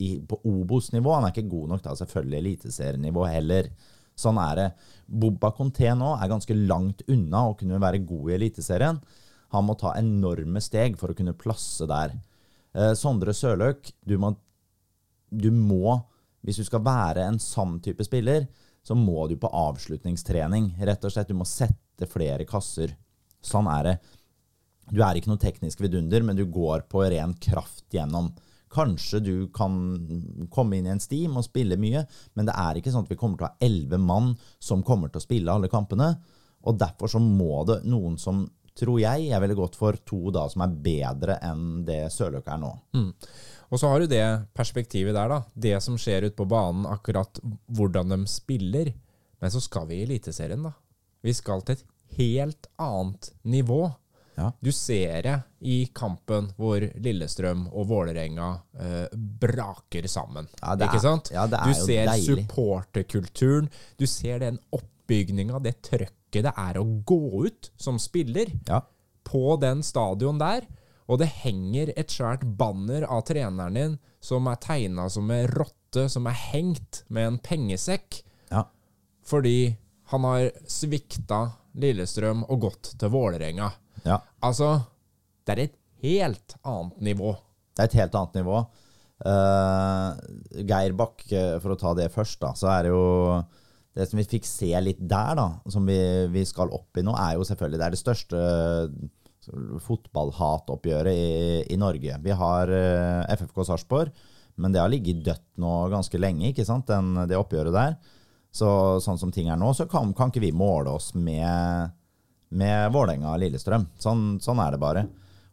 i, 0.00 0.08
på 0.24 0.40
Obos-nivå. 0.48 1.12
Han 1.12 1.28
er 1.28 1.34
ikke 1.34 1.52
god 1.52 1.74
nok 1.74 1.84
da 1.84 1.92
selvfølgelig 2.00 2.40
eliteserienivå 2.40 3.26
heller. 3.28 3.68
Sånn 4.18 4.38
er 4.38 4.58
det. 4.58 4.68
Bobba 5.06 5.50
Conté 5.56 5.90
nå 5.96 6.14
er 6.16 6.30
ganske 6.30 6.56
langt 6.56 7.02
unna 7.10 7.48
å 7.48 7.56
kunne 7.58 7.80
være 7.82 8.02
god 8.06 8.30
i 8.30 8.36
Eliteserien. 8.38 9.00
Han 9.54 9.66
må 9.68 9.76
ta 9.78 9.94
enorme 9.98 10.62
steg 10.62 10.96
for 10.98 11.12
å 11.12 11.18
kunne 11.18 11.36
plasse 11.38 11.86
der. 11.90 12.16
Eh, 12.74 12.92
Sondre 12.98 13.34
Sørløk, 13.36 13.92
du 14.06 14.16
må, 14.18 14.34
du 15.30 15.50
må 15.54 16.00
Hvis 16.44 16.58
du 16.60 16.66
skal 16.66 16.82
være 16.84 17.22
en 17.24 17.38
sann 17.40 17.78
type 17.80 18.04
spiller, 18.04 18.42
så 18.84 18.92
må 18.92 19.22
du 19.30 19.38
på 19.40 19.48
avslutningstrening. 19.48 20.74
Rett 20.76 21.06
og 21.08 21.14
slett, 21.14 21.30
Du 21.32 21.38
må 21.38 21.46
sette 21.48 22.04
flere 22.04 22.44
kasser. 22.44 22.92
Sånn 23.40 23.64
er 23.72 23.86
det. 23.88 23.94
Du 24.92 25.00
er 25.00 25.16
ikke 25.16 25.30
noe 25.32 25.40
teknisk 25.40 25.80
vidunder, 25.80 26.20
men 26.20 26.36
du 26.36 26.44
går 26.44 26.84
på 26.92 27.00
ren 27.08 27.32
kraft 27.40 27.86
gjennom. 27.96 28.34
Kanskje 28.74 29.20
du 29.22 29.34
kan 29.54 29.76
komme 30.50 30.78
inn 30.78 30.88
i 30.88 30.92
en 30.94 31.02
steam 31.02 31.38
og 31.38 31.46
spille 31.46 31.78
mye, 31.80 32.04
men 32.34 32.48
det 32.48 32.56
er 32.58 32.80
ikke 32.80 32.92
sånn 32.94 33.06
at 33.06 33.12
vi 33.12 33.18
kommer 33.20 33.38
til 33.38 33.46
å 33.46 33.52
ha 33.52 33.66
elleve 33.68 34.00
mann 34.02 34.34
som 34.58 34.82
kommer 34.86 35.12
til 35.12 35.22
å 35.22 35.26
spille 35.26 35.54
alle 35.54 35.70
kampene. 35.72 36.10
Og 36.64 36.78
derfor 36.80 37.12
så 37.12 37.20
må 37.22 37.62
det 37.68 37.82
noen 37.86 38.18
som, 38.18 38.42
tror 38.74 38.98
jeg, 38.98 39.28
er 39.30 39.42
veldig 39.42 39.58
godt 39.58 39.78
for 39.78 39.98
to 40.08 40.32
da 40.34 40.48
som 40.50 40.64
er 40.64 40.76
bedre 40.86 41.38
enn 41.44 41.84
det 41.86 42.06
Sørløkka 42.10 42.56
er 42.56 42.62
nå. 42.62 42.72
Og 43.70 43.80
så 43.80 43.90
har 43.90 44.00
du 44.02 44.10
det 44.10 44.24
perspektivet 44.56 45.14
der, 45.16 45.30
da. 45.30 45.42
Det 45.54 45.78
som 45.82 45.98
skjer 46.00 46.28
ute 46.28 46.38
på 46.38 46.48
banen, 46.50 46.86
akkurat 46.86 47.40
hvordan 47.74 48.12
de 48.14 48.20
spiller. 48.30 48.92
Men 49.42 49.52
så 49.52 49.60
skal 49.62 49.88
vi 49.90 50.00
i 50.00 50.06
Eliteserien, 50.06 50.62
da. 50.66 50.74
Vi 51.24 51.32
skal 51.34 51.62
til 51.64 51.78
et 51.78 51.86
helt 52.18 52.68
annet 52.80 53.32
nivå. 53.42 53.86
Ja. 54.34 54.48
Du 54.60 54.72
ser 54.74 55.22
det 55.22 55.34
i 55.60 55.76
kampen 55.94 56.48
hvor 56.58 56.82
Lillestrøm 56.82 57.68
og 57.70 57.86
Vålerenga 57.88 58.48
eh, 58.80 59.14
braker 59.14 60.08
sammen. 60.10 60.48
Ja, 60.60 60.74
det 60.74 60.88
ikke 60.88 60.98
er- 60.98 61.06
sant? 61.06 61.30
ja, 61.34 61.44
er 61.46 61.70
du 61.70 61.74
ser 61.78 62.10
supporterkulturen. 62.24 63.70
Du 63.96 64.06
ser 64.10 64.42
den 64.42 64.58
oppbygninga, 64.74 65.62
det 65.62 65.76
trøkket 65.86 66.48
det 66.48 66.54
er 66.58 66.80
å 66.80 66.86
gå 67.06 67.44
ut 67.46 67.70
som 67.78 67.98
spiller 68.02 68.50
på 69.24 69.56
den 69.62 69.82
stadion 69.86 70.40
der, 70.40 70.66
og 71.06 71.20
det 71.20 71.28
henger 71.44 71.92
et 71.94 72.10
svært 72.10 72.42
banner 72.58 73.04
av 73.06 73.22
treneren 73.28 73.78
din 73.78 73.98
som 74.24 74.48
er 74.50 74.58
tegna 74.58 75.06
som 75.12 75.30
en 75.30 75.46
rotte 75.52 76.08
som 76.10 76.26
er 76.26 76.38
hengt 76.50 77.04
med 77.08 77.28
en 77.28 77.38
pengesekk, 77.38 78.22
ja. 78.50 78.64
fordi 79.22 79.76
han 80.10 80.26
har 80.26 80.50
svikta 80.66 81.52
Lillestrøm 81.78 82.44
og 82.48 82.60
gått 82.66 82.92
til 82.98 83.10
Vålerenga. 83.10 83.70
Ja. 84.04 84.20
Altså, 84.44 84.76
det 85.44 85.54
er 85.54 85.62
et 85.66 85.76
helt 86.04 86.56
annet 86.62 87.04
nivå. 87.12 87.34
Det 87.74 87.84
er 87.84 87.90
et 87.90 88.00
helt 88.02 88.16
annet 88.18 88.40
nivå. 88.42 88.62
Uh, 89.24 90.10
eh, 90.58 91.58
for 91.62 91.72
å 91.72 91.78
ta 91.80 91.94
det 91.96 92.10
først, 92.12 92.40
da, 92.42 92.50
så 92.58 92.66
er 92.72 92.80
det 92.84 92.90
jo 92.90 93.04
Det 93.94 94.08
som 94.10 94.18
vi 94.18 94.24
fikk 94.26 94.44
se 94.44 94.72
litt 94.82 94.98
der, 94.98 95.36
da, 95.38 95.46
som 95.70 95.86
vi, 95.86 95.96
vi 96.34 96.42
skal 96.44 96.72
opp 96.74 96.98
i 96.98 97.04
nå, 97.06 97.14
er 97.14 97.36
jo 97.38 97.46
selvfølgelig 97.46 97.78
Det 97.78 97.86
er 97.86 97.94
det 97.94 98.00
største 98.00 98.40
eh, 98.40 98.88
fotballhatoppgjøret 99.86 101.14
i, 101.14 101.62
i 101.70 101.78
Norge. 101.78 102.18
Vi 102.24 102.36
har 102.40 102.72
uh, 102.74 103.22
FFK 103.36 103.62
Sarpsborg, 103.68 104.10
men 104.56 104.74
det 104.74 104.82
har 104.82 104.90
ligget 104.90 105.22
dødt 105.24 105.46
nå 105.62 105.72
ganske 105.92 106.18
lenge, 106.18 106.50
ikke 106.50 106.66
sant, 106.66 106.88
den, 106.90 107.26
det 107.30 107.38
oppgjøret 107.38 107.74
der. 107.76 107.96
Så 108.54 108.68
sånn 109.04 109.20
som 109.20 109.32
ting 109.34 109.50
er 109.50 109.60
nå, 109.60 109.72
så 109.76 109.86
kan, 109.90 110.12
kan 110.16 110.32
ikke 110.32 110.42
vi 110.46 110.52
måle 110.56 110.94
oss 110.96 111.12
med, 111.14 111.94
med 112.54 112.94
Vålerenga 112.94 113.32
og 113.34 113.42
Lillestrøm. 113.42 113.86
Sånn, 114.00 114.24
sånn 114.42 114.62
er 114.62 114.74
det 114.74 114.82
bare. 114.82 115.04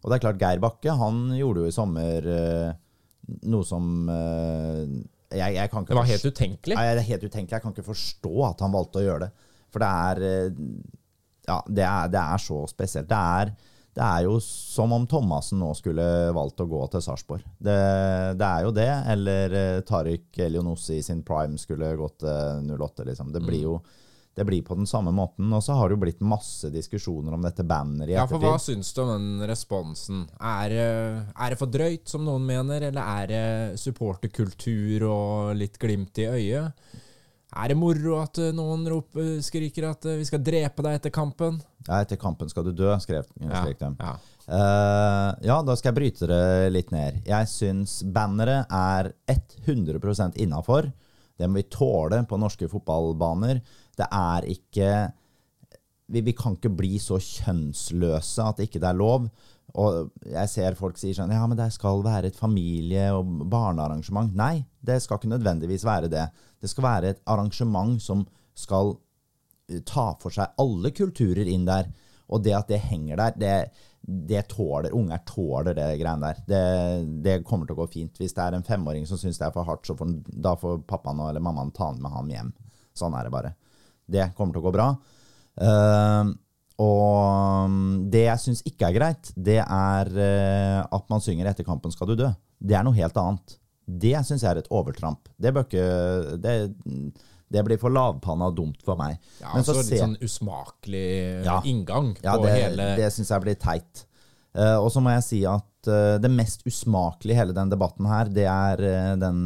Og 0.01 0.09
det 0.09 0.17
er 0.17 0.23
klart, 0.25 0.41
Geir 0.41 0.61
Bakke 0.61 0.95
han 0.97 1.23
gjorde 1.37 1.63
jo 1.63 1.69
i 1.69 1.75
sommer 1.75 2.29
eh, 2.35 2.69
noe 3.51 3.67
som 3.67 4.09
eh, 4.09 4.85
jeg, 5.31 5.55
jeg 5.55 5.83
Det 5.87 5.97
var 5.97 6.09
helt 6.09 6.25
utenkelig. 6.25 6.77
Nei, 6.77 6.87
det 6.89 7.03
er 7.03 7.11
helt 7.13 7.27
utenkelig. 7.27 7.57
Jeg 7.57 7.65
kan 7.65 7.75
ikke 7.75 7.89
forstå 7.91 8.33
at 8.49 8.63
han 8.65 8.73
valgte 8.73 9.01
å 9.01 9.05
gjøre 9.05 9.27
det. 9.27 9.49
For 9.71 9.83
det 9.83 9.91
er 10.07 10.23
eh, 10.29 10.63
Ja, 11.47 11.59
det 11.67 11.85
er, 11.85 12.09
det 12.13 12.23
er 12.23 12.41
så 12.41 12.63
spesielt. 12.69 13.09
Det 13.09 13.21
er, 13.37 13.53
det 13.97 14.03
er 14.07 14.25
jo 14.25 14.35
som 14.45 14.93
om 14.95 15.05
Thomassen 15.09 15.61
nå 15.61 15.71
skulle 15.77 16.03
valgt 16.35 16.61
å 16.63 16.69
gå 16.69 16.81
til 16.93 17.05
Sarpsborg. 17.05 17.45
Det, 17.57 17.79
det 18.41 18.49
er 18.49 18.65
jo 18.65 18.75
det. 18.75 18.91
Eller 19.13 19.57
Tariq 19.85 20.41
Elionossi 20.47 20.97
i 20.97 21.05
sin 21.05 21.21
prime 21.27 21.61
skulle 21.61 21.93
gått 21.99 22.23
til 22.25 22.73
08, 22.73 23.05
liksom. 23.11 23.33
Det 23.35 23.45
blir 23.45 23.67
jo 23.69 23.81
det 24.35 24.45
blir 24.47 24.61
på 24.63 24.75
den 24.79 24.87
samme 24.87 25.11
måten. 25.11 25.51
Og 25.53 25.59
så 25.65 25.75
har 25.75 25.89
det 25.91 25.97
jo 25.97 26.01
blitt 26.05 26.21
masse 26.23 26.69
diskusjoner 26.71 27.33
om 27.35 27.41
dette 27.43 27.65
banneret 27.67 28.13
i 28.13 28.15
ettertid. 28.15 28.21
Ja, 28.21 28.27
for 28.31 28.39
hva 28.45 28.53
syns 28.63 28.93
du 28.95 29.01
om 29.03 29.09
den 29.11 29.47
responsen? 29.49 30.21
Er, 30.39 30.69
det- 30.69 31.25
er 31.35 31.49
det 31.49 31.59
for 31.59 31.67
drøyt, 31.67 32.07
som 32.07 32.23
noen 32.25 32.45
mener, 32.47 32.81
eller 32.89 33.01
er 33.21 33.27
det 33.27 33.79
supporterkultur 33.81 35.03
og 35.09 35.55
litt 35.59 35.77
glimt 35.81 36.17
i 36.23 36.27
øyet? 36.31 36.71
Er 37.51 37.67
det 37.67 37.75
moro 37.75 38.21
at 38.21 38.37
eh, 38.39 38.53
noen 38.55 38.85
roper, 38.87 39.41
skriker 39.43 39.89
at 39.89 40.05
eh, 40.07 40.15
vi 40.21 40.23
skal 40.29 40.39
drepe 40.39 40.85
deg 40.85 41.01
etter 41.01 41.11
kampen? 41.11 41.57
Ja, 41.83 41.97
etter 42.05 42.15
kampen 42.15 42.47
skal 42.47 42.63
du 42.63 42.71
dø, 42.71 42.93
skrev, 43.03 43.27
skrek 43.35 43.79
de. 43.83 43.95
ja. 43.99 44.13
Uh, 44.51 45.29
ja, 45.45 45.61
da 45.63 45.75
skal 45.77 45.91
jeg 45.91 45.95
bryte 45.99 46.27
det 46.27 46.71
litt 46.73 46.89
ned. 46.91 47.19
Jeg 47.27 47.47
syns 47.47 47.99
banneret 48.03 48.65
er 48.73 49.11
100% 49.67 50.35
innafor. 50.43 50.89
Det 51.41 51.49
må 51.49 51.59
vi 51.59 51.69
tåle 51.73 52.21
på 52.29 52.39
norske 52.39 52.69
fotballbaner. 52.71 53.59
Det 53.97 54.07
er 54.07 54.47
ikke 54.53 54.91
vi, 56.11 56.21
vi 56.21 56.33
kan 56.35 56.57
ikke 56.57 56.73
bli 56.75 56.97
så 57.01 57.19
kjønnsløse 57.21 58.45
at 58.45 58.61
ikke 58.65 58.81
det 58.81 58.89
er 58.89 58.99
lov. 58.99 59.27
Og 59.79 60.11
jeg 60.27 60.51
ser 60.51 60.75
folk 60.79 60.99
sier 60.99 61.15
sånn 61.15 61.31
Ja, 61.31 61.45
men 61.47 61.59
det 61.59 61.69
skal 61.75 62.03
være 62.03 62.31
et 62.31 62.39
familie- 62.39 63.13
og 63.15 63.45
barnearrangement. 63.51 64.33
Nei, 64.35 64.65
det 64.83 64.99
skal 65.03 65.19
ikke 65.19 65.31
nødvendigvis 65.31 65.85
være 65.87 66.11
det. 66.11 66.27
Det 66.59 66.71
skal 66.71 66.87
være 66.87 67.13
et 67.13 67.21
arrangement 67.31 67.95
som 68.03 68.25
skal 68.57 68.97
eh, 69.71 69.79
ta 69.87 70.11
for 70.19 70.33
seg 70.35 70.59
alle 70.59 70.91
kulturer 70.91 71.47
inn 71.47 71.65
der. 71.69 71.87
Og 72.31 72.43
det 72.43 72.55
at 72.55 72.69
det 72.71 72.83
henger 72.87 73.19
der, 73.19 73.39
det, 73.39 73.55
det 74.01 74.41
tåler 74.49 74.95
unger 74.97 75.21
tåler 75.29 75.75
det 75.77 75.87
greiene 75.99 76.31
der. 76.31 76.39
Det, 76.47 76.61
det 77.21 77.35
kommer 77.45 77.69
til 77.69 77.77
å 77.77 77.83
gå 77.83 77.87
fint. 77.93 78.17
Hvis 78.17 78.33
det 78.37 78.43
er 78.43 78.57
en 78.57 78.65
femåring 78.65 79.05
som 79.09 79.19
syns 79.21 79.37
det 79.39 79.45
er 79.47 79.53
for 79.55 79.67
hardt, 79.67 79.85
så 79.87 79.95
får, 79.97 80.15
da 80.25 80.55
får 80.57 80.81
pappaen 80.89 81.21
eller 81.27 81.43
mammaen 81.43 81.73
ta 81.75 81.91
med 81.93 82.09
ham 82.11 82.31
hjem. 82.33 82.53
Sånn 82.97 83.15
er 83.17 83.27
det 83.27 83.33
bare. 83.33 83.53
Det 84.11 84.31
kommer 84.37 84.57
til 84.57 84.63
å 84.63 84.67
gå 84.67 84.73
bra. 84.75 84.87
Uh, 85.61 86.33
og 86.81 87.73
det 88.11 88.25
jeg 88.25 88.41
syns 88.41 88.63
ikke 88.65 88.89
er 88.89 88.95
greit, 88.95 89.31
det 89.35 89.59
er 89.61 90.07
eh, 90.17 90.79
at 90.81 91.09
man 91.11 91.21
synger 91.21 91.45
'Etter 91.51 91.67
kampen 91.67 91.93
skal 91.93 92.09
du 92.09 92.15
dø'. 92.15 92.31
Det 92.57 92.73
er 92.73 92.83
noe 92.87 92.97
helt 92.97 93.17
annet. 93.21 93.57
Det 93.85 94.15
syns 94.25 94.41
jeg 94.41 94.49
er 94.49 94.61
et 94.61 94.71
overtramp. 94.71 95.29
Det 95.37 95.53
bør 95.53 95.67
ikke 95.67 95.85
Det, 97.51 97.63
blir 97.67 97.79
for 97.81 97.93
lavpanna 97.93 98.47
og 98.47 98.55
dumt 98.55 98.79
for 98.85 98.99
meg. 98.99 99.17
Ja, 99.41 99.51
Men 99.55 99.65
så 99.65 99.73
altså 99.75 99.83
litt 99.89 100.01
sånn 100.01 100.15
usmakelig 100.23 101.07
eh, 101.17 101.43
Ja. 101.43 101.59
inngang 101.67 102.13
ja, 102.21 102.37
på 102.37 102.47
det, 102.47 102.55
hele 102.55 102.93
det 102.99 103.11
syns 103.11 103.33
jeg 103.33 103.43
blir 103.43 103.59
teit. 103.59 104.05
Uh, 104.51 104.77
og 104.81 104.89
så 104.91 104.99
må 105.03 105.13
jeg 105.13 105.23
si 105.23 105.37
at 105.47 105.87
uh, 105.87 106.17
det 106.19 106.31
mest 106.31 106.65
usmakelige 106.67 107.37
i 107.37 107.39
hele 107.39 107.55
den 107.55 107.69
debatten 107.71 108.07
her, 108.09 108.27
det 108.27 108.43
er 108.51 108.83
uh, 108.83 109.13
den 109.19 109.45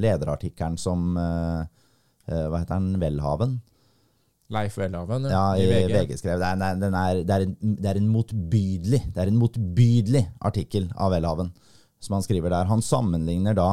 lederartikkelen 0.00 0.78
som 0.80 1.12
Hva 1.12 2.60
heter 2.60 2.78
den? 2.78 3.00
Welhaven? 3.02 3.56
Leif 4.52 4.76
Welhaven 4.78 5.26
Ja, 5.26 5.56
i, 5.58 5.64
VG. 5.66 5.90
VG 5.90 6.18
skrev. 6.20 6.38
Det 6.38 6.48
er, 6.48 6.76
den 6.78 6.94
er, 6.94 7.22
det, 7.26 7.34
er 7.34 7.44
en, 7.48 7.56
det 7.82 7.88
er 7.90 7.98
en 7.98 8.12
motbydelig 8.12 9.00
Det 9.10 9.24
er 9.24 9.32
en 9.32 9.40
motbydelig 9.40 10.22
artikkel 10.46 10.86
av 10.94 11.10
Welhaven 11.16 11.50
som 12.02 12.16
han 12.16 12.24
skriver 12.24 12.50
der. 12.54 12.70
Han 12.70 12.82
sammenligner 12.82 13.54
da 13.58 13.66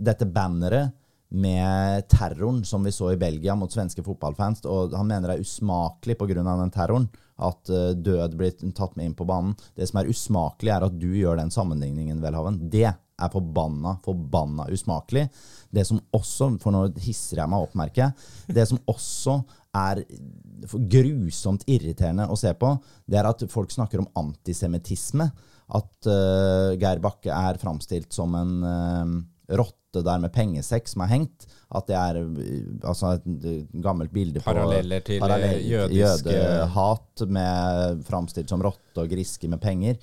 dette 0.00 0.24
banneret 0.32 0.94
med 1.34 2.06
terroren 2.08 2.62
som 2.64 2.84
vi 2.86 2.92
så 2.94 3.10
i 3.12 3.18
Belgia 3.18 3.56
mot 3.58 3.72
svenske 3.72 4.04
fotballfans. 4.06 4.64
Og 4.70 4.94
han 4.94 5.08
mener 5.08 5.30
det 5.30 5.38
er 5.38 5.46
usmakelig 5.46 6.18
pga. 6.18 6.42
den 6.44 6.74
terroren 6.74 7.08
at 7.42 7.70
uh, 7.70 7.90
død 7.90 8.36
blir 8.38 8.54
tatt 8.76 8.94
med 8.96 9.10
inn 9.10 9.16
på 9.18 9.26
banen. 9.26 9.56
Det 9.74 9.88
som 9.90 10.00
er 10.00 10.10
usmakelig, 10.10 10.70
er 10.70 10.86
at 10.86 10.98
du 10.98 11.10
gjør 11.18 11.40
den 11.40 11.50
sammenligningen, 11.50 12.22
Welhaven. 12.22 12.60
Det 12.70 12.86
er 12.86 13.32
forbanna, 13.32 13.96
forbanna 14.04 14.68
usmakelig. 14.70 15.26
Det 15.74 15.86
som 15.86 16.00
også, 16.14 16.52
for 16.62 16.74
nå 16.74 16.86
hisser 17.02 17.42
jeg 17.42 17.50
meg 17.50 17.66
opp, 17.66 17.74
merker 17.78 18.06
jeg, 18.06 18.54
det 18.54 18.68
som 18.70 18.80
også 18.90 19.40
er 19.74 20.04
grusomt 20.70 21.66
irriterende 21.66 22.28
å 22.30 22.38
se 22.38 22.52
på, 22.54 22.70
det 23.10 23.18
er 23.18 23.26
at 23.26 23.42
folk 23.50 23.74
snakker 23.74 24.02
om 24.02 24.10
antisemittisme. 24.22 25.26
At 25.74 26.06
uh, 26.06 26.74
Geir 26.78 27.00
Bakke 27.02 27.34
er 27.34 27.58
framstilt 27.58 28.14
som 28.14 28.34
en 28.38 28.58
uh, 28.62 29.56
rotte 29.58 29.83
der 30.02 30.18
med 30.22 30.32
pengesekk 30.34 30.90
som 30.90 31.04
er 31.04 31.12
hengt. 31.12 31.46
At 31.74 31.86
det 31.90 31.96
er 31.98 32.20
altså, 32.82 33.14
et 33.18 33.70
gammelt 33.82 34.12
bilde 34.14 34.42
på 34.42 34.50
Paralleller 34.50 35.04
til 35.06 35.22
parallell, 35.22 35.62
jødiske 35.62 36.34
jødehat 36.34 37.24
med 37.28 38.04
framstilt 38.08 38.50
som 38.50 38.62
rotte 38.64 39.04
og 39.04 39.10
griske 39.10 39.50
med 39.50 39.62
penger. 39.62 39.98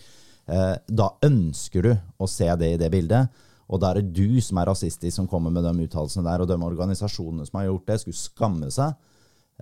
Eh, 0.51 0.75
da 0.87 1.07
ønsker 1.25 1.85
du 1.85 1.91
å 1.93 2.27
se 2.29 2.49
det 2.59 2.73
i 2.75 2.81
det 2.81 2.91
bildet. 2.93 3.43
Og 3.71 3.79
da 3.79 3.91
er 3.91 4.01
det 4.01 4.11
du 4.17 4.41
som 4.43 4.59
er 4.59 4.67
rasistisk 4.67 5.15
som 5.15 5.29
kommer 5.31 5.53
med 5.53 5.63
de 5.63 5.85
uttalelsene 5.85 6.27
der. 6.27 6.43
Og 6.43 6.49
de 6.49 6.57
organisasjonene 6.59 7.47
som 7.47 7.61
har 7.61 7.69
gjort 7.69 7.87
det, 7.87 8.01
skulle 8.01 8.19
skamme 8.19 8.71
seg. 8.73 8.97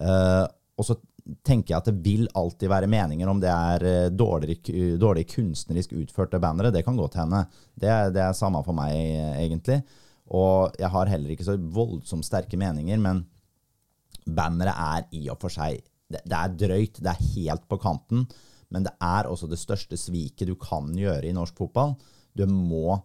Eh, 0.02 0.46
og 0.80 0.88
så 0.88 0.96
tenker 1.46 1.74
jeg 1.74 1.78
at 1.78 1.90
det 1.92 2.00
vil 2.02 2.30
alltid 2.40 2.72
være 2.72 2.90
meninger 2.90 3.30
om 3.30 3.42
det 3.42 3.52
er 3.52 3.86
eh, 3.86 4.10
dårlig, 4.10 4.60
dårlig 4.98 5.28
kunstnerisk 5.30 5.94
utførte 6.00 6.42
bannere. 6.42 6.74
Det 6.74 6.84
kan 6.88 6.98
godt 6.98 7.20
hende. 7.22 7.44
Det, 7.76 7.92
det 8.16 8.24
er 8.26 8.38
samme 8.38 8.64
for 8.66 8.78
meg, 8.78 8.96
egentlig. 9.38 9.84
Og 10.36 10.76
jeg 10.80 10.92
har 10.94 11.10
heller 11.10 11.34
ikke 11.34 11.48
så 11.48 11.58
voldsomt 11.58 12.28
sterke 12.28 12.60
meninger, 12.60 13.02
men 13.02 13.24
banneret 14.30 14.76
er 14.78 15.08
i 15.18 15.24
og 15.32 15.40
for 15.42 15.54
seg 15.54 15.80
det, 16.10 16.22
det, 16.26 16.38
er 16.38 16.56
drøyt, 16.58 17.02
det 17.02 17.12
er 17.12 17.26
helt 17.36 17.66
på 17.70 17.78
kanten, 17.82 18.26
men 18.74 18.86
det 18.86 18.94
er 19.02 19.30
også 19.30 19.50
det 19.50 19.60
største 19.62 19.98
sviket 19.98 20.50
du 20.50 20.56
kan 20.62 20.90
gjøre 20.98 21.30
i 21.30 21.34
norsk 21.34 21.58
fotball. 21.58 21.96
Du 22.34 22.46
må 22.50 22.98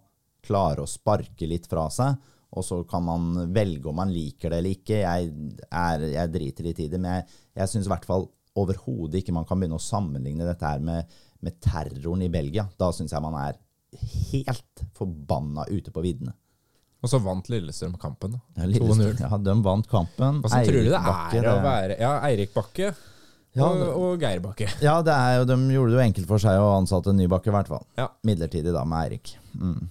klare 0.45 0.85
å 0.85 0.89
sparke 0.89 1.49
litt 1.49 1.69
fra 1.69 1.87
seg, 1.93 2.17
og 2.55 2.65
så 2.65 2.83
kan 2.89 3.05
man 3.05 3.53
velge 3.55 3.89
om 3.91 3.99
man 3.99 4.13
liker 4.13 4.53
det 4.53 4.61
eller 4.61 4.77
ikke. 4.77 5.01
Jeg, 5.01 5.31
er, 5.69 6.07
jeg 6.13 6.33
driter 6.33 6.69
litt 6.69 6.83
i 6.85 6.89
det, 6.93 7.01
men 7.01 7.19
jeg, 7.19 7.37
jeg 7.61 7.73
syns 7.73 7.89
i 7.89 7.93
hvert 7.93 8.09
fall 8.09 8.29
overhodet 8.61 9.21
ikke 9.21 9.35
man 9.35 9.47
kan 9.49 9.59
begynne 9.59 9.81
å 9.81 9.83
sammenligne 9.83 10.47
dette 10.47 10.69
her 10.69 10.85
med, 10.85 11.11
med 11.43 11.59
terroren 11.65 12.23
i 12.25 12.31
Belgia. 12.33 12.69
Da 12.79 12.93
syns 12.95 13.17
jeg 13.17 13.25
man 13.25 13.37
er 13.41 13.59
helt 14.31 14.85
forbanna 14.95 15.67
ute 15.73 15.93
på 15.95 16.05
viddene. 16.05 16.37
Og 17.05 17.11
så 17.13 17.21
vant 17.21 17.49
Lillestrøm 17.53 17.99
kampen. 18.01 18.39
Ja, 18.57 18.69
Lillestrøm, 18.69 19.19
ja, 19.21 19.41
de 19.45 19.55
vant 19.65 19.89
kampen. 19.91 20.39
Hva 20.41 20.63
tror 20.65 20.79
du 20.79 20.89
det 20.89 21.03
Bakke, 21.05 21.43
er 21.43 21.51
å 21.51 21.59
være 21.65 21.99
Ja, 22.01 22.15
Eirik 22.31 22.55
Bakke 22.55 22.95
ja, 23.55 23.69
og, 23.69 23.83
og, 23.93 24.23
Geir 24.23 24.41
Bakke. 24.43 24.67
Ja, 24.83 24.97
det 25.07 25.15
er 25.15 25.37
jo, 25.39 25.45
de 25.47 25.57
gjorde 25.77 25.93
det 25.93 25.99
jo 26.01 26.05
enkelt 26.09 26.27
for 26.27 26.43
seg 26.43 26.59
å 26.59 26.73
ansette 26.75 27.13
en 27.13 27.21
ny 27.21 27.29
Bakke, 27.31 27.53
i 27.53 27.55
hvert 27.55 27.71
fall. 27.71 27.85
Ja. 28.01 28.09
Midlertidig 28.27 28.73
da, 28.75 28.83
med 28.89 29.05
Eirik. 29.05 29.37
Mm. 29.55 29.85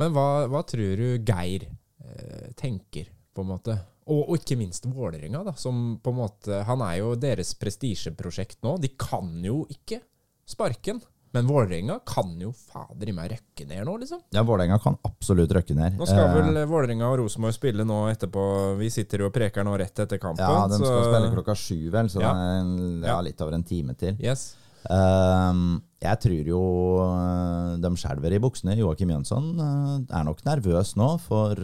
Men 0.00 0.14
hva, 0.14 0.28
hva, 0.48 0.62
tror 0.64 1.02
du 1.02 1.26
Geir 1.26 1.66
eh, 1.68 2.48
tenker, 2.56 3.10
på 3.34 3.44
en 3.44 3.50
måte? 3.50 3.76
Og, 4.08 4.22
og 4.22 4.38
ikke 4.38 4.56
minst 4.56 4.88
Vålerenga, 4.88 5.42
da, 5.50 5.52
som 5.60 5.98
på 6.00 6.14
en 6.14 6.16
måte 6.22 6.62
Han 6.64 6.80
er 6.86 6.94
jo 7.02 7.12
deres 7.20 7.52
prestisjeprosjekt 7.60 8.62
nå. 8.64 8.78
De 8.80 8.88
kan 8.96 9.34
jo 9.44 9.66
ikke 9.74 10.00
sparken. 10.48 11.02
Men 11.36 11.48
Vålerenga 11.48 11.98
kan 12.08 12.30
jo 12.40 12.52
fader 12.56 13.10
i 13.10 13.14
meg 13.16 13.32
røkke 13.34 13.66
ned 13.68 13.84
nå, 13.84 13.96
liksom. 14.00 14.22
Ja, 14.34 14.44
Vålerenga 14.48 14.78
kan 14.82 14.96
absolutt 15.04 15.52
røkke 15.52 15.76
ned. 15.76 15.98
Nå 15.98 16.08
skal 16.08 16.24
eh. 16.24 16.36
vel 16.38 16.62
Vålerenga 16.70 17.10
og 17.10 17.18
Rosenborg 17.22 17.56
spille 17.56 17.84
nå 17.88 17.98
etterpå. 18.12 18.44
Vi 18.80 18.88
sitter 18.92 19.24
jo 19.24 19.28
og 19.28 19.34
preker 19.34 19.66
nå 19.66 19.76
rett 19.80 20.04
etter 20.04 20.20
kampen. 20.22 20.46
Ja, 20.46 20.64
de 20.70 20.80
skal 20.80 20.88
så... 20.88 21.10
spille 21.10 21.34
klokka 21.34 21.58
sju, 21.58 21.82
vel, 21.92 22.08
så 22.12 22.24
ja. 22.24 22.32
det 22.32 22.46
er 22.48 22.62
en, 22.62 22.72
ja, 23.10 23.18
litt 23.24 23.44
over 23.44 23.58
en 23.58 23.66
time 23.68 23.96
til. 24.00 24.16
Yes. 24.24 24.50
Um, 24.88 25.80
jeg 26.00 26.20
tror 26.22 26.48
jo 26.48 26.58
uh, 27.02 27.76
de 27.82 27.92
skjelver 28.00 28.36
i 28.36 28.40
buksene. 28.40 28.78
Joakim 28.78 29.12
Jønsson 29.12 29.50
uh, 29.58 29.94
er 30.00 30.24
nok 30.24 30.40
nervøs 30.46 30.94
nå 30.96 31.10
for, 31.26 31.60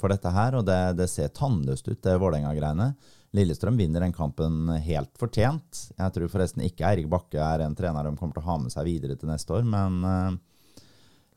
for 0.00 0.14
dette 0.14 0.32
her, 0.36 0.56
og 0.60 0.68
det, 0.68 0.80
det 1.02 1.10
ser 1.12 1.34
tannløst 1.36 1.90
ut, 1.90 2.00
det 2.00 2.16
Vålerenga-greiene. 2.22 2.94
Lillestrøm 3.36 3.76
vinner 3.78 4.02
den 4.02 4.14
kampen 4.14 4.72
helt 4.82 5.12
fortjent. 5.18 5.84
Jeg 5.94 6.14
tror 6.14 6.30
forresten 6.32 6.64
ikke 6.66 6.88
Eirik 6.88 7.06
Bakke 7.10 7.38
er 7.38 7.62
en 7.62 7.76
trener 7.78 8.08
de 8.08 8.16
kommer 8.18 8.34
til 8.34 8.42
å 8.42 8.48
ha 8.48 8.56
med 8.58 8.74
seg 8.74 8.88
videre 8.88 9.14
til 9.18 9.30
neste 9.30 9.54
år, 9.54 9.68
men 9.70 10.00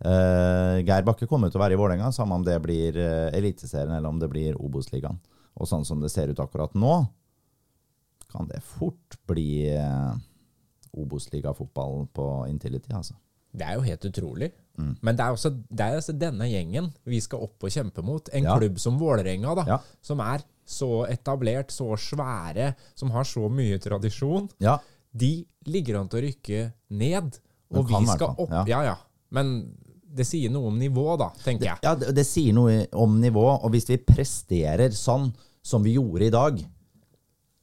uh, 0.01 0.79
Geir 0.81 1.05
Bakke 1.05 1.29
kommer 1.29 1.53
til 1.53 1.61
å 1.61 1.63
være 1.63 1.77
i 1.77 1.79
Vålerenga, 1.79 2.09
samme 2.15 2.39
om 2.39 2.45
det 2.47 2.57
blir 2.65 2.97
uh, 2.97 3.29
Eliteserien 3.37 3.93
eller 3.93 4.09
om 4.09 4.17
det 4.21 4.31
blir 4.33 4.57
Obos-ligaen. 4.57 5.21
Og 5.53 5.69
sånn 5.69 5.85
som 5.85 6.01
det 6.01 6.09
ser 6.09 6.33
ut 6.33 6.41
akkurat 6.41 6.73
nå, 6.73 6.95
kan 8.33 8.49
det 8.49 8.63
fort 8.65 9.19
bli 9.29 9.69
uh, 9.77 10.17
Obos-ligafotball 10.97 12.07
på 12.09 12.29
Intility, 12.49 12.89
altså. 12.97 13.19
Det 13.53 13.69
er 13.69 13.77
jo 13.77 13.85
helt 13.85 14.09
utrolig. 14.09 14.49
Mm. 14.79 14.95
Men 15.05 15.17
det 15.17 15.25
er, 15.25 15.35
også, 15.35 15.51
det 15.69 15.85
er 15.85 15.99
også, 15.99 16.15
denne 16.17 16.47
gjengen 16.49 16.89
vi 17.05 17.19
skal 17.21 17.45
opp 17.45 17.65
og 17.65 17.73
kjempe 17.73 18.03
mot. 18.05 18.29
En 18.33 18.47
ja. 18.47 18.57
klubb 18.57 18.79
som 18.81 18.97
Vålerenga, 19.01 19.53
da, 19.59 19.65
ja. 19.75 19.79
som 20.01 20.23
er 20.25 20.43
så 20.65 21.03
etablert, 21.11 21.73
så 21.75 21.91
svære, 21.99 22.71
som 22.97 23.11
har 23.13 23.27
så 23.27 23.49
mye 23.51 23.77
tradisjon, 23.83 24.47
ja. 24.63 24.77
de 25.11 25.35
ligger 25.69 25.99
an 25.99 26.09
til 26.11 26.21
å 26.21 26.25
rykke 26.27 26.67
ned. 26.99 27.39
Og 27.73 27.89
vi 27.89 28.03
skal 28.05 28.35
opp. 28.35 28.51
Ja. 28.51 28.65
ja, 28.69 28.83
ja. 28.91 28.97
Men 29.33 29.55
det 30.13 30.27
sier 30.29 30.51
noe 30.53 30.69
om 30.69 30.77
nivå, 30.77 31.07
da, 31.17 31.31
tenker 31.41 31.71
jeg. 31.71 31.81
Ja, 31.85 31.95
det, 31.97 32.11
det 32.17 32.25
sier 32.27 32.53
noe 32.55 32.83
om 33.01 33.17
nivå. 33.21 33.45
Og 33.55 33.73
hvis 33.73 33.89
vi 33.89 33.97
presterer 34.01 34.93
sånn 34.93 35.31
som 35.63 35.85
vi 35.85 35.95
gjorde 35.97 36.27
i 36.27 36.33
dag, 36.33 36.59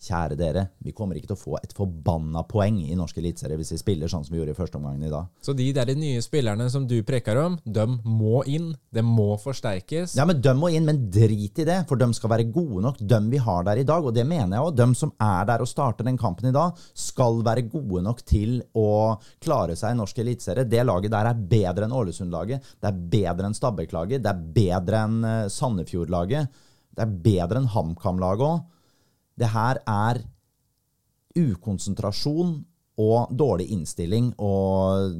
Kjære 0.00 0.36
dere, 0.40 0.62
vi 0.80 0.94
kommer 0.96 1.18
ikke 1.18 1.28
til 1.28 1.36
å 1.36 1.40
få 1.42 1.56
et 1.58 1.74
forbanna 1.76 2.40
poeng 2.48 2.78
i 2.80 2.94
norsk 2.96 3.18
eliteserie 3.20 3.58
hvis 3.60 3.74
vi 3.74 3.80
spiller 3.82 4.08
sånn 4.08 4.22
som 4.24 4.32
vi 4.32 4.38
gjorde 4.38 4.54
i 4.54 4.56
første 4.56 4.78
omgang 4.78 5.02
i 5.04 5.10
dag. 5.12 5.26
Så 5.44 5.52
de 5.52 5.66
der 5.76 5.92
nye 5.92 6.22
spillerne 6.24 6.70
som 6.72 6.86
du 6.88 6.94
preker 7.04 7.36
om, 7.36 7.58
de 7.68 7.84
må 8.08 8.40
inn. 8.48 8.70
Det 8.88 9.04
må 9.04 9.34
forsterkes. 9.42 10.14
Ja, 10.16 10.24
men 10.24 10.40
de 10.40 10.54
må 10.56 10.70
inn, 10.72 10.88
men 10.88 11.02
drit 11.12 11.60
i 11.60 11.66
det. 11.68 11.82
For 11.90 12.00
de 12.00 12.08
skal 12.16 12.32
være 12.32 12.48
gode 12.48 12.80
nok, 12.86 13.02
de 13.12 13.20
vi 13.34 13.42
har 13.44 13.68
der 13.68 13.82
i 13.82 13.84
dag. 13.92 14.08
Og 14.08 14.16
det 14.16 14.24
mener 14.24 14.56
jeg 14.56 14.70
òg. 14.70 14.80
De 14.80 14.88
som 15.02 15.12
er 15.20 15.44
der 15.52 15.66
og 15.66 15.68
starter 15.68 16.08
den 16.08 16.18
kampen 16.20 16.48
i 16.48 16.54
dag, 16.56 16.80
skal 16.96 17.44
være 17.44 17.68
gode 17.68 18.00
nok 18.08 18.24
til 18.24 18.56
å 18.72 18.88
klare 19.44 19.76
seg 19.76 19.92
i 19.92 20.00
norsk 20.00 20.24
eliteserie. 20.24 20.64
Det 20.64 20.88
laget 20.88 21.12
der 21.12 21.28
er 21.28 21.46
bedre 21.52 21.84
enn 21.84 21.96
Ålesund-laget. 22.00 22.72
Det 22.80 22.88
er 22.88 23.06
bedre 23.20 23.52
enn 23.52 23.60
Stabæk-laget. 23.60 24.24
Det 24.24 24.32
er 24.32 24.42
bedre 24.56 25.04
enn 25.04 25.22
eh, 25.28 25.46
Sandefjord-laget. 25.52 26.60
Det 26.96 27.04
er 27.04 27.16
bedre 27.28 27.60
enn 27.60 27.72
HamKam-laget 27.76 28.48
òg. 28.48 28.68
Det 29.40 29.48
her 29.50 29.80
er 29.88 30.20
ukonsentrasjon 31.40 32.58
og 33.00 33.32
dårlig 33.32 33.70
innstilling 33.72 34.32
og 34.42 35.14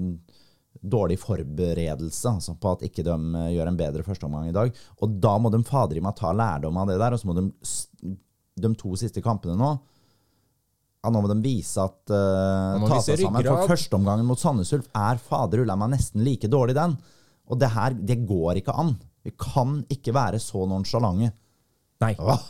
dårlig 0.81 1.19
forberedelse 1.21 2.31
altså 2.31 2.55
på 2.61 2.73
at 2.75 2.83
ikke 2.89 3.05
de 3.05 3.15
eh, 3.15 3.53
gjør 3.57 3.69
en 3.69 3.79
bedre 3.79 4.05
førsteomgang 4.05 4.49
i 4.49 4.57
dag. 4.57 4.73
Og 5.05 5.17
da 5.23 5.37
må 5.41 5.53
de 5.53 5.61
fader 5.67 6.01
i 6.01 6.05
meg 6.05 6.17
ta 6.19 6.33
lærdom 6.33 6.79
av 6.81 6.89
det 6.89 6.99
der, 7.01 7.15
og 7.15 7.21
så 7.21 7.29
må 7.29 7.37
de 7.37 7.47
de 8.61 8.71
to 8.77 8.93
siste 8.99 9.23
kampene 9.25 9.55
nå 9.57 9.69
ja, 11.01 11.09
Nå 11.09 11.23
må 11.23 11.31
de 11.31 11.39
vise 11.41 11.81
at 11.81 12.13
uh, 12.13 12.83
Ta 12.91 12.99
seg 13.01 13.23
sammen. 13.23 13.47
For 13.47 13.71
førsteomgangen 13.71 14.27
mot 14.29 14.41
Sandnes 14.41 14.73
Ulf 14.77 14.91
er 14.93 15.21
fader 15.23 15.63
ulla 15.63 15.77
meg 15.81 15.95
nesten 15.95 16.21
like 16.27 16.51
dårlig, 16.53 16.75
den. 16.77 16.99
Og 17.49 17.57
det 17.61 17.71
her, 17.73 17.97
det 17.97 18.19
går 18.29 18.61
ikke 18.61 18.75
an. 18.77 18.93
Vi 19.25 19.33
kan 19.33 19.79
ikke 19.89 20.13
være 20.13 20.43
så 20.43 20.67
nonsjalante. 20.69 21.31
Nei. 22.05 22.13
Åh. 22.21 22.45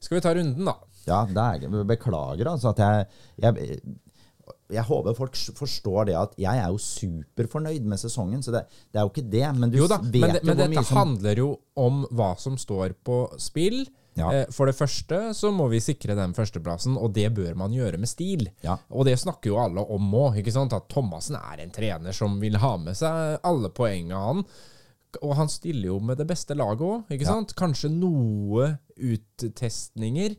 Skal 0.00 0.18
vi 0.18 0.22
ta 0.26 0.34
runden, 0.36 0.68
da? 0.68 0.76
Ja, 1.08 1.24
det 1.28 1.46
er, 1.66 1.82
beklager 1.88 2.50
altså 2.52 2.74
at 2.74 2.82
jeg, 2.82 3.06
jeg, 3.40 3.80
jeg 4.74 4.84
håper 4.86 5.16
folk 5.18 5.38
forstår 5.58 6.10
det 6.10 6.16
at 6.18 6.34
jeg 6.40 6.62
er 6.62 6.72
jo 6.72 6.80
superfornøyd 6.82 7.86
med 7.88 8.00
sesongen. 8.00 8.42
Så 8.44 8.54
det, 8.54 8.64
det 8.90 9.00
er 9.00 9.06
jo 9.06 9.12
ikke 9.12 9.30
det. 9.32 9.46
Men 9.58 9.72
du 9.72 9.80
jo 9.80 9.88
da, 9.90 10.00
vet 10.02 10.20
men, 10.20 10.36
det, 10.36 10.44
men 10.46 10.60
dette 10.64 10.84
som... 10.86 11.00
handler 11.02 11.42
jo 11.42 11.50
om 11.80 12.04
hva 12.10 12.34
som 12.40 12.58
står 12.60 12.94
på 13.06 13.22
spill. 13.40 13.82
Ja. 14.18 14.30
Eh, 14.34 14.46
for 14.52 14.68
det 14.68 14.76
første 14.78 15.20
så 15.36 15.52
må 15.54 15.68
vi 15.70 15.82
sikre 15.82 16.16
den 16.18 16.34
førsteplassen, 16.36 16.96
og 16.98 17.14
det 17.16 17.28
bør 17.36 17.54
man 17.58 17.74
gjøre 17.74 18.00
med 18.00 18.10
stil. 18.10 18.48
Ja. 18.64 18.76
Og 18.90 19.06
det 19.08 19.18
snakker 19.22 19.52
jo 19.52 19.60
alle 19.62 19.84
om 19.86 20.10
òg. 20.18 20.38
At 20.40 20.90
Thomassen 20.90 21.38
er 21.38 21.62
en 21.62 21.72
trener 21.74 22.16
som 22.16 22.38
vil 22.42 22.58
ha 22.60 22.74
med 22.80 22.98
seg 22.98 23.40
alle 23.46 23.72
poengene 23.74 24.20
han. 24.26 24.44
Og 25.24 25.34
han 25.34 25.50
stiller 25.50 25.90
jo 25.90 25.98
med 26.06 26.20
det 26.20 26.28
beste 26.30 26.54
laget 26.54 26.84
òg, 26.86 27.08
ikke 27.10 27.26
sant? 27.26 27.54
Kanskje 27.58 27.90
noe 27.90 28.68
uttestninger. 28.94 30.36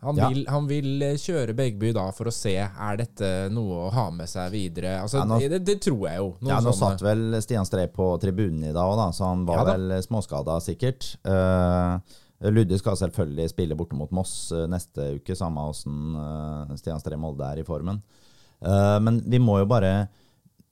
Han, 0.00 0.16
ja. 0.16 0.28
vil, 0.28 0.46
han, 0.48 0.66
vil, 0.68 1.02
eh, 1.04 1.18
kjøre 1.20 1.52
Begby 1.56 1.90
da 1.92 2.06
for 2.16 2.30
å 2.30 2.32
se 2.32 2.54
er 2.56 2.96
dette 2.96 3.28
noe 3.52 3.82
å 3.84 3.90
ha 3.92 4.06
med 4.14 4.30
seg 4.30 4.48
videre. 4.54 4.94
Altså, 5.02 5.18
ja, 5.20 5.26
nå, 5.28 5.36
det, 5.52 5.60
det, 5.66 5.76
tror 5.84 6.06
jeg 6.08 6.22
jo. 6.22 6.30
ja, 6.48 6.56
Nå 6.56 6.72
sånne. 6.72 6.78
satt 6.78 7.04
vel 7.04 7.36
Stian 7.44 7.68
Strei 7.68 7.84
på 7.92 8.06
tribunen 8.22 8.70
i 8.70 8.72
dag 8.72 8.94
òg, 8.94 9.02
så 9.16 9.28
han 9.28 9.44
var 9.48 9.60
ja, 9.60 9.74
vel 9.74 9.98
småskada 10.06 10.56
sikkert. 10.64 11.10
Uh, 11.26 12.00
Ludde 12.48 12.78
skal 12.80 12.96
selvfølgelig 12.96 13.50
spille 13.52 13.76
borte 13.76 13.98
mot 13.98 14.12
Moss 14.16 14.54
neste 14.72 15.18
uke, 15.18 15.36
samme 15.36 15.66
åssen 15.68 16.16
uh, 16.16 16.72
Stian 16.80 17.02
Strei 17.02 17.20
Molde 17.20 17.44
er 17.52 17.60
i 17.60 17.68
formen. 17.68 18.00
Uh, 18.64 18.96
men 19.04 19.20
vi 19.28 19.40
må 19.40 19.54
jo 19.56 19.68
bare 19.68 20.10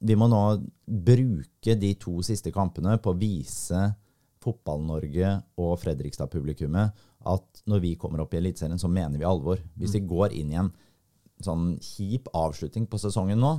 Vi 0.05 0.13
må 0.13 0.27
nå 0.29 0.41
bruke 0.85 1.75
de 1.81 1.95
to 2.01 2.21
siste 2.25 2.53
kampene 2.55 2.97
på 3.03 3.13
å 3.13 3.19
vise 3.19 3.81
Fotball-Norge 4.45 5.33
og 5.61 5.73
Fredrikstad-publikummet 5.83 7.08
at 7.29 7.63
når 7.69 7.83
vi 7.85 7.95
kommer 8.01 8.23
opp 8.23 8.35
i 8.35 8.41
Eliteserien, 8.41 8.81
så 8.81 8.91
mener 8.91 9.21
vi 9.21 9.27
alvor. 9.29 9.61
Hvis 9.79 9.97
vi 9.97 10.07
går 10.09 10.35
inn 10.37 10.53
i 10.53 10.61
en 10.61 10.71
sånn 11.45 11.77
kjip 11.85 12.31
avslutning 12.35 12.89
på 12.91 12.99
sesongen 12.99 13.39
nå 13.39 13.53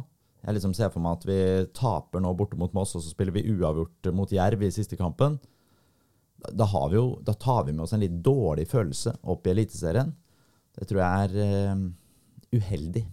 Jeg 0.44 0.56
liksom 0.58 0.74
ser 0.76 0.92
for 0.92 1.04
meg 1.04 1.20
at 1.20 1.26
vi 1.28 1.40
taper 1.76 2.24
nå 2.24 2.32
borte 2.40 2.56
mot 2.60 2.74
Moss, 2.76 2.96
og 2.96 3.04
så 3.04 3.12
spiller 3.12 3.36
vi 3.36 3.48
uavgjort 3.52 4.08
mot 4.16 4.32
Jerv 4.32 4.62
i 4.64 4.72
siste 4.72 4.96
kampen. 5.00 5.36
Da, 6.40 6.64
vi 6.64 6.96
jo, 6.96 7.20
da 7.28 7.34
tar 7.36 7.66
vi 7.68 7.74
med 7.74 7.84
oss 7.84 7.94
en 7.96 8.00
litt 8.00 8.22
dårlig 8.24 8.64
følelse 8.72 9.18
opp 9.28 9.48
i 9.48 9.52
Eliteserien. 9.52 10.14
Det 10.80 10.88
tror 10.88 11.02
jeg 11.04 11.26
er 11.26 11.74
uh, 11.76 11.82
uheldig. 12.56 13.04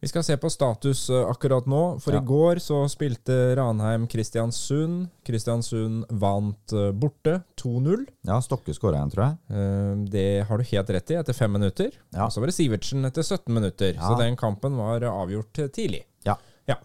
Vi 0.00 0.08
skal 0.08 0.24
se 0.24 0.36
på 0.40 0.48
status 0.50 1.02
eh, 1.12 1.26
akkurat 1.28 1.66
nå. 1.68 1.80
For 2.00 2.14
Ja. 2.16 2.20
i 2.22 2.24
går 2.24 2.60
så 2.64 2.78
spilte 2.88 3.34
Ranheim 3.58 4.06
Kristiansund. 4.08 5.10
Kristiansund 5.28 6.06
vant 6.08 6.72
eh, 6.72 6.90
borte 6.96 7.42
2-0. 7.60 8.06
Ja, 8.24 8.38
Stokke 8.40 8.72
skåra 8.72 8.96
igjen, 8.96 9.12
tror 9.12 9.26
jeg. 9.26 9.36
Eh, 9.52 10.04
Det 10.14 10.24
har 10.48 10.56
du 10.58 10.64
helt 10.64 10.90
rett 10.96 11.10
i, 11.12 11.18
etter 11.20 11.36
fem 11.36 11.52
minutter. 11.52 11.90
Ja. 12.14 12.24
Og 12.26 12.32
så 12.32 12.40
var 12.40 12.48
det 12.48 12.56
Sivertsen 12.56 13.04
etter 13.04 13.22
17 13.22 13.52
minutter. 13.52 13.92
Ja. 13.94 14.08
Så 14.08 14.16
den 14.22 14.36
kampen 14.40 14.76
var 14.80 15.04
avgjort 15.04 15.52
tidlig. 15.76 16.04
Ja. 16.24 16.38
Ja. 16.66 16.78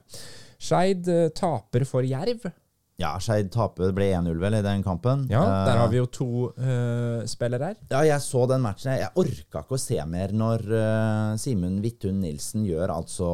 Skeid 0.60 1.08
taper 1.36 1.86
for 1.88 2.04
Jerv. 2.04 2.52
Ja, 2.98 3.10
Skeid 3.20 3.50
taper. 3.52 3.90
Det 3.90 3.96
ble 3.98 4.06
1-0 4.16 4.38
vel 4.40 4.56
i 4.56 4.62
den 4.64 4.84
kampen. 4.86 5.26
Ja, 5.28 5.42
Eh, 5.44 5.66
Der 5.68 5.78
har 5.82 5.90
vi 5.92 5.98
jo 5.98 6.06
to 6.08 6.28
uh, 6.56 7.26
spillere 7.28 7.74
her. 7.74 7.76
Ja, 7.92 8.04
jeg 8.08 8.22
så 8.24 8.46
den 8.48 8.64
matchen. 8.64 8.94
Jeg 8.96 9.12
orka 9.20 9.64
ikke 9.66 9.76
å 9.76 9.82
se 9.84 9.98
mer 10.08 10.32
når 10.32 10.64
uh, 10.72 11.36
Simen 11.42 11.82
Vittun 11.84 12.22
Nilsen 12.24 12.64
gjør 12.64 12.94
altså 12.96 13.28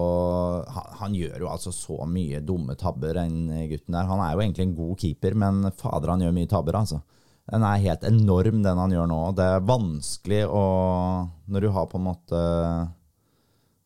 han, 0.65 0.87
han 1.03 1.13
gjør 1.19 1.45
jo 1.45 1.51
altså 1.53 1.73
så 1.75 1.99
mye 2.09 2.41
dumme 2.41 2.73
tabber, 2.79 3.13
den 3.21 3.51
gutten 3.69 3.93
der. 3.99 4.09
Han 4.09 4.23
er 4.25 4.33
jo 4.33 4.41
egentlig 4.47 4.65
en 4.65 4.75
god 4.79 4.97
keeper, 5.03 5.37
men 5.37 5.69
fader, 5.77 6.09
han 6.15 6.25
gjør 6.25 6.33
mye 6.39 6.49
tabber, 6.49 6.79
altså. 6.81 7.03
Den 7.51 7.63
er 7.67 7.81
helt 7.83 8.03
enorm, 8.07 8.61
den 8.65 8.81
han 8.81 8.93
gjør 8.97 9.07
nå. 9.11 9.21
Det 9.37 9.45
er 9.45 9.63
vanskelig 9.67 10.41
å 10.47 10.65
Når 11.51 11.61
du 11.65 11.69
har 11.75 11.87
på 11.91 11.97
en 11.99 12.05
måte 12.05 12.41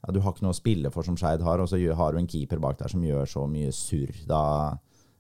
ja, 0.06 0.12
Du 0.14 0.20
har 0.22 0.36
ikke 0.36 0.46
noe 0.46 0.54
å 0.54 0.58
spille 0.58 0.92
for 0.94 1.08
som 1.08 1.18
Skeid 1.18 1.42
har, 1.44 1.60
og 1.64 1.68
så 1.72 1.80
har 1.98 2.14
du 2.14 2.20
en 2.22 2.28
keeper 2.30 2.60
bak 2.62 2.78
der 2.80 2.92
som 2.92 3.04
gjør 3.04 3.26
så 3.28 3.46
mye 3.50 3.72
surr. 3.74 4.12
Da 4.30 4.42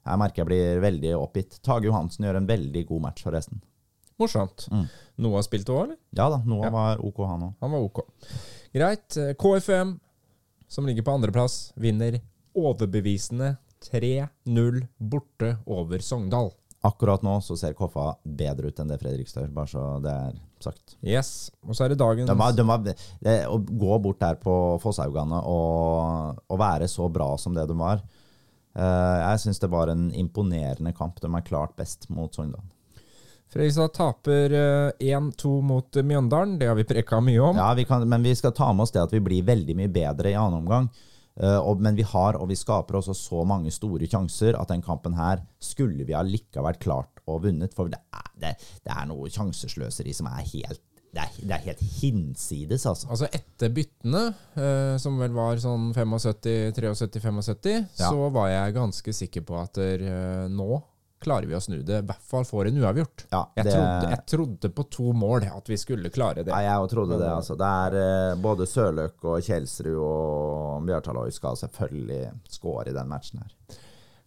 jeg 0.06 0.22
merker 0.22 0.44
jeg 0.44 0.50
blir 0.52 0.82
veldig 0.84 1.14
oppgitt. 1.18 1.58
Tage 1.66 1.90
Johansen 1.90 2.28
gjør 2.28 2.38
en 2.42 2.50
veldig 2.50 2.86
god 2.92 3.02
match, 3.08 3.24
forresten. 3.26 3.62
Morsomt. 4.22 4.68
Mm. 4.72 4.86
Noah 5.26 5.44
spilte 5.44 5.74
òg, 5.74 5.82
eller? 5.88 5.98
Ja 6.16 6.30
da, 6.32 6.40
Noah 6.48 6.70
Ja. 6.70 6.72
var 6.72 7.02
OK, 7.04 7.24
han 7.28 7.48
òg. 7.50 7.54
Han 7.60 7.72
var 7.72 7.88
ok. 7.88 8.04
Greit. 8.74 9.18
Eh, 9.18 9.34
KFM, 9.34 10.00
som 10.68 10.86
ligger 10.88 11.04
på 11.04 11.16
andreplass, 11.18 11.74
vinner 11.76 12.22
overbevisende 12.56 13.58
3-0 13.92 14.86
borte 14.98 15.58
over 15.66 16.00
Sogndal. 16.00 16.52
Akkurat 16.86 17.24
nå 17.26 17.40
så 17.42 17.58
ser 17.58 17.74
Koffa 17.74 18.12
bedre 18.24 18.70
ut 18.70 18.80
enn 18.80 18.92
det 18.92 19.00
Fredrikstad 19.02 19.42
gjør, 19.48 19.54
bare 19.56 19.72
så 19.72 19.86
det 20.04 20.12
er 20.14 20.36
sagt. 20.62 20.96
Yes. 21.02 21.50
Og 21.66 21.74
så 21.76 21.86
er 21.86 21.94
det 21.94 21.98
dagens 21.98 22.30
De 22.30 22.36
var, 22.38 22.54
de 22.54 22.66
var, 22.68 23.48
å 23.50 23.58
gå 23.58 23.98
bort 24.04 24.20
der 24.22 24.38
på 24.42 24.54
Fosshaugane 24.84 25.42
og, 25.50 26.44
og 26.46 26.62
være 26.62 26.88
så 26.92 27.10
bra 27.10 27.32
som 27.42 27.58
det 27.58 27.66
de 27.70 27.78
var 27.80 28.04
Jeg 28.76 29.40
syns 29.40 29.62
det 29.62 29.70
var 29.72 29.88
en 29.88 30.10
imponerende 30.12 30.92
kamp. 30.96 31.22
De 31.24 31.30
er 31.32 31.46
klart 31.48 31.78
best 31.80 32.10
mot 32.12 32.34
Sogndal. 32.36 32.66
Fredrikstad 33.56 33.94
taper 33.94 34.52
eh, 34.52 34.92
1-2 35.16 35.62
mot 35.62 35.96
eh, 35.96 36.04
Mjøndalen. 36.04 36.58
Det 36.60 36.68
har 36.68 36.76
vi 36.76 36.84
preka 36.84 37.22
mye 37.24 37.40
om. 37.40 37.58
Ja, 37.58 37.74
vi 37.74 37.86
kan, 37.86 38.04
men 38.10 38.24
vi 38.24 38.36
skal 38.36 38.52
ta 38.52 38.74
med 38.74 38.84
oss 38.84 38.92
det 38.92 39.04
at 39.04 39.14
vi 39.14 39.22
blir 39.24 39.46
veldig 39.48 39.78
mye 39.80 39.92
bedre 39.92 40.34
i 40.34 40.36
annen 40.36 40.58
omgang. 40.64 40.90
Eh, 41.40 41.70
men 41.80 41.96
vi 41.96 42.04
har, 42.04 42.36
og 42.36 42.50
vi 42.52 42.58
skaper 42.60 43.00
også 43.00 43.16
så 43.16 43.46
mange 43.48 43.72
store 43.72 44.10
sjanser 44.12 44.60
at 44.60 44.74
den 44.74 44.84
kampen 44.84 45.16
her 45.16 45.46
skulle 45.64 46.04
vi 46.04 46.18
allikevel 46.18 46.82
klart 46.82 47.24
å 47.32 47.38
vunnet. 47.44 47.72
For 47.78 47.92
det 47.92 48.02
er, 48.12 48.28
det, 48.44 48.54
det 48.84 48.92
er 48.92 49.08
noe 49.12 49.32
sjansesløseri 49.32 50.16
som 50.18 50.28
er 50.34 50.44
helt 50.52 50.84
det 51.16 51.24
er, 51.24 51.36
det 51.48 51.56
er 51.56 51.64
helt 51.70 51.84
hinsides, 52.02 52.84
altså. 52.90 53.08
Altså 53.14 53.30
etter 53.32 53.72
byttene, 53.72 54.24
eh, 54.60 54.96
som 55.00 55.16
vel 55.22 55.32
var 55.36 55.62
sånn 55.64 55.94
75-73-75, 55.96 57.86
Ja. 58.00 58.10
så 58.10 58.28
var 58.36 58.50
jeg 58.52 58.76
ganske 58.76 59.14
sikker 59.16 59.46
på 59.48 59.58
at 59.62 59.80
eh, 59.80 60.48
nå 60.52 60.82
klarer 61.26 61.48
vi 61.50 61.56
å 61.58 61.62
snu 61.64 61.80
det. 61.82 62.02
I 62.04 62.06
hvert 62.06 62.22
fall 62.30 62.44
får 62.46 62.68
en 62.70 62.78
uavgjort. 62.84 63.24
Ja, 63.32 63.46
Jeg, 63.58 63.72
trodde, 63.72 64.10
jeg 64.12 64.26
trodde 64.30 64.70
på 64.78 64.84
to 64.94 65.14
mål 65.18 65.48
at 65.48 65.70
vi 65.72 65.78
skulle 65.82 66.12
klare 66.14 66.44
det. 66.44 66.52
Ja, 66.52 66.76
jeg 66.82 66.92
trodde 66.92 67.18
det. 67.18 67.32
altså. 67.32 67.56
Det 67.58 67.66
er 67.88 67.98
eh, 68.02 68.36
Både 68.44 68.68
Sørløk 68.70 69.24
og 69.26 69.40
Kjelsrud 69.48 69.96
og 69.96 70.86
Bjørtaløy 70.86 71.32
skal 71.34 71.58
selvfølgelig 71.64 72.22
score 72.60 72.92
i 72.92 72.94
den 72.94 73.10
matchen 73.10 73.42
her. 73.42 73.80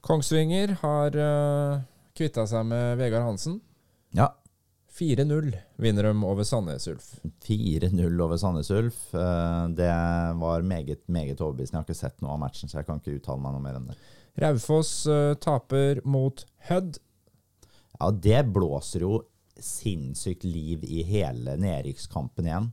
Kongsvinger 0.09 0.77
har 0.81 1.17
uh, 1.19 1.81
kvitta 2.17 2.47
seg 2.49 2.67
med 2.71 2.99
Vegard 3.01 3.27
Hansen. 3.27 3.61
Ja. 4.17 4.31
4-0 4.99 5.53
vinner 5.77 6.03
de 6.09 6.25
over 6.27 6.45
Sandnes 6.45 6.89
Ulf. 6.91 7.13
4-0 7.47 8.23
over 8.23 8.37
Sandnes 8.37 8.71
Ulf. 8.71 9.15
Eh, 9.15 9.69
det 9.79 9.91
var 10.41 10.63
meget, 10.67 11.05
meget 11.07 11.41
overbevisende. 11.41 11.79
Jeg 11.79 11.85
har 11.85 11.87
ikke 11.87 11.99
sett 12.01 12.23
noe 12.25 12.35
av 12.35 12.41
matchen, 12.43 12.71
så 12.71 12.81
jeg 12.81 12.89
kan 12.89 12.99
ikke 12.99 13.19
uttale 13.21 13.43
meg 13.43 13.55
noe 13.55 13.63
mer 13.63 13.79
enn 13.79 13.91
det. 13.93 13.99
Raufoss 14.43 14.93
eh, 15.11 15.35
taper 15.39 16.03
mot 16.07 16.43
Hødd. 16.69 16.99
Ja, 17.99 18.11
det 18.11 18.43
blåser 18.55 19.05
jo 19.07 19.21
sinnssykt 19.59 20.47
liv 20.47 20.83
i 20.87 21.05
hele 21.07 21.55
nedrykkskampen 21.59 22.49
igjen. 22.51 22.71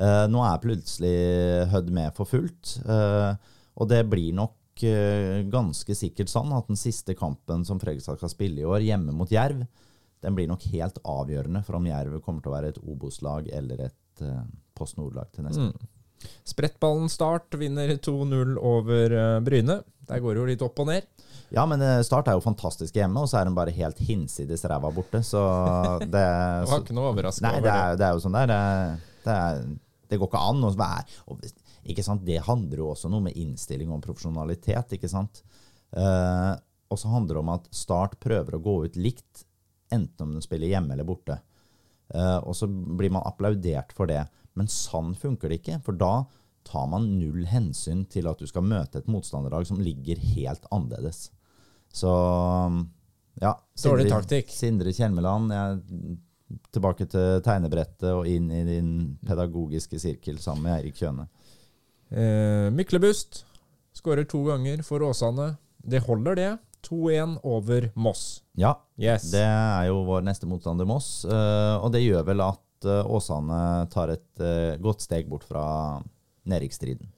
Eh, 0.00 0.24
nå 0.32 0.44
er 0.44 0.62
plutselig 0.62 1.18
Hødd 1.72 1.92
med 1.92 2.16
for 2.16 2.28
fullt, 2.28 2.78
og 2.88 3.90
det 3.90 4.04
blir 4.08 4.32
nok 4.36 4.54
ganske 4.78 5.94
sikkert 5.98 6.30
sånn 6.30 6.52
at 6.54 6.68
den 6.70 6.78
siste 6.78 7.16
kampen 7.18 7.64
som 7.66 7.80
Fredrikstad 7.82 8.20
skal 8.20 8.30
spille 8.30 8.62
i 8.62 8.68
år, 8.68 8.84
hjemme 8.86 9.10
mot 9.16 9.32
Jerv, 9.32 9.64
den 10.24 10.34
blir 10.34 10.48
nok 10.50 10.64
helt 10.72 10.98
avgjørende 11.06 11.62
for 11.66 11.78
om 11.78 11.86
Jerv 11.86 12.18
kommer 12.24 12.42
til 12.42 12.52
å 12.52 12.56
være 12.56 12.72
et 12.72 12.80
Obos-lag 12.82 13.48
eller 13.54 13.86
et 13.88 14.24
uh, 14.26 14.42
Post 14.78 14.98
Nord-lag 14.98 15.30
til 15.34 15.46
neste. 15.46 15.68
Mm. 15.70 16.28
Sprettballen 16.48 17.10
Start 17.12 17.54
vinner 17.60 17.94
2-0 17.94 18.56
over 18.58 19.14
uh, 19.14 19.38
Bryne. 19.46 19.80
Der 20.08 20.22
går 20.24 20.34
det 20.34 20.40
jo 20.40 20.48
litt 20.48 20.64
opp 20.64 20.80
og 20.82 20.88
ned. 20.88 21.06
Ja, 21.52 21.64
men 21.68 21.82
eh, 21.84 22.00
Start 22.04 22.28
er 22.28 22.36
jo 22.36 22.44
fantastisk 22.44 22.96
hjemme, 22.96 23.22
og 23.22 23.28
så 23.30 23.40
er 23.40 23.48
de 23.48 23.54
bare 23.56 23.72
helt 23.76 24.00
hinsides 24.04 24.64
ræva 24.68 24.90
borte, 24.92 25.20
så 25.24 25.42
det 26.00 26.08
Det 26.12 26.70
var 26.70 26.82
ikke 26.82 26.96
noe 26.96 27.10
overraskende 27.12 27.50
Nei, 27.50 27.60
over 27.60 27.68
det 27.68 27.74
er, 27.76 27.98
det 28.00 28.06
er 28.06 28.16
jo 28.16 28.22
sånn 28.24 28.36
der. 28.38 28.52
Det, 28.52 29.16
det, 29.24 29.36
er, 29.36 29.62
det 30.08 30.20
går 30.20 30.30
ikke 30.30 30.44
an. 30.50 30.66
være- 30.80 31.18
og, 31.28 31.44
ikke 31.88 32.04
sant? 32.04 32.24
Det 32.28 32.40
handler 32.44 32.82
jo 32.82 32.90
også 32.92 33.12
noe 33.12 33.24
med 33.28 33.36
innstilling 33.40 33.92
og 33.94 34.02
profesjonalitet. 34.04 34.96
ikke 34.96 35.12
sant? 35.12 35.42
Uh, 35.96 36.52
og 36.92 37.00
så 37.00 37.08
handler 37.12 37.36
det 37.36 37.44
om 37.44 37.52
at 37.54 37.68
Start 37.74 38.18
prøver 38.20 38.56
å 38.56 38.62
gå 38.64 38.76
ut 38.88 38.96
likt, 39.00 39.44
enten 39.94 40.26
om 40.26 40.34
den 40.36 40.44
spiller 40.44 40.70
hjemme 40.70 40.94
eller 40.94 41.08
borte. 41.08 41.38
Eh, 42.14 42.36
og 42.38 42.56
så 42.56 42.68
blir 42.68 43.12
man 43.14 43.26
applaudert 43.28 43.94
for 43.96 44.10
det. 44.10 44.24
Men 44.58 44.70
sånn 44.72 45.14
funker 45.18 45.50
det 45.50 45.60
ikke, 45.60 45.80
for 45.86 45.98
da 45.98 46.26
tar 46.68 46.88
man 46.90 47.06
null 47.18 47.46
hensyn 47.48 48.04
til 48.12 48.28
at 48.28 48.40
du 48.40 48.48
skal 48.48 48.66
møte 48.66 49.00
et 49.00 49.10
motstanderlag 49.10 49.66
som 49.68 49.80
ligger 49.80 50.20
helt 50.34 50.66
annerledes. 50.74 51.28
Så 51.94 52.12
ja. 53.40 53.54
Dårlig 53.84 54.08
taktikk. 54.10 54.50
Sindre 54.52 54.92
Kjelmeland, 54.92 55.52
jeg, 55.54 56.18
tilbake 56.74 57.06
til 57.10 57.42
tegnebrettet 57.44 58.08
og 58.10 58.28
inn 58.28 58.50
i 58.52 58.64
din 58.66 58.92
pedagogiske 59.26 60.00
sirkel 60.02 60.40
sammen 60.42 60.66
med 60.66 60.78
Eirik 60.78 60.98
Kjøne. 60.98 61.28
Eh, 62.08 62.68
Myklebust 62.74 63.44
skårer 63.96 64.26
to 64.28 64.42
ganger 64.48 64.82
for 64.86 65.04
Åsane. 65.04 65.52
Det 65.78 66.02
holder, 66.06 66.34
det. 66.38 66.52
2-1 66.86 67.38
over 67.44 67.90
Moss. 67.94 68.42
Ja, 68.58 68.74
Yes. 68.98 69.30
det 69.30 69.42
er 69.44 69.86
jo 69.88 70.02
vår 70.06 70.22
neste 70.26 70.46
motstander, 70.50 70.86
Moss. 70.86 71.24
eh, 71.24 71.76
og 71.82 71.92
det 71.92 72.02
gjør 72.04 72.24
vel 72.26 72.40
at 72.46 72.84
eh, 72.84 73.04
Åsane 73.10 73.88
tar 73.90 74.08
et 74.14 74.40
eh, 74.40 74.76
godt 74.82 75.00
steg 75.02 75.28
bort 75.28 75.44
fra 75.44 76.00
nedrykksstriden. 76.48 77.08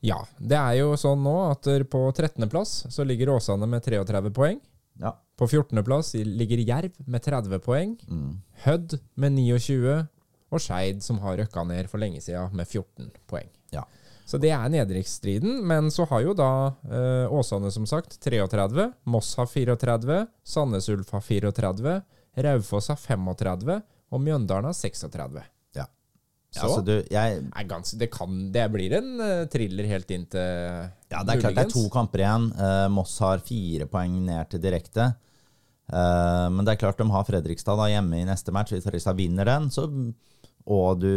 Ja. 0.00 0.20
Det 0.38 0.56
er 0.56 0.76
jo 0.78 0.92
sånn 0.96 1.22
nå 1.24 1.34
at 1.50 1.66
på 1.90 2.04
13.-plass 2.14 2.86
så 2.94 3.04
ligger 3.06 3.34
Åsane 3.34 3.66
med 3.66 3.82
33 3.82 4.30
poeng. 4.30 4.60
Ja. 4.98 5.12
På 5.38 5.46
14.-plass 5.46 6.14
ligger 6.26 6.58
Jerv 6.62 6.92
med 7.06 7.22
30 7.22 7.58
poeng. 7.62 7.96
Mm. 8.08 8.36
Hødd 8.64 8.98
med 9.18 9.32
29. 9.38 10.06
Og 10.50 10.62
Skeid, 10.64 11.02
som 11.04 11.18
har 11.20 11.36
røkka 11.36 11.62
ned 11.68 11.90
for 11.90 12.00
lenge 12.00 12.22
siden, 12.24 12.54
med 12.56 12.66
14 12.70 13.10
poeng. 13.28 13.50
Ja. 13.74 13.82
Så 14.28 14.36
det 14.36 14.50
er 14.52 14.68
nedrykksstriden. 14.68 15.62
Men 15.66 15.88
så 15.92 16.04
har 16.10 16.24
jo 16.26 16.34
da 16.36 16.50
eh, 16.84 17.32
Åsane 17.32 17.70
som 17.72 17.86
sagt 17.88 18.18
33, 18.20 18.90
Moss 19.08 19.32
har 19.40 19.48
34, 19.48 20.24
Sandnes 20.44 20.88
Ulf 20.92 21.14
har 21.16 21.24
34, 21.24 21.94
Raufoss 22.44 22.90
har 22.92 23.00
35, 23.00 23.78
og 24.12 24.20
Mjøndalen 24.20 24.68
har 24.68 24.76
36. 24.76 25.46
Ja. 25.78 25.86
Så 26.52 26.66
Altså, 26.66 26.82
du, 26.84 26.92
jeg, 27.08 27.40
er 27.48 27.70
gans, 27.70 27.94
det, 27.96 28.10
kan, 28.12 28.36
det 28.52 28.66
blir 28.72 28.98
en 29.00 29.14
uh, 29.16 29.46
thriller 29.52 29.88
helt 29.88 30.12
inn 30.12 30.28
til 30.28 30.44
ja, 30.44 31.24
det 31.24 31.34
er 31.34 31.42
klart 31.42 31.56
det 31.56 31.64
er 31.64 31.72
to 31.72 31.88
kamper 31.92 32.24
igjen. 32.26 32.50
Uh, 32.60 32.84
Moss 32.92 33.16
har 33.24 33.40
fire 33.44 33.88
poeng 33.88 34.20
ned 34.28 34.52
til 34.52 34.60
direkte. 34.60 35.08
Uh, 35.88 36.52
men 36.52 36.66
det 36.68 36.74
er 36.74 36.82
klart 36.84 37.00
de 37.00 37.08
har 37.08 37.24
Fredrikstad 37.24 37.80
da 37.80 37.88
hjemme 37.94 38.20
i 38.20 38.28
neste 38.28 38.52
match. 38.52 38.76
Hvis 38.76 38.84
Fredrikstad 38.84 39.16
vinner 39.16 39.48
den, 39.48 39.72
så, 39.72 39.88
og 40.68 41.00
du 41.00 41.12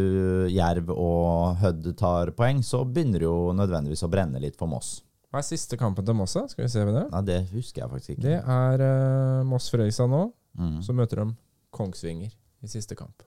Jerv 0.52 0.91
og 0.93 1.58
Hødd 1.62 1.89
tar 1.99 2.32
poeng, 2.38 2.62
så 2.64 2.84
begynner 2.88 3.20
det 3.20 3.28
jo 3.28 3.52
nødvendigvis 3.58 4.06
å 4.08 4.12
brenne 4.12 4.39
litt 4.39 4.60
for 4.60 4.72
Moss. 4.72 4.99
Hva 5.32 5.39
er 5.39 5.47
siste 5.47 5.80
kampen 5.80 6.08
til 6.08 6.16
Moss? 6.16 6.36
Skal 6.52 6.66
vi 6.66 6.72
se 6.72 6.84
ved 6.88 6.95
det? 6.97 7.06
Nei, 7.14 7.24
det 7.28 7.39
husker 7.54 7.84
jeg 7.84 7.91
faktisk 7.91 8.14
ikke. 8.14 8.24
Det 8.26 8.38
er 8.39 8.84
uh, 8.84 9.43
Moss-Frøysa 9.47 10.08
nå. 10.12 10.26
Mm. 10.60 10.80
Så 10.84 10.95
møter 10.95 11.24
de 11.24 11.30
Kongsvinger 11.72 12.32
i 12.32 12.72
siste 12.72 12.97
kamp. 12.99 13.24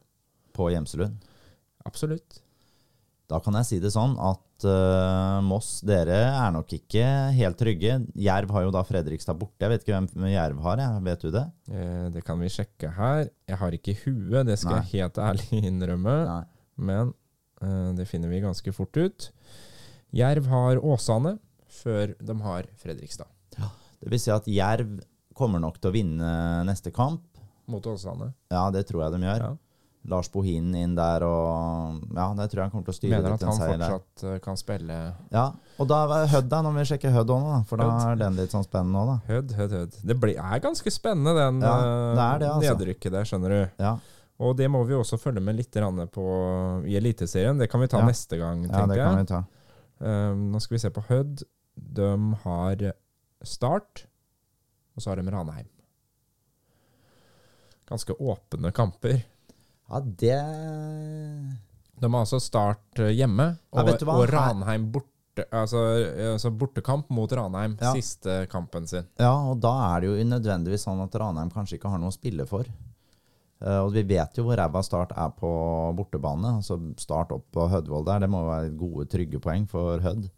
På 0.57 0.69
Gjemselund. 0.73 1.17
Absolutt. 1.89 2.44
Da 3.31 3.39
kan 3.41 3.57
jeg 3.57 3.67
si 3.69 3.77
det 3.81 3.91
sånn 3.95 4.19
at 4.21 4.65
uh, 4.69 5.39
Moss, 5.47 5.79
dere 5.87 6.19
er 6.29 6.51
nok 6.53 6.75
ikke 6.77 7.05
helt 7.39 7.57
trygge. 7.57 7.95
Jerv 8.21 8.53
har 8.53 8.67
jo 8.67 8.73
da 8.75 8.83
Fredrikstad 8.85 9.39
borte. 9.41 9.65
Jeg 9.65 9.73
vet 9.73 9.87
ikke 9.87 9.97
hvem 9.97 10.27
Jerv 10.29 10.61
har, 10.67 10.83
jeg. 10.85 11.05
vet 11.07 11.25
du 11.25 11.31
det? 11.33 11.45
Eh, 11.73 12.05
det 12.13 12.25
kan 12.27 12.41
vi 12.43 12.51
sjekke 12.53 12.91
her. 12.99 13.31
Jeg 13.49 13.61
har 13.63 13.77
ikke 13.79 13.97
huet, 14.05 14.45
det 14.51 14.59
skal 14.61 14.77
Nei. 14.77 14.83
jeg 14.91 15.07
helt 15.07 15.23
ærlig 15.25 15.63
innrømme. 15.71 16.17
Nei. 16.29 16.45
Men 16.91 17.15
eh, 17.65 17.91
det 17.97 18.07
finner 18.13 18.29
vi 18.29 18.43
ganske 18.45 18.77
fort 18.77 19.01
ut. 19.01 19.31
Jerv 20.15 20.47
har 20.53 20.85
Åsane 20.85 21.39
før 21.81 22.13
de 22.21 22.37
har 22.45 22.69
Fredrikstad. 22.79 23.31
Det 23.57 24.13
vil 24.13 24.21
si 24.21 24.31
at 24.35 24.45
Jerv 24.53 24.99
kommer 25.35 25.63
nok 25.65 25.81
til 25.81 25.91
å 25.91 25.97
vinne 25.97 26.29
neste 26.69 26.93
kamp. 26.95 27.25
Mot 27.73 27.87
Åsane. 27.89 28.35
Ja, 28.53 28.67
det 28.71 28.85
tror 28.91 29.07
jeg 29.07 29.17
de 29.17 29.25
gjør. 29.25 29.47
Ja. 29.49 29.55
Lars 30.05 30.29
Bohin 30.29 30.75
inn 30.77 30.95
der 30.99 31.23
og 31.25 32.01
Ja, 32.13 32.27
det 32.37 32.51
tror 32.53 32.59
jeg 32.61 32.65
han 32.67 32.73
kommer 32.75 32.85
til 32.85 32.93
å 32.93 32.97
styre 32.99 33.11
Mener 33.17 33.35
at 33.35 33.45
han 33.47 33.57
fortsatt 33.57 34.21
der. 34.21 34.35
eh, 34.35 34.41
kan 34.45 34.59
spille 34.61 34.99
Ja, 35.33 35.45
og 35.81 35.89
da 35.89 36.01
er 36.21 36.27
Hødd, 36.35 36.49
da, 36.53 36.59
når 36.67 36.75
vi 36.77 36.85
sjekker 36.91 37.15
Hødd 37.15 37.33
òg 37.33 37.47
for 37.71 37.81
da 37.81 37.87
er 38.11 38.19
den 38.21 38.37
litt 38.37 38.53
sånn 38.53 38.67
spennende 38.67 39.01
òg, 39.01 39.09
da. 39.09 39.17
Hødd, 39.33 39.55
hødd, 39.57 39.77
hødd. 39.79 39.97
Det 40.11 40.17
blir, 40.21 40.37
er 40.37 40.61
ganske 40.61 40.93
spennende, 40.93 41.33
den 41.39 41.63
Ja, 41.65 41.73
eh, 41.79 42.11
det 42.19 42.41
det, 42.45 42.51
altså. 42.53 42.75
nedrykket 42.77 43.13
der, 43.17 43.25
skjønner 43.25 43.49
du. 43.57 43.83
Ja, 43.85 43.95
Og 44.45 44.57
det 44.59 44.69
må 44.69 44.85
vi 44.85 44.95
også 44.99 45.17
følge 45.17 45.41
med 45.41 45.57
litt 45.57 45.73
på 45.73 46.25
i 46.85 46.97
Eliteserien. 46.99 47.57
Det 47.59 47.71
kan 47.71 47.81
vi 47.81 47.87
ta 47.87 47.99
Ja. 47.99 48.07
neste 48.07 48.37
gang, 48.37 48.65
ja 48.69 48.87
det 48.87 48.97
kan 48.99 49.17
vi 49.17 49.25
ta. 49.25 49.45
Um, 50.01 50.51
nå 50.53 50.61
skal 50.61 50.75
vi 50.75 50.81
se 50.81 50.91
på 50.91 51.05
Hødd. 51.09 51.45
De 51.77 52.35
har 52.45 52.93
Start, 53.43 54.07
og 54.97 55.03
så 55.03 55.11
har 55.11 55.17
de 55.17 55.31
Ranheim. 55.31 55.67
Ganske 57.89 58.13
åpne 58.19 58.73
kamper. 58.73 59.23
Ja, 59.91 60.01
det 60.01 60.39
De 62.01 62.09
har 62.11 62.21
altså 62.25 62.41
Start 62.43 62.99
eh, 63.03 63.13
hjemme, 63.15 63.51
og, 63.73 63.89
ja, 63.89 63.99
og 64.15 64.25
Ranheim 64.33 64.89
borte. 64.93 65.11
Altså, 65.51 65.81
altså 66.35 66.51
bortekamp 66.55 67.09
mot 67.11 67.31
Ranheim, 67.35 67.77
Ja. 67.81 67.93
siste 67.97 68.45
kampen 68.51 68.87
sin. 68.87 69.07
Ja, 69.19 69.33
og 69.51 69.61
da 69.61 69.73
er 69.95 70.01
det 70.05 70.11
jo 70.11 70.27
nødvendigvis 70.31 70.85
sånn 70.87 71.03
at 71.03 71.15
Ranheim 71.19 71.51
kanskje 71.51 71.79
ikke 71.79 71.91
har 71.91 71.99
noe 71.99 72.13
å 72.13 72.17
spille 72.17 72.47
for. 72.47 72.69
Eh, 73.65 73.81
og 73.81 73.93
vi 73.95 74.03
vet 74.03 74.37
jo 74.39 74.45
hvor 74.47 74.59
ræva 74.61 74.83
Start 74.85 75.13
er 75.17 75.33
på 75.39 75.51
bortebane. 75.97 76.57
Altså 76.61 76.79
Start 77.01 77.33
opp 77.35 77.47
på 77.55 77.67
Hødvold 77.73 78.07
der, 78.07 78.25
det 78.27 78.31
må 78.31 78.45
være 78.47 78.73
gode, 78.79 79.09
trygge 79.11 79.41
poeng 79.43 79.67
for 79.71 79.99
Hødd. 80.05 80.31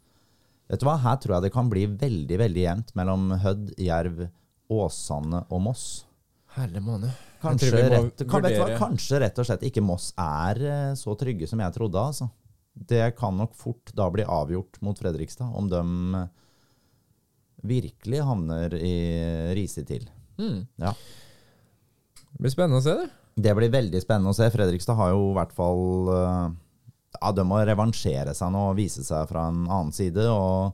Vet 0.71 0.81
du 0.83 0.87
hva, 0.89 0.97
her 0.99 1.17
tror 1.23 1.37
jeg 1.37 1.47
det 1.47 1.53
kan 1.55 1.69
bli 1.71 1.85
veldig, 1.87 2.39
veldig 2.43 2.63
jevnt 2.65 2.95
mellom 2.99 3.31
Hødd, 3.43 3.75
Jerv, 3.79 4.27
Åsane 4.73 5.45
og 5.51 5.63
Moss. 5.63 5.85
Herlig 6.57 6.83
måned. 6.83 7.13
Kanskje, 7.43 7.71
rett, 7.93 8.25
kan, 8.31 8.47
hva, 8.47 8.67
kanskje 8.79 9.21
rett 9.23 9.39
og 9.39 9.47
slett 9.49 9.65
ikke 9.69 9.85
Moss 9.85 10.11
er 10.21 10.61
eh, 10.65 10.93
så 10.99 11.15
trygge 11.19 11.49
som 11.51 11.61
jeg 11.63 11.75
trodde. 11.77 12.01
Altså. 12.01 12.31
Det 12.77 13.11
kan 13.19 13.37
nok 13.37 13.55
fort 13.57 13.93
da 13.97 14.09
bli 14.13 14.25
avgjort 14.25 14.81
mot 14.85 14.99
Fredrikstad, 14.99 15.53
om 15.57 15.69
de 15.71 15.83
virkelig 17.67 18.25
havner 18.25 18.75
i 18.79 18.97
riset 19.57 19.89
til. 19.89 20.05
Mm. 20.39 20.67
Ja. 20.83 20.93
Det 22.37 22.45
blir 22.45 22.53
spennende 22.53 22.83
å 22.83 22.85
se, 22.85 22.97
det. 23.01 23.09
Det 23.37 23.53
blir 23.57 23.73
veldig 23.73 24.01
spennende 24.01 24.33
å 24.33 24.37
se. 24.37 24.49
Fredrikstad 24.53 24.97
har 24.97 25.13
jo 25.13 25.31
i 25.31 25.37
hvert 25.37 25.53
fall 25.57 26.13
eh, 26.13 26.47
Ja, 27.19 27.33
de 27.37 27.45
må 27.49 27.61
revansjere 27.65 28.33
seg 28.37 28.53
nå 28.53 28.71
og 28.71 28.79
vise 28.79 29.05
seg 29.05 29.29
fra 29.29 29.49
en 29.51 29.65
annen 29.65 29.93
side. 29.97 30.25
Og 30.29 30.73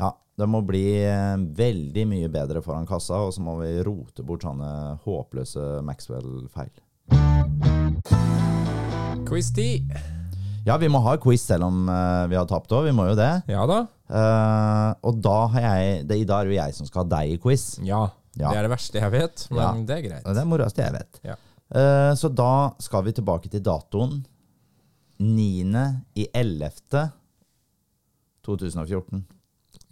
ja, 0.00 0.12
de 0.42 0.48
må 0.50 0.60
bli 0.66 0.86
eh, 1.06 1.36
veldig 1.38 2.04
mye 2.10 2.30
bedre 2.32 2.62
foran 2.64 2.86
kassa, 2.88 3.20
og 3.22 3.34
så 3.34 3.42
må 3.44 3.56
vi 3.60 3.76
rote 3.86 4.24
bort 4.26 4.42
sånne 4.46 4.98
håpløse 5.04 5.82
Maxwell-feil. 5.86 6.72
Quiz-tid. 9.28 9.92
Ja, 10.66 10.76
vi 10.78 10.88
må 10.92 11.00
ha 11.02 11.16
quiz 11.18 11.42
selv 11.42 11.66
om 11.66 11.88
uh, 11.90 12.26
vi 12.30 12.36
har 12.38 12.46
tapt 12.50 12.70
òg. 12.74 12.84
Vi 12.86 12.94
må 12.94 13.08
jo 13.08 13.16
det. 13.18 13.30
Ja 13.50 13.64
da. 13.66 13.80
Uh, 14.12 14.90
og 15.08 15.22
da 15.24 15.38
har 15.54 15.64
jeg 15.64 16.02
det, 16.06 16.18
I 16.22 16.26
dag 16.28 16.44
er 16.44 16.52
det 16.52 16.58
jeg 16.58 16.76
som 16.76 16.86
skal 16.86 17.02
ha 17.02 17.10
deg 17.16 17.32
i 17.34 17.38
quiz. 17.42 17.64
Ja. 17.82 18.04
Ja. 18.36 18.48
Det 18.52 18.58
er 18.60 18.66
det 18.68 18.72
verste 18.72 19.00
jeg 19.00 19.12
vet, 19.12 19.46
men 19.50 19.60
Ja. 19.60 19.72
det 19.88 19.96
er 19.96 20.04
greit. 20.06 20.24
Det 20.24 20.42
er 20.42 20.48
moroeste 20.48 20.84
jeg 20.84 20.94
vet. 20.94 21.18
Ja. 21.26 21.38
Uh, 21.72 22.12
så 22.18 22.30
da 22.32 22.52
skal 22.82 23.04
vi 23.08 23.14
tilbake 23.16 23.50
til 23.50 23.62
datoen 23.64 24.22
9. 25.18 25.64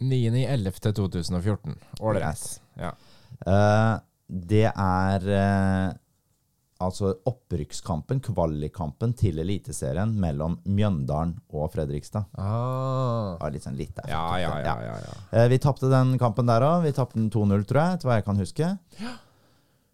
i 0.01 0.45
11. 0.45 0.71
2014. 0.71 1.71
9.11.2014. 1.71 1.75
Ålreit. 1.99 2.61
Ja. 2.79 2.93
Uh, 3.45 3.99
det 4.27 4.67
er 4.69 5.27
uh, 5.27 5.93
altså 6.81 7.13
opprykkskampen, 7.29 8.21
kvalikkampen 8.25 9.13
til 9.17 9.41
Eliteserien 9.43 10.13
mellom 10.21 10.57
Mjøndalen 10.65 11.35
og 11.53 11.69
Fredrikstad. 11.75 12.29
Ah. 12.33 13.37
var 13.41 13.53
litt 13.53 13.65
sånn 13.67 13.77
litt 13.77 13.93
der. 13.99 14.09
Ja, 14.09 14.25
ja, 14.41 14.55
ja, 14.65 14.77
ja, 14.89 14.97
ja. 15.05 15.17
Uh, 15.35 15.47
Vi 15.51 15.61
tapte 15.61 15.91
den 15.91 16.17
kampen 16.21 16.49
der 16.49 16.65
òg. 16.65 16.87
Vi 16.87 16.95
tapte 16.97 17.19
den 17.19 17.29
2-0, 17.33 17.67
tror 17.69 17.83
jeg, 17.83 17.99
etter 17.99 18.09
hva 18.11 18.19
jeg 18.19 18.29
kan 18.29 18.41
huske. 18.41 18.73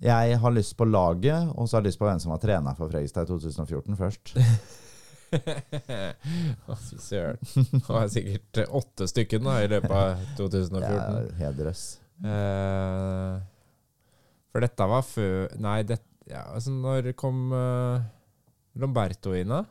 Jeg 0.08 0.38
har 0.38 0.54
lyst 0.54 0.76
på 0.78 0.86
laget, 0.86 1.50
og 1.58 1.66
så 1.66 1.78
har 1.78 1.82
jeg 1.82 1.92
lyst 1.92 2.00
på 2.00 2.06
hvem 2.06 2.20
som 2.22 2.32
var 2.36 2.44
trener 2.44 2.78
for 2.78 2.92
Fredrikstad 2.92 3.26
i 3.26 3.34
2014 3.34 3.98
først. 3.98 4.36
Fy 6.88 6.98
søren. 7.02 7.38
Det 7.72 7.84
var 7.90 8.08
sikkert 8.12 8.62
eh, 8.64 8.76
åtte 8.80 9.08
stykker 9.12 9.42
da, 9.44 9.58
i 9.64 9.70
løpet 9.72 9.92
av 9.92 10.26
2014. 10.40 10.74
Det 10.74 10.88
2014. 10.88 11.18
er 11.18 11.42
helt 11.42 11.60
drøss. 11.62 11.86
Eh, 12.28 13.34
for 14.52 14.66
dette 14.66 14.88
var 14.90 15.04
før 15.06 15.52
Nei, 15.62 15.82
det, 15.86 16.00
ja, 16.26 16.48
altså 16.56 16.72
når 16.74 17.12
kom 17.20 17.52
uh, 17.54 18.02
Lomberto 18.80 19.36
inn, 19.38 19.52
da? 19.54 19.62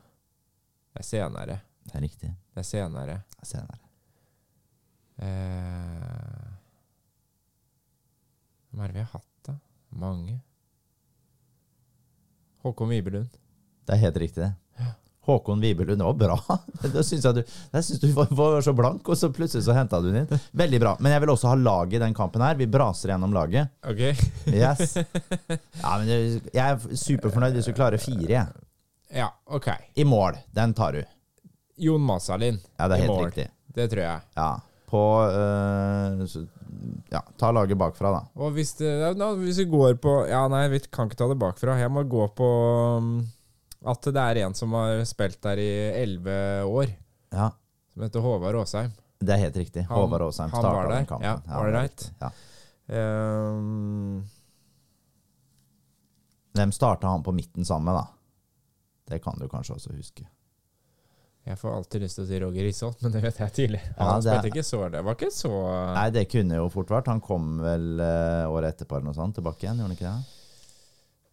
Det 0.93 1.03
er 1.03 1.07
senere. 1.07 1.57
Det 1.87 1.97
er 1.97 2.03
riktig. 2.05 2.31
Det 2.53 2.63
er 2.63 2.67
senere. 2.67 3.17
Det 3.35 3.43
er 3.43 3.49
senere. 3.49 3.83
Eh, 5.17 6.47
Hvem 8.69 8.83
er 8.83 8.91
det 8.91 8.97
vi 8.97 9.03
har 9.03 9.11
hatt, 9.13 9.33
da? 9.47 9.57
Mange. 9.97 10.37
Håkon 12.61 12.89
Vibelund. 12.91 13.37
Det 13.87 13.95
er 13.95 14.03
helt 14.03 14.19
riktig, 14.21 14.43
det. 14.43 14.51
Håkon 15.27 15.59
Wibelund, 15.63 16.01
var 16.01 16.13
bra. 16.17 16.37
Da 16.93 17.03
syns 17.03 17.25
jeg 17.27 17.35
du, 17.39 17.41
synes 17.75 17.99
du 17.99 18.07
var, 18.15 18.29
var 18.31 18.61
så 18.63 18.73
blank, 18.75 19.07
og 19.09 19.19
så 19.19 19.29
plutselig 19.35 19.65
så 19.65 19.75
henta 19.75 19.99
du 20.03 20.07
den 20.11 20.23
inn. 20.23 20.45
Veldig 20.55 20.79
bra. 20.83 20.93
Men 21.03 21.15
jeg 21.15 21.23
vil 21.25 21.33
også 21.33 21.51
ha 21.51 21.57
laget 21.59 21.97
i 21.99 22.03
den 22.05 22.15
kampen 22.17 22.45
her. 22.45 22.55
Vi 22.59 22.69
braser 22.71 23.11
gjennom 23.13 23.35
laget. 23.35 23.73
Ok. 23.87 24.03
Yes. 24.57 24.95
Ja, 24.97 25.97
men 25.99 26.07
jeg 26.07 26.63
er 26.63 26.79
superfornøyd 26.97 27.57
hvis 27.59 27.67
du 27.67 27.75
klarer 27.75 27.99
fire. 28.01 28.29
jeg. 28.31 28.47
Ja, 29.13 29.27
ok. 29.45 29.67
I 29.99 30.05
mål. 30.07 30.39
Den 30.55 30.73
tar 30.77 30.95
du. 30.95 31.03
Jon 31.77 32.01
Masalin. 32.01 32.57
Ja, 32.77 32.87
det 32.87 32.97
er 32.97 33.05
helt 33.05 33.25
riktig. 33.27 33.47
Det 33.75 33.89
tror 33.91 34.03
jeg. 34.03 34.21
Ja. 34.39 34.49
På 34.87 35.01
øh, 35.27 36.23
Ja, 37.11 37.21
ta 37.39 37.51
laget 37.51 37.77
bakfra, 37.77 38.11
da. 38.11 38.21
Og 38.39 38.55
hvis, 38.55 38.73
det, 38.79 38.91
hvis 39.41 39.59
vi 39.63 39.65
går 39.71 39.97
på 40.03 40.13
Ja, 40.29 40.45
nei, 40.51 40.67
vi 40.71 40.79
kan 40.91 41.09
ikke 41.09 41.19
ta 41.19 41.27
det 41.29 41.39
bakfra. 41.39 41.77
Jeg 41.79 41.91
må 41.91 42.03
gå 42.07 42.27
på 42.35 42.47
um, 42.97 43.11
at 43.85 44.01
det 44.01 44.15
er 44.23 44.37
en 44.45 44.53
som 44.57 44.71
har 44.73 45.03
spilt 45.05 45.41
der 45.41 45.57
i 45.61 45.69
elleve 46.03 46.63
år, 46.65 46.87
Ja, 47.31 47.51
som 47.93 48.01
heter 48.03 48.19
Håvard 48.21 48.55
Aasheim. 48.55 48.91
Det 49.19 49.33
er 49.33 49.37
helt 49.37 49.55
riktig. 49.57 49.85
Han- 49.87 49.97
Håvard 49.97 50.21
Aasheim 50.21 50.49
starta 50.49 50.73
var 50.73 50.89
den 50.93 51.05
kampen. 51.05 51.25
Ja, 51.25 51.35
det 51.37 51.51
er 51.51 51.59
ålreit. 51.59 51.91
riktig. 51.91 52.13
Ja. 52.21 52.31
Um, 53.51 54.23
Hvem 56.57 56.71
starta 56.73 57.07
han 57.07 57.23
på 57.23 57.31
midten 57.31 57.65
sammen 57.65 57.85
med, 57.85 57.93
da? 58.01 58.07
Det 59.13 59.19
kan 59.23 59.37
du 59.39 59.47
kanskje 59.47 59.75
også 59.75 59.93
huske. 59.95 60.25
jeg 61.47 61.55
får 61.57 61.75
alltid 61.77 62.01
lyst 62.01 62.15
til 62.17 62.23
å 62.25 62.27
si 62.27 62.39
Roger 62.43 62.63
Risholt, 62.67 63.01
men 63.01 63.11
det 63.13 63.21
vet 63.23 63.37
jeg 63.39 63.51
tidligere. 63.55 63.93
Ja, 63.97 64.03
Han 64.03 64.21
det 64.21 64.31
er- 64.33 64.39
spilte 64.41 64.51
ikke 64.57 64.65
så 64.67 64.91
Det 64.91 65.03
var 65.05 65.15
ikke 65.15 65.31
så 65.31 65.93
Nei, 65.93 66.09
det 66.09 66.29
kunne 66.29 66.55
jo 66.55 66.69
fort 66.69 66.87
vært. 66.89 67.07
Han 67.07 67.21
kom 67.21 67.59
vel 67.61 67.99
uh, 68.01 68.49
året 68.51 68.75
etterpå 68.75 68.95
eller 68.97 69.05
noe 69.05 69.13
sånt 69.13 69.35
tilbake 69.35 69.63
igjen, 69.63 69.77
gjorde 69.77 69.87
han 69.87 69.95
ikke 69.95 70.11
det? 70.11 70.25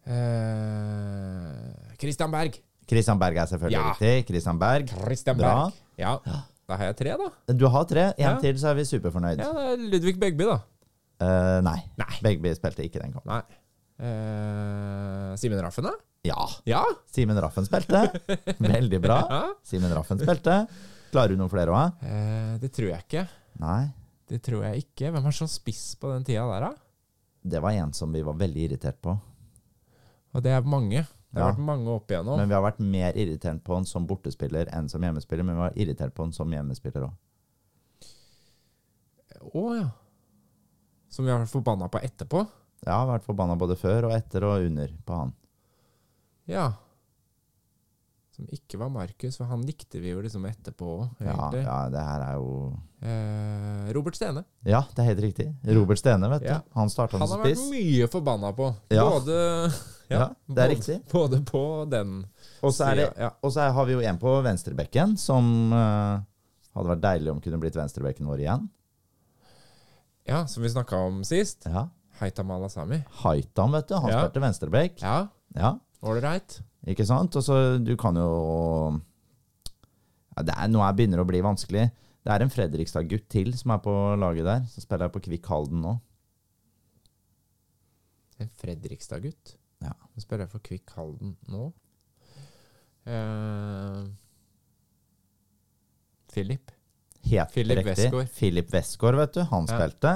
Eh, 0.05 1.95
Christian 2.01 2.31
Berg. 2.33 2.59
Christian 2.89 3.19
Berg 3.19 3.37
er 3.41 3.47
selvfølgelig 3.49 3.79
Ja. 3.81 3.91
riktig. 3.93 4.27
Christian 4.27 4.59
Berg. 4.59 4.87
Christian 4.89 5.37
Bra. 5.37 5.53
Berg. 5.65 5.73
Ja. 5.97 6.17
Da 6.67 6.75
har 6.77 6.85
jeg 6.91 6.97
tre, 6.97 7.15
da. 7.17 7.53
Du 7.53 7.67
har 7.67 7.83
tre. 7.85 8.13
En 8.17 8.23
Ja. 8.25 8.39
til, 8.39 8.55
så 8.57 8.67
er 8.69 8.73
vi 8.75 8.81
superfornøyd. 8.85 9.37
Ja, 9.37 9.51
det 9.53 9.65
er 9.73 9.77
Ludvig 9.91 10.19
Begby, 10.19 10.43
da. 10.45 10.59
Uh, 11.21 11.61
nei. 11.63 11.79
Nei. 11.97 12.19
Begby 12.21 12.53
spilte 12.55 12.83
ikke 12.83 12.99
den 13.01 13.13
kampen. 13.13 13.31
Nei. 13.31 13.41
Eh, 13.97 15.35
Simen 15.37 15.61
Raffen, 15.63 15.83
da? 15.85 15.91
Ja. 16.25 16.45
Ja. 16.65 16.83
Simen 17.13 17.37
Raffen 17.39 17.65
spilte. 17.65 18.01
Veldig 18.59 18.99
bra. 19.01 19.19
ja. 19.29 19.53
Simen 19.63 19.93
Raffen 19.93 20.19
spilte. 20.19 20.67
Klarer 21.13 21.29
du 21.29 21.37
noen 21.37 21.49
flere 21.49 21.71
òg? 21.71 22.01
Uh, 22.03 22.57
det 22.59 22.73
tror 22.75 22.89
jeg 22.89 23.05
ikke. 23.07 23.27
Nei. 23.59 23.93
Det 24.27 24.41
tror 24.43 24.65
jeg 24.65 24.83
ikke. 24.83 25.11
Hvem 25.13 25.25
er 25.29 25.37
sånn 25.37 25.47
spiss 25.53 25.95
på 26.01 26.11
den 26.11 26.25
tida 26.27 26.43
der, 26.49 26.67
da? 26.67 26.73
Det 27.45 27.61
var 27.61 27.71
en 27.77 27.93
som 27.93 28.11
vi 28.11 28.21
var 28.25 28.33
veldig 28.33 28.65
irritert 28.71 28.99
på. 29.05 29.13
Og 30.35 30.43
det 30.43 30.51
er 30.51 30.65
mange. 30.67 31.05
Det 31.31 31.41
har 31.41 31.49
Ja. 31.49 31.53
vært 31.55 31.65
mange 31.65 31.87
opp 31.91 32.07
igjennom. 32.11 32.37
Men 32.39 32.49
vi 32.49 32.55
har 32.55 32.63
vært 32.63 32.79
mer 32.79 33.13
irritert 33.15 33.63
på 33.63 33.73
han 33.75 33.85
som 33.85 34.05
bortespiller 34.07 34.67
enn 34.75 34.89
som 34.91 35.01
hjemmespiller. 35.01 35.43
Men 35.43 35.55
vi 35.55 35.61
var 35.61 35.73
irritert 35.75 36.13
på 36.15 36.23
han 36.23 36.31
som 36.35 36.51
hjemmespiller 36.51 37.07
òg. 37.07 37.13
Å 39.55 39.63
ja. 39.77 39.89
Som 41.09 41.25
vi 41.25 41.31
har 41.31 41.39
vært 41.43 41.53
forbanna 41.53 41.87
på 41.91 42.01
etterpå? 42.03 42.45
Ja, 42.85 43.05
vært 43.07 43.23
forbanna 43.25 43.55
både 43.57 43.77
før 43.79 44.09
og 44.09 44.15
etter 44.15 44.43
og 44.47 44.65
under 44.67 44.91
på 45.07 45.19
han. 45.19 45.33
Ja. 46.47 46.73
Som 48.35 48.49
ikke 48.51 48.75
var 48.81 48.89
Markus, 48.91 49.37
for 49.39 49.47
han 49.47 49.61
likte 49.63 50.01
vi 50.03 50.11
jo 50.11 50.19
liksom 50.19 50.43
etterpå 50.49 50.87
òg, 50.97 51.21
Ja, 51.23 51.47
ja, 51.55 51.77
det 51.93 52.01
her 52.03 52.23
er 52.25 52.33
jo 52.41 52.73
Eh, 53.05 53.91
Robert 53.93 54.15
Stene. 54.17 54.41
Ja, 54.65 54.79
det 54.95 55.03
er 55.03 55.07
helt 55.11 55.21
riktig. 55.21 55.45
Robert 55.77 55.99
Stene, 56.01 56.25
vet 56.31 56.41
du. 56.41 56.47
Ja. 56.49 56.61
Han 56.73 56.89
starta 56.89 57.19
Han 57.21 57.29
har 57.29 57.43
vært 57.43 57.61
mye 57.69 58.07
forbanna 58.09 58.49
på. 58.57 58.71
Ja. 58.89 59.05
Både 59.09 59.35
Ja, 60.09 60.27
det 60.47 60.53
er 60.53 60.53
både, 60.53 60.65
riktig. 60.69 60.95
Både 61.11 61.39
på 61.45 61.61
den. 61.89 62.15
Og 62.65 62.73
så 62.73 63.67
har 63.73 63.85
vi 63.85 63.93
jo 63.95 64.01
en 64.05 64.19
på 64.21 64.33
venstrebekken 64.45 65.15
som 65.21 65.71
uh, 65.73 66.19
hadde 66.75 66.91
vært 66.91 67.03
deilig 67.05 67.31
om 67.33 67.41
kunne 67.41 67.61
blitt 67.61 67.77
venstrebekken 67.77 68.27
vår 68.29 68.43
igjen. 68.45 68.67
ja, 70.25 70.43
som 70.49 70.63
vi 70.65 70.69
snakka 70.69 70.97
om 71.07 71.23
sist. 71.25 71.65
Ja. 71.69 71.87
Haitam 72.19 72.51
Alasami. 72.51 73.03
Haitam, 73.21 73.71
vet 73.75 73.87
du. 73.89 73.95
Han 73.95 74.09
Ja. 74.11 74.21
spilte 74.23 74.41
venstrebekk. 74.41 75.01
Ja, 75.01 75.27
Ja, 75.55 75.77
ålreit. 76.05 76.59
ikke 76.87 77.05
sant? 77.07 77.35
Og 77.35 77.43
så 77.43 77.57
du 77.83 77.95
kan 77.97 78.15
jo 78.19 78.29
ja, 80.35 80.43
det 80.43 80.53
er, 80.55 80.67
Nå 80.69 80.81
er- 80.83 80.93
begynner 80.97 81.21
å 81.23 81.27
bli 81.27 81.41
vanskelig. 81.41 81.87
Det 82.25 82.33
er 82.33 82.41
en 82.43 82.49
Fredrikstad-gutt 82.49 83.27
til 83.29 83.53
som 83.57 83.71
er 83.71 83.79
på 83.85 83.93
laget 84.19 84.45
der. 84.47 84.63
Som 84.71 84.81
spiller 84.83 85.09
på 85.13 85.21
Kvikk 85.27 85.45
Halden 85.51 85.81
nå. 85.85 85.93
En 88.39 88.49
Fredrikstad-gutt. 88.59 89.55
Ja. 89.81 89.93
Så 90.15 90.23
spiller 90.25 90.47
for 90.51 90.59
Kvikk 90.65 90.89
Halden 90.97 91.35
nå. 91.47 91.67
Uh, 93.05 94.07
Philip. 96.33 96.71
Helt 97.25 97.51
Philip 97.53 97.77
riktig. 97.79 97.95
Westgård. 98.05 98.29
Philip 98.35 98.73
Westgård, 98.73 99.15
vet 99.21 99.33
du. 99.37 99.43
Han 99.51 99.65
Ja. 99.69 99.77
spilte. 99.77 100.15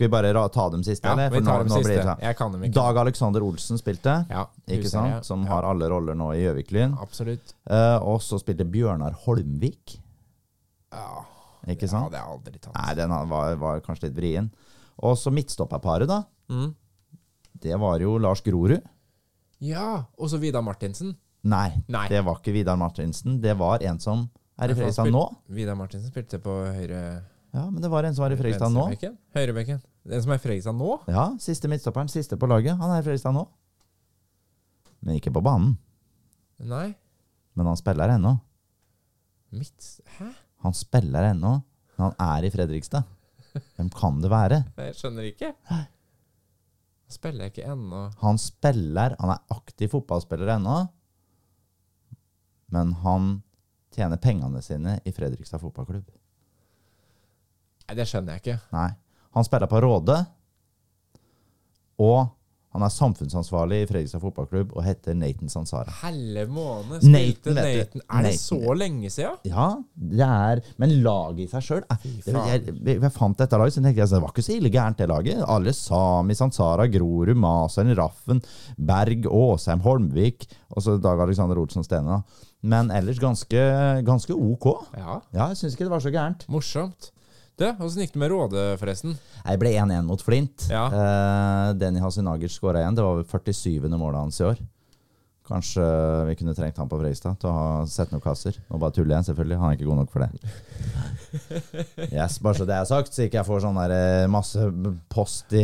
Skal 0.00 0.08
vi 0.08 0.12
bare 0.14 0.32
ta 0.48 0.64
dem 0.72 0.80
siste, 0.86 1.04
Ja, 1.04 1.12
eller? 1.12 1.28
vi 1.34 1.42
tar 1.44 1.58
dem 1.60 1.68
blir 1.68 1.84
siste. 1.84 2.16
Jeg 2.24 2.36
kan 2.38 2.52
dem 2.54 2.62
ikke. 2.64 2.72
Dag 2.78 2.96
Alexander 3.02 3.42
Olsen 3.44 3.76
spilte, 3.76 4.14
ja, 4.30 4.46
ikke 4.66 4.88
sant? 4.88 5.10
jeg. 5.12 5.24
Som 5.28 5.42
Ja, 5.44 5.50
har 5.52 5.66
alle 5.68 5.90
roller 5.92 6.14
nå 6.16 6.30
i 6.32 6.40
Gjøvik-Lyn. 6.40 6.94
Absolutt. 7.02 7.52
Uh, 7.68 7.98
og 8.00 8.22
så 8.24 8.38
spilte 8.40 8.64
Bjørnar 8.64 9.12
Holmvik, 9.26 9.98
Ja, 10.90 11.24
ikke 11.68 11.84
ja 11.84 11.88
sant? 11.92 12.10
det 12.14 12.18
har 12.18 12.30
jeg 12.30 12.38
aldri 12.38 12.58
tatt. 12.64 12.74
Nei, 12.74 12.94
den 12.96 13.10
var, 13.28 13.54
var 13.60 13.80
kanskje 13.84 14.08
litt 14.08 14.16
vrien. 14.16 14.48
Og 15.04 15.18
så 15.20 15.30
midtstopperparet, 15.30 16.08
da. 16.08 16.22
Mm. 16.48 16.74
Det 17.60 17.76
var 17.78 18.00
jo 18.00 18.16
Lars 18.18 18.40
Grorud. 18.40 18.80
Ja, 19.60 20.04
og 20.16 20.30
så 20.32 20.38
Vidar 20.40 20.62
Martinsen. 20.64 21.12
Nei, 21.44 21.82
Nei. 21.88 22.06
det 22.08 22.24
var 22.24 22.40
ikke 22.40 22.52
Vidar 22.56 22.76
Martinsen. 22.80 23.38
Det 23.42 23.52
var 23.60 23.82
en 23.84 24.00
som 24.00 24.30
er 24.60 24.72
i 24.72 24.74
Fredrikstad 24.74 25.12
nå. 25.12 25.26
Vidar 25.48 25.76
Martinsen 25.76 26.08
spilte 26.10 26.40
på 26.40 26.52
høyre 26.72 27.22
Ja, 27.52 27.66
men 27.70 27.80
det 27.82 27.90
var 27.90 28.04
en 28.04 28.14
som 28.14 28.22
var 28.24 28.32
i 28.32 28.36
Fredrikstad 28.40 28.72
nå. 28.72 28.86
Høyrebekken. 29.36 29.80
Den 30.08 30.22
som 30.24 30.32
er 30.32 30.40
Fredrikstad 30.40 30.76
nå? 30.76 30.94
Ja, 31.12 31.26
siste 31.42 31.68
midtstopperen, 31.68 32.08
siste 32.08 32.38
på 32.40 32.48
laget. 32.48 32.78
Han 32.80 32.92
er 32.94 33.04
Fredrikstad 33.04 33.34
nå. 33.36 33.44
Men 35.04 35.18
ikke 35.20 35.32
på 35.34 35.42
banen. 35.44 35.74
Nei. 36.60 36.90
Men 37.56 37.68
han 37.70 37.78
spiller 37.80 38.14
ennå. 38.16 38.34
Midt... 39.56 39.88
Hæ? 40.18 40.30
Han 40.64 40.76
spiller 40.76 41.30
ennå, 41.30 41.54
men 41.96 42.04
han 42.04 42.16
er 42.36 42.46
i 42.46 42.50
Fredrikstad. 42.52 43.08
Hvem 43.76 43.88
kan 43.92 44.20
det 44.22 44.30
være? 44.30 44.60
Jeg 44.78 44.96
skjønner 44.98 45.26
ikke. 45.30 45.54
Han 45.70 45.86
Spiller 47.10 47.48
ikke 47.50 47.64
ennå 47.66 48.04
Han 48.20 48.36
spiller, 48.38 49.16
han 49.18 49.32
er 49.34 49.40
aktiv 49.50 49.90
fotballspiller 49.90 50.52
ennå, 50.54 50.76
men 52.70 52.92
han 53.02 53.24
tjener 53.90 54.20
pengene 54.22 54.60
sine 54.62 55.00
i 55.02 55.10
Fredrikstad 55.10 55.58
fotballklubb. 55.58 56.06
Nei, 57.88 57.96
det 57.98 58.06
skjønner 58.06 58.36
jeg 58.36 58.44
ikke. 58.44 58.58
Nei. 58.70 58.90
Han 59.36 59.46
spiller 59.46 59.70
på 59.70 59.80
Råde, 59.84 60.18
og 62.00 62.28
han 62.70 62.84
er 62.86 62.92
samfunnsansvarlig 62.94 63.80
i 63.82 63.86
Fredrikstad 63.90 64.20
fotballklubb 64.22 64.76
og 64.78 64.84
heter 64.86 65.16
Nathan 65.18 65.50
Sansara. 65.50 65.90
Helle 66.04 66.44
måne! 66.46 67.00
Nathan, 67.02 67.02
spilte 67.02 67.54
vet. 67.56 67.96
Nathan. 67.96 68.04
Er 68.04 68.26
det 68.28 68.30
Nathan. 68.30 68.38
så 68.44 68.74
lenge 68.78 69.10
siden? 69.10 69.40
Ja, 69.50 69.66
det 70.14 70.28
er 70.28 70.62
Men 70.78 70.94
laget 71.02 71.42
i 71.42 71.48
seg 71.50 71.66
sjøl 71.66 71.82
jeg, 72.30 72.76
jeg, 72.86 73.10
fant 73.16 73.42
dette 73.42 73.58
laget, 73.58 73.74
så 73.74 73.82
tenkte 73.82 73.98
jeg 73.98 74.06
at 74.06 74.14
det 74.14 74.22
var 74.22 74.30
ikke 74.30 74.46
så 74.46 74.54
ille 74.54 74.70
gærent, 74.70 75.00
det 75.02 75.10
laget. 75.10 75.42
Alle 75.50 75.74
Sami, 75.74 76.38
Sansara, 76.38 76.86
Grorud, 76.94 77.34
Maseren, 77.42 77.90
Raffen, 77.98 78.42
Berg, 78.78 79.26
Åsheim, 79.26 79.82
Holmvik 79.82 80.46
og 80.70 80.86
så 80.86 80.94
Dag 81.02 81.26
Alexander 81.26 81.58
Olsen 81.58 81.86
Stene. 81.86 82.22
Men 82.62 82.94
ellers 82.94 83.18
ganske, 83.18 83.66
ganske 84.06 84.36
ok. 84.36 84.70
Ja. 84.94 85.18
Ja, 85.34 85.48
jeg 85.50 85.58
syns 85.58 85.74
ikke 85.74 85.88
det 85.88 85.96
var 85.96 86.06
så 86.06 86.14
gærent. 86.14 86.46
Morsomt. 86.46 87.10
Du, 87.60 87.66
åssen 87.84 88.00
gikk 88.06 88.14
det 88.14 88.20
med 88.22 88.30
Råde, 88.32 88.60
forresten? 88.80 89.18
Jeg 89.44 89.60
ble 89.60 89.74
1-1 89.76 90.06
mot 90.08 90.22
Flint. 90.24 90.64
Ja. 90.72 90.86
Uh, 90.88 91.66
Denny 91.76 92.00
Hasinagers 92.00 92.54
skåra 92.56 92.80
igjen. 92.80 92.96
Det 92.96 93.04
var 93.04 93.20
47. 93.20 93.84
målet 94.00 94.16
hans 94.16 94.40
i 94.40 94.46
år. 94.48 94.62
Kanskje 95.50 95.82
vi 96.28 96.34
kunne 96.38 96.54
trengt 96.54 96.76
han 96.78 96.88
på 96.90 96.98
Frøystad 97.00 97.40
til 97.42 97.50
å 97.50 97.54
ha 97.56 97.86
sett 97.90 98.12
noen 98.14 98.22
kasser. 98.22 98.54
Nå 98.70 98.78
bare 98.78 98.94
tuller 98.94 99.16
jeg, 99.18 99.26
selvfølgelig. 99.32 99.58
Han 99.58 99.72
er 99.72 99.78
ikke 99.80 99.88
god 99.90 99.98
nok 100.04 100.12
for 100.14 100.22
det. 100.22 100.30
Yes, 102.10 102.38
Bare 102.42 102.56
så 102.58 102.64
det 102.66 102.74
er 102.74 102.86
sagt, 102.88 103.12
så 103.14 103.22
ikke 103.26 103.38
jeg 103.38 103.46
får 103.46 103.60
sånn 103.62 103.76
der 103.78 103.92
eh, 103.94 104.24
masse 104.30 104.64
post 105.12 105.52
i 105.54 105.62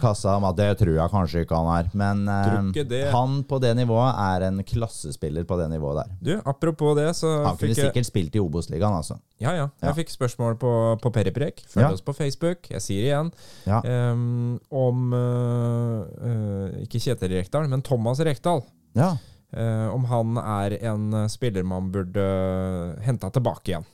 kassa 0.00 0.36
om 0.38 0.46
at 0.48 0.56
det 0.56 0.68
tror 0.80 0.94
jeg 0.96 1.12
kanskje 1.12 1.42
ikke 1.44 1.58
han 1.60 1.70
er. 1.74 1.90
Men 1.98 2.22
eh, 2.30 3.10
han 3.12 3.38
på 3.48 3.58
det 3.62 3.74
nivået 3.78 4.20
er 4.24 4.46
en 4.48 4.62
klassespiller 4.66 5.44
på 5.48 5.58
det 5.60 5.68
nivået 5.74 6.02
der. 6.02 6.14
Du, 6.24 6.32
apropos 6.48 6.94
det, 6.98 7.10
så 7.18 7.34
Han 7.44 7.58
kunne 7.60 7.74
jeg 7.74 7.80
sikkert 7.90 8.08
spilt 8.08 8.38
i 8.38 8.42
Obos-ligaen, 8.42 8.96
altså. 9.00 9.18
Ja, 9.42 9.52
ja. 9.56 9.66
Jeg 9.82 9.90
Ja. 9.90 9.96
fikk 9.98 10.12
spørsmål 10.14 10.56
på, 10.60 10.72
på 11.02 11.12
Periprek. 11.12 11.64
Følg 11.68 11.88
Ja. 11.88 11.92
oss 11.92 12.04
på 12.04 12.14
Facebook. 12.16 12.70
Jeg 12.70 12.80
sier 12.84 13.02
det 13.02 13.10
igjen. 13.12 13.32
Ja. 13.68 13.80
um, 14.12 14.58
om 14.70 15.12
uh, 15.12 16.04
uh, 16.04 16.82
Ikke 16.84 17.00
Kjetil 17.02 17.34
Rekdal, 17.36 17.68
men 17.68 17.82
Thomas 17.84 18.20
Rekdal. 18.24 18.62
Ja. 18.94 19.16
Uh, 19.54 19.94
om 19.94 20.04
han 20.10 20.38
er 20.40 20.74
en 20.82 21.12
eh, 21.14 21.28
spiller 21.30 21.62
man 21.62 21.92
burde 21.94 22.22
uh, 22.22 23.02
henta 23.06 23.30
tilbake 23.30 23.70
igjen. 23.70 23.84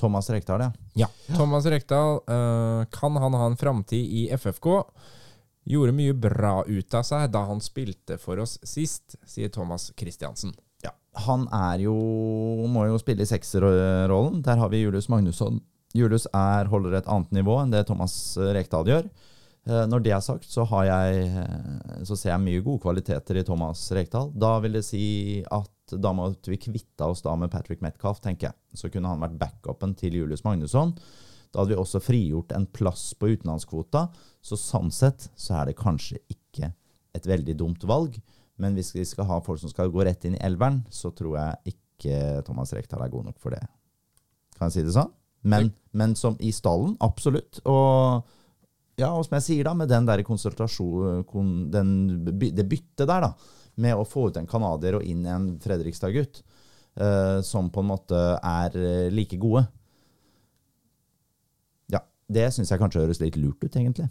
Thomas 0.00 0.30
Rekdal, 0.32 0.60
ja. 0.60 0.70
ja. 1.04 1.08
Thomas 1.36 1.66
Rekdal, 1.68 2.22
uh, 2.24 2.84
kan 2.90 3.16
han 3.20 3.36
ha 3.36 3.46
en 3.46 3.58
framtid 3.60 4.00
i 4.08 4.22
FFK? 4.32 4.70
Gjorde 5.68 5.92
mye 5.92 6.14
bra 6.16 6.62
ut 6.64 6.96
av 6.96 7.04
seg 7.06 7.28
da 7.34 7.44
han 7.50 7.60
spilte 7.60 8.16
for 8.18 8.40
oss 8.40 8.56
sist, 8.66 9.18
sier 9.28 9.52
Thomas 9.52 9.90
Christiansen. 10.00 10.56
Ja, 10.82 10.94
han 11.26 11.44
er 11.52 11.84
jo 11.84 11.94
må 12.72 12.86
jo 12.88 12.96
spille 12.98 13.26
i 13.26 13.28
sekserrollen. 13.28 14.40
Der 14.42 14.58
har 14.58 14.72
vi 14.72 14.80
Julius 14.80 15.10
Magnusson. 15.12 15.60
Julius 15.92 16.24
er, 16.32 16.72
holder 16.72 16.96
et 17.02 17.12
annet 17.12 17.36
nivå 17.36 17.60
enn 17.60 17.74
det 17.74 17.84
Thomas 17.90 18.16
Rekdal 18.56 18.88
gjør. 18.88 19.12
Eh, 19.68 19.84
Når 19.86 20.02
det 20.02 20.12
er 20.14 20.22
sagt, 20.24 20.48
så, 20.50 20.64
har 20.66 20.86
jeg, 20.88 21.26
eh, 21.38 22.04
så 22.08 22.16
ser 22.18 22.32
jeg 22.32 22.44
mye 22.44 22.64
gode 22.64 22.82
kvaliteter 22.82 23.38
i 23.38 23.44
Thomas 23.46 23.84
Rekdal. 23.94 24.32
Da 24.34 24.56
vil 24.64 24.78
det 24.78 24.84
si 24.86 25.04
at 25.50 25.70
da 25.92 26.12
måtte 26.16 26.50
vi 26.50 26.58
kvitte 26.58 27.06
oss 27.06 27.22
da 27.22 27.34
med 27.38 27.50
Patrick 27.52 27.82
Metcalf, 27.84 28.22
tenker 28.24 28.50
jeg. 28.50 28.58
Så 28.78 28.90
kunne 28.90 29.10
han 29.12 29.22
vært 29.22 29.38
backupen 29.38 29.94
til 29.98 30.16
Julius 30.18 30.42
Magnusson. 30.46 30.94
Da 31.52 31.60
hadde 31.60 31.74
vi 31.74 31.80
også 31.82 32.00
frigjort 32.00 32.54
en 32.56 32.66
plass 32.66 33.10
på 33.14 33.28
utenlandskvota. 33.34 34.06
Så 34.42 34.56
sånn 34.58 34.90
sett 34.94 35.28
så 35.36 35.60
er 35.60 35.70
det 35.70 35.78
kanskje 35.78 36.22
ikke 36.32 36.72
et 37.12 37.28
veldig 37.28 37.58
dumt 37.60 37.84
valg. 37.84 38.16
Men 38.58 38.74
hvis 38.78 38.94
vi 38.96 39.04
skal 39.06 39.28
ha 39.28 39.40
folk 39.44 39.60
som 39.60 39.70
skal 39.70 39.92
gå 39.92 40.04
rett 40.06 40.24
inn 40.24 40.38
i 40.38 40.44
elveren, 40.44 40.80
så 40.90 41.12
tror 41.14 41.36
jeg 41.38 41.74
ikke 41.76 42.42
Thomas 42.46 42.72
Rekdal 42.74 43.04
er 43.04 43.12
god 43.12 43.28
nok 43.28 43.38
for 43.42 43.54
det. 43.54 43.62
Kan 44.56 44.70
jeg 44.70 44.78
si 44.78 44.86
det 44.88 44.96
sånn? 44.96 45.12
Men, 45.42 45.72
men 45.92 46.14
som 46.16 46.36
i 46.40 46.52
stallen, 46.54 46.94
absolutt. 47.02 47.60
Og 47.68 48.22
ja, 49.00 49.08
og 49.08 49.24
som 49.26 49.38
jeg 49.38 49.46
sier 49.46 49.68
da, 49.68 49.74
med 49.76 49.90
den 49.90 50.08
der 50.08 50.22
konsultasjon, 50.26 51.24
kon, 51.28 51.52
den, 51.72 51.92
det 52.28 52.66
byttet 52.68 53.06
der, 53.08 53.28
da, 53.28 53.32
med 53.80 53.96
å 53.96 54.06
få 54.08 54.28
ut 54.28 54.40
en 54.40 54.48
canadier 54.48 54.98
og 54.98 55.06
inn 55.08 55.24
en 55.28 55.46
Fredrikstad-gutt, 55.62 56.42
eh, 57.00 57.38
som 57.46 57.70
på 57.72 57.84
en 57.84 57.90
måte 57.92 58.20
er 58.36 58.76
eh, 58.76 59.08
like 59.14 59.38
gode. 59.40 59.64
Ja, 61.92 62.04
det 62.28 62.50
syns 62.52 62.72
jeg 62.72 62.82
kanskje 62.82 63.06
høres 63.06 63.22
litt 63.22 63.40
lurt 63.40 63.64
ut, 63.64 63.72
egentlig. 63.72 64.10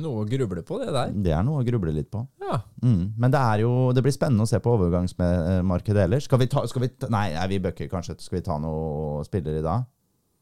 Noe 0.00 0.22
å 0.22 0.28
gruble 0.28 0.62
på, 0.64 0.78
det 0.80 0.92
der. 0.94 1.10
Det 1.12 1.32
er 1.36 1.42
noe 1.44 1.60
å 1.60 1.66
gruble 1.66 1.92
litt 1.92 2.08
på. 2.12 2.22
Ja. 2.40 2.62
Mm. 2.80 3.12
Men 3.20 3.32
det 3.34 3.40
er 3.42 3.64
jo, 3.66 3.72
det 3.92 4.00
blir 4.04 4.14
spennende 4.14 4.46
å 4.46 4.48
se 4.48 4.60
på 4.62 4.72
overgangsmarkedet 4.78 6.06
ellers. 6.06 6.24
Skal 6.30 6.40
vi 6.40 6.48
ta, 6.52 6.62
skal 6.70 6.86
vi 6.86 6.88
ta 6.96 7.10
nei, 7.12 7.26
vi 7.50 7.60
bøkker 7.66 7.90
kanskje. 7.92 8.16
Skal 8.22 8.38
vi 8.38 8.46
ta 8.46 8.56
noen 8.62 9.26
spillere 9.28 9.60
i 9.60 9.66
dag? 9.66 9.84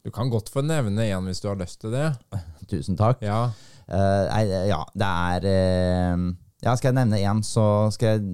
Du 0.03 0.11
kan 0.11 0.30
godt 0.32 0.48
få 0.48 0.62
nevne 0.64 1.05
én 1.11 1.26
hvis 1.28 1.42
du 1.42 1.51
har 1.51 1.59
lyst 1.61 1.82
til 1.82 1.92
det. 1.92 2.09
Tusen 2.70 2.96
takk. 2.96 3.20
Ja. 3.24 3.51
uh, 3.90 4.24
ja, 4.70 4.80
det 4.96 5.11
er 5.11 5.48
uh, 5.51 6.30
Ja, 6.61 6.74
skal 6.76 6.90
jeg 6.90 6.98
nevne 7.01 7.20
en, 7.20 7.42
så 7.44 7.88
skal 7.92 8.14
jeg 8.16 8.24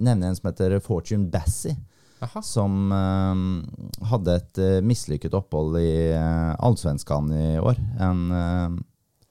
nevne 0.00 0.30
en 0.30 0.36
som 0.36 0.50
heter 0.50 0.76
Fortune 0.84 1.30
Bassey. 1.32 1.76
Aha. 2.24 2.40
Som 2.44 2.92
uh, 2.92 4.04
hadde 4.10 4.36
et 4.40 4.62
mislykket 4.84 5.36
opphold 5.36 5.78
i 5.80 6.12
uh, 6.12 6.52
Allsvenskan 6.64 7.32
i 7.32 7.48
år. 7.60 7.80
En 8.04 8.26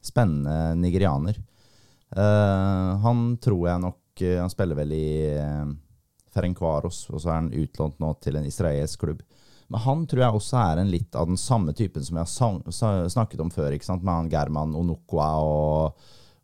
spennende 0.04 0.74
nigerianer. 0.76 1.38
Han 2.14 3.22
tror 3.41 3.62
jeg 3.66 3.82
nok 3.82 4.22
Han 4.22 4.52
spiller 4.52 4.78
vel 4.78 4.91
i 4.94 5.08
Ferencvaros, 6.30 7.08
og 7.10 7.24
så 7.24 7.32
er 7.32 7.39
han 7.39 7.48
utlånt 7.56 7.98
nå 8.04 8.12
til 8.22 8.38
en 8.38 8.46
israelsk 8.46 9.02
klubb. 9.02 9.24
Men 9.74 9.82
han 9.82 10.02
tror 10.06 10.22
jeg 10.22 10.38
også 10.38 10.58
er 10.62 10.80
en 10.84 10.92
litt 10.94 11.16
av 11.18 11.26
den 11.26 11.40
samme 11.42 11.74
typen 11.74 12.04
som 12.06 12.20
jeg 12.20 12.30
har 12.30 13.08
snakket 13.10 13.42
om 13.42 13.50
før, 13.50 13.74
ikke 13.74 13.88
sant? 13.88 14.04
med 14.06 14.14
han 14.14 14.30
German 14.30 14.76
Onokwa 14.78 15.30
og, 15.42 16.04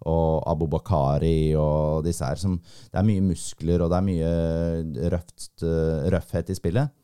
og 0.09 0.47
Abubakari 0.49 1.51
og 1.53 2.01
disse 2.07 2.25
her. 2.25 2.41
Som, 2.41 2.55
det 2.89 2.97
er 2.97 3.05
mye 3.05 3.27
muskler 3.27 3.83
og 3.85 3.91
det 3.93 3.99
er 3.99 4.07
mye 4.07 5.11
røft, 5.13 5.51
eh, 5.61 6.09
røffhet 6.15 6.49
i 6.49 6.57
spillet. 6.57 6.95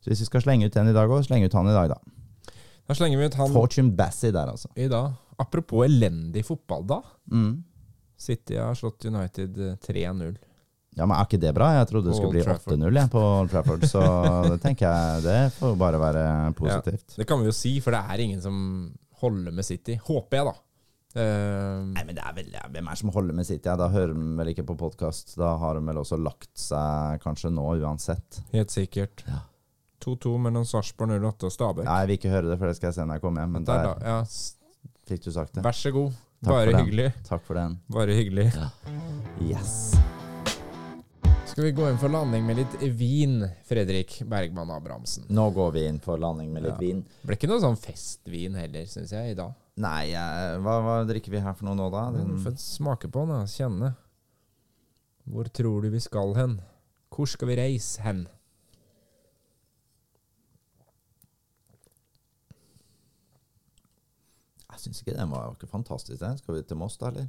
Så 0.00 0.08
hvis 0.08 0.24
vi 0.24 0.30
skal 0.30 0.46
slenge 0.46 0.70
ut 0.70 0.80
en 0.80 0.88
i 0.88 0.96
dag 0.96 1.12
òg, 1.12 1.26
slenge 1.28 1.52
ut 1.52 1.58
han 1.60 1.68
i 1.68 1.76
dag, 1.76 1.92
da. 1.92 2.56
Da 2.88 2.96
slenger 2.96 3.20
vi 3.20 3.28
ut 3.28 3.36
han 3.42 3.52
Fortune 3.52 3.92
Bassey 3.96 4.32
der, 4.32 4.54
altså. 4.56 4.72
i 4.80 4.88
dag. 4.88 5.12
Apropos 5.36 5.84
elendig 5.84 6.46
fotball, 6.48 6.88
da. 6.88 7.02
Mm. 7.28 7.58
City 8.16 8.56
har 8.56 8.72
slått 8.80 9.04
United 9.04 9.60
eh, 9.60 9.76
3-0. 9.84 10.32
Ja, 10.94 11.06
men 11.06 11.16
Er 11.16 11.26
ikke 11.26 11.40
det 11.42 11.50
bra? 11.56 11.72
Jeg 11.80 11.88
trodde 11.90 12.10
det 12.10 12.16
skulle 12.18 12.34
bli 12.36 12.42
8-0 12.44 12.98
jeg, 13.00 13.10
på 13.10 13.22
Old 13.22 13.50
Trafford. 13.50 13.86
Så 13.90 14.02
det 14.52 14.60
tenker 14.62 14.86
jeg 14.86 15.24
det 15.24 15.38
får 15.56 15.74
bare 15.80 15.98
være 16.02 16.26
positivt. 16.58 17.16
Det 17.18 17.26
kan 17.26 17.40
vi 17.42 17.48
jo 17.50 17.54
si, 17.56 17.72
for 17.82 17.96
det 17.96 18.02
er 18.14 18.22
ingen 18.26 18.42
som 18.44 18.60
holder 19.24 19.54
med 19.56 19.66
City. 19.66 19.96
Håper 20.06 20.38
jeg, 20.40 20.52
da. 20.52 20.54
Uh, 21.14 21.92
Nei, 21.94 22.02
men 22.02 22.16
det 22.16 22.24
er 22.26 22.32
vel, 22.34 22.48
ja, 22.50 22.64
Hvem 22.74 22.88
er 22.90 22.96
det 22.96 22.98
som 22.98 23.10
holder 23.14 23.36
med 23.38 23.46
City? 23.46 23.68
Ja, 23.70 23.76
da 23.78 23.86
hører 23.92 24.14
de 24.18 24.30
vel 24.40 24.50
ikke 24.50 24.64
på 24.66 24.74
podkast. 24.78 25.36
Da 25.38 25.52
har 25.62 25.78
de 25.78 25.82
vel 25.86 26.00
også 26.02 26.18
lagt 26.18 26.50
seg 26.58 27.22
kanskje 27.22 27.52
nå, 27.54 27.66
uansett. 27.84 28.40
helt 28.54 28.74
sikkert. 28.74 29.22
Ja. 29.30 29.44
2-2 30.04 30.34
mellom 30.46 30.66
Sarpsborg 30.68 31.14
08 31.16 31.48
og 31.48 31.54
Stabæk. 31.54 31.86
Nei, 31.86 31.98
jeg 32.02 32.10
vil 32.10 32.18
ikke 32.18 32.32
høre 32.34 32.50
det, 32.50 32.58
for 32.60 32.68
det 32.68 32.76
skal 32.76 32.90
jeg 32.90 32.98
se 32.98 33.06
når 33.08 33.18
jeg 33.20 33.24
kommer 33.24 33.44
hjem. 33.46 33.54
Men 33.58 33.68
Der, 33.70 33.86
der. 33.88 34.04
Ja, 34.04 34.90
fikk 35.08 35.24
du 35.24 35.30
sagt 35.32 35.54
det. 35.54 35.64
vær 35.64 35.78
så 35.78 35.94
god. 35.94 36.10
Takk 36.44 36.50
Bare 36.52 36.66
den. 36.74 36.82
hyggelig. 36.82 37.06
Takk 37.24 37.46
for 37.46 37.60
den. 37.62 37.78
Bare 37.94 38.18
hyggelig. 38.18 38.50
Yes. 39.40 39.94
Skal 41.54 41.64
vi 41.68 41.70
gå 41.72 41.84
inn 41.86 41.98
for 42.02 42.10
landing 42.10 42.42
med 42.48 42.56
litt 42.58 42.72
vin, 42.98 43.44
Fredrik 43.62 44.16
Bergman 44.26 44.72
Abrahamsen? 44.74 45.28
Nå 45.30 45.44
går 45.54 45.68
vi 45.76 45.84
inn 45.86 46.00
for 46.02 46.18
landing 46.18 46.48
med 46.50 46.64
litt 46.64 46.72
Ja. 46.72 46.78
vin. 46.80 47.02
Det 47.22 47.28
ble 47.28 47.36
ikke 47.36 47.46
noe 47.46 47.60
sånn 47.62 47.78
festvin 47.78 48.56
heller, 48.58 48.88
syns 48.90 49.12
jeg, 49.14 49.30
i 49.30 49.36
dag. 49.38 49.52
Nei, 49.76 50.10
hva, 50.64 50.74
hva 50.82 50.96
drikker 51.06 51.30
vi 51.30 51.38
her 51.44 51.54
for 51.54 51.68
noe 51.68 51.76
nå, 51.78 51.86
da? 51.94 52.10
Den, 52.10 52.34
Få 52.42 52.50
smake 52.58 53.06
på 53.06 53.22
den, 53.22 53.28
da. 53.38 53.46
Kjenne. 53.46 53.92
Hvor 55.30 55.46
tror 55.54 55.82
du 55.86 55.90
vi 55.94 56.00
skal 56.02 56.34
hen? 56.34 56.60
Hvor 57.14 57.30
skal 57.30 57.46
vi 57.52 57.54
reise 57.62 58.02
hen? 58.02 58.26
jeg 64.74 64.80
syns 64.82 65.00
ikke 65.04 65.14
den 65.16 65.30
var 65.30 65.52
ikke 65.54 65.68
fantastisk. 65.70 66.18
Den. 66.20 66.38
Skal 66.40 66.56
vi 66.56 66.62
til 66.66 66.76
Moss, 66.80 66.96
da, 66.98 67.12
eller? 67.12 67.28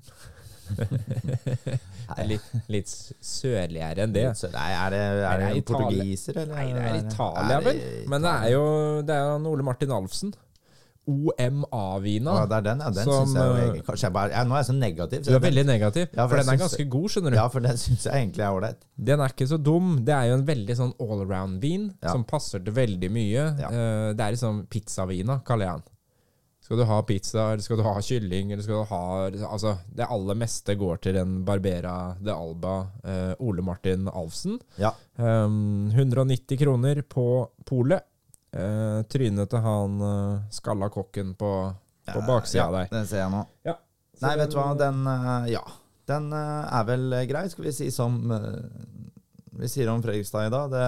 Litt, 2.30 2.45
litt 2.70 2.91
sørligere 3.26 4.05
enn 4.05 4.13
det. 4.13 4.26
Nei, 4.53 4.70
er 4.78 4.93
det, 4.93 5.01
er 5.01 5.39
det 5.41 5.51
det 5.51 5.57
er 5.57 5.68
portugiser, 5.72 6.38
eller? 6.43 6.55
Nei, 6.55 6.66
det 6.74 6.84
er 6.86 6.97
Italia, 7.01 7.59
vel. 7.66 7.80
Men 8.11 8.26
det 8.28 8.34
er 8.45 8.49
jo 8.53 8.66
det 9.05 9.16
er 9.22 9.47
Ole 9.51 9.66
Martin 9.66 9.91
Alfsen. 9.95 10.34
OMA-vina. 11.05 12.32
Ja, 12.34 12.45
det 12.49 12.55
er 12.57 12.63
den, 12.66 12.80
ja. 12.82 12.88
Den 12.89 13.05
Som, 13.05 13.28
synes 13.30 13.36
jeg 13.38 13.45
jo 13.45 13.74
eh, 13.76 13.82
kanskje 13.86 14.07
jeg 14.07 14.13
bare, 14.16 14.32
ja, 14.34 14.43
Nå 14.49 14.55
er 14.55 14.61
jeg 14.63 14.68
så 14.72 14.74
negativ. 14.78 15.20
så 15.22 15.30
Du 15.30 15.36
er 15.36 15.39
den- 15.39 15.45
veldig 15.51 15.66
negativ, 15.70 16.07
Ja, 16.18 16.24
for 16.26 16.30
for 16.30 16.38
den 16.41 16.49
er 16.49 16.57
ganske 16.63 16.86
god, 16.89 17.09
skjønner 17.13 17.30
du. 17.30 17.38
Ja, 17.38 17.47
for 17.53 17.59
den 17.61 17.78
syns 17.78 18.05
jeg 18.07 18.13
egentlig 18.24 18.41
er 18.41 18.55
ålreit. 18.55 18.80
Den 19.09 19.20
er 19.22 19.30
ikke 19.36 19.47
så 19.51 19.59
dum. 19.61 19.91
Det 20.05 20.16
er 20.16 20.24
jo 20.32 20.34
en 20.39 20.45
veldig 20.47 20.76
sånn 20.80 20.93
allround-vin 20.99 21.84
Ja. 22.01 22.11
som 22.11 22.24
passer 22.24 22.59
til 22.66 22.74
veldig 22.74 23.11
mye. 23.11 23.43
Ja. 23.59 23.70
Eh, 23.70 24.13
Det 24.18 24.20
er 24.26 24.32
liksom 24.34 24.66
pizzavina, 24.68 25.41
kaller 25.45 25.66
jeg 25.66 25.74
den. 25.76 25.84
Skal 26.66 26.80
du 26.82 26.84
ha 26.89 26.95
pizza, 27.05 27.43
eller 27.51 27.61
skal 27.61 27.78
du 27.78 27.84
ha 27.86 27.93
kylling, 28.01 28.49
eller 28.55 28.63
skal 28.66 28.80
du 28.82 28.88
ha 28.89 29.01
Altså, 29.53 29.76
det 29.93 30.07
aller 30.09 30.38
meste 30.39 30.74
går 30.80 30.97
til 31.03 31.20
en 31.22 31.36
Barbera 31.45 32.16
de 32.18 32.34
Alba 32.34 32.72
eh, 33.05 33.34
Ole 33.45 33.61
Martin 33.61 34.07
Alfsen. 34.09 34.57
Ja. 34.82 34.89
Um, 35.22 35.91
190 35.93 36.57
kroner 36.63 37.03
på 37.05 37.28
polet. 37.70 38.01
Eh, 38.55 39.01
trynet 39.11 39.49
til 39.51 39.61
han 39.61 40.01
eh, 40.09 40.41
skalla 40.57 40.89
kokken 40.89 41.36
på, 41.38 41.51
på 42.09 42.26
baksida 42.26 42.63
ja, 42.63 42.72
der. 42.80 42.89
Den 42.97 43.07
ser 43.09 43.22
jeg 43.26 43.34
nå. 43.36 43.43
Ja. 43.68 43.78
Nei, 44.24 44.34
vet 44.39 44.53
du 44.53 44.57
hva, 44.57 44.70
den- 44.80 45.05
eh, 45.11 45.49
Ja. 45.53 45.63
Den 46.09 46.28
eh, 46.34 46.66
er 46.80 46.84
vel 46.89 47.13
eh, 47.18 47.26
grei, 47.30 47.45
skal 47.49 47.66
vi 47.70 47.72
si 47.78 47.91
som 47.93 48.18
eh, 48.32 48.61
vi 49.61 49.70
sier 49.72 49.89
om 49.93 50.01
Fredrikstad 50.03 50.47
i 50.49 50.53
dag. 50.53 50.74
Det, 50.74 50.86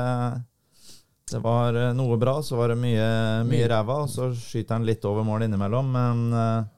det 1.31 1.41
var 1.43 1.75
eh, 1.75 1.93
noe 1.97 2.17
bra, 2.21 2.37
så 2.45 2.55
var 2.59 2.71
det 2.73 2.79
mye, 2.79 3.07
mye 3.49 3.67
ræva, 3.71 4.01
og 4.05 4.09
så 4.13 4.29
skyter 4.37 4.77
han 4.77 4.87
litt 4.87 5.03
over 5.09 5.25
mål 5.27 5.43
innimellom, 5.47 5.89
men 5.91 6.21
eh, 6.39 6.73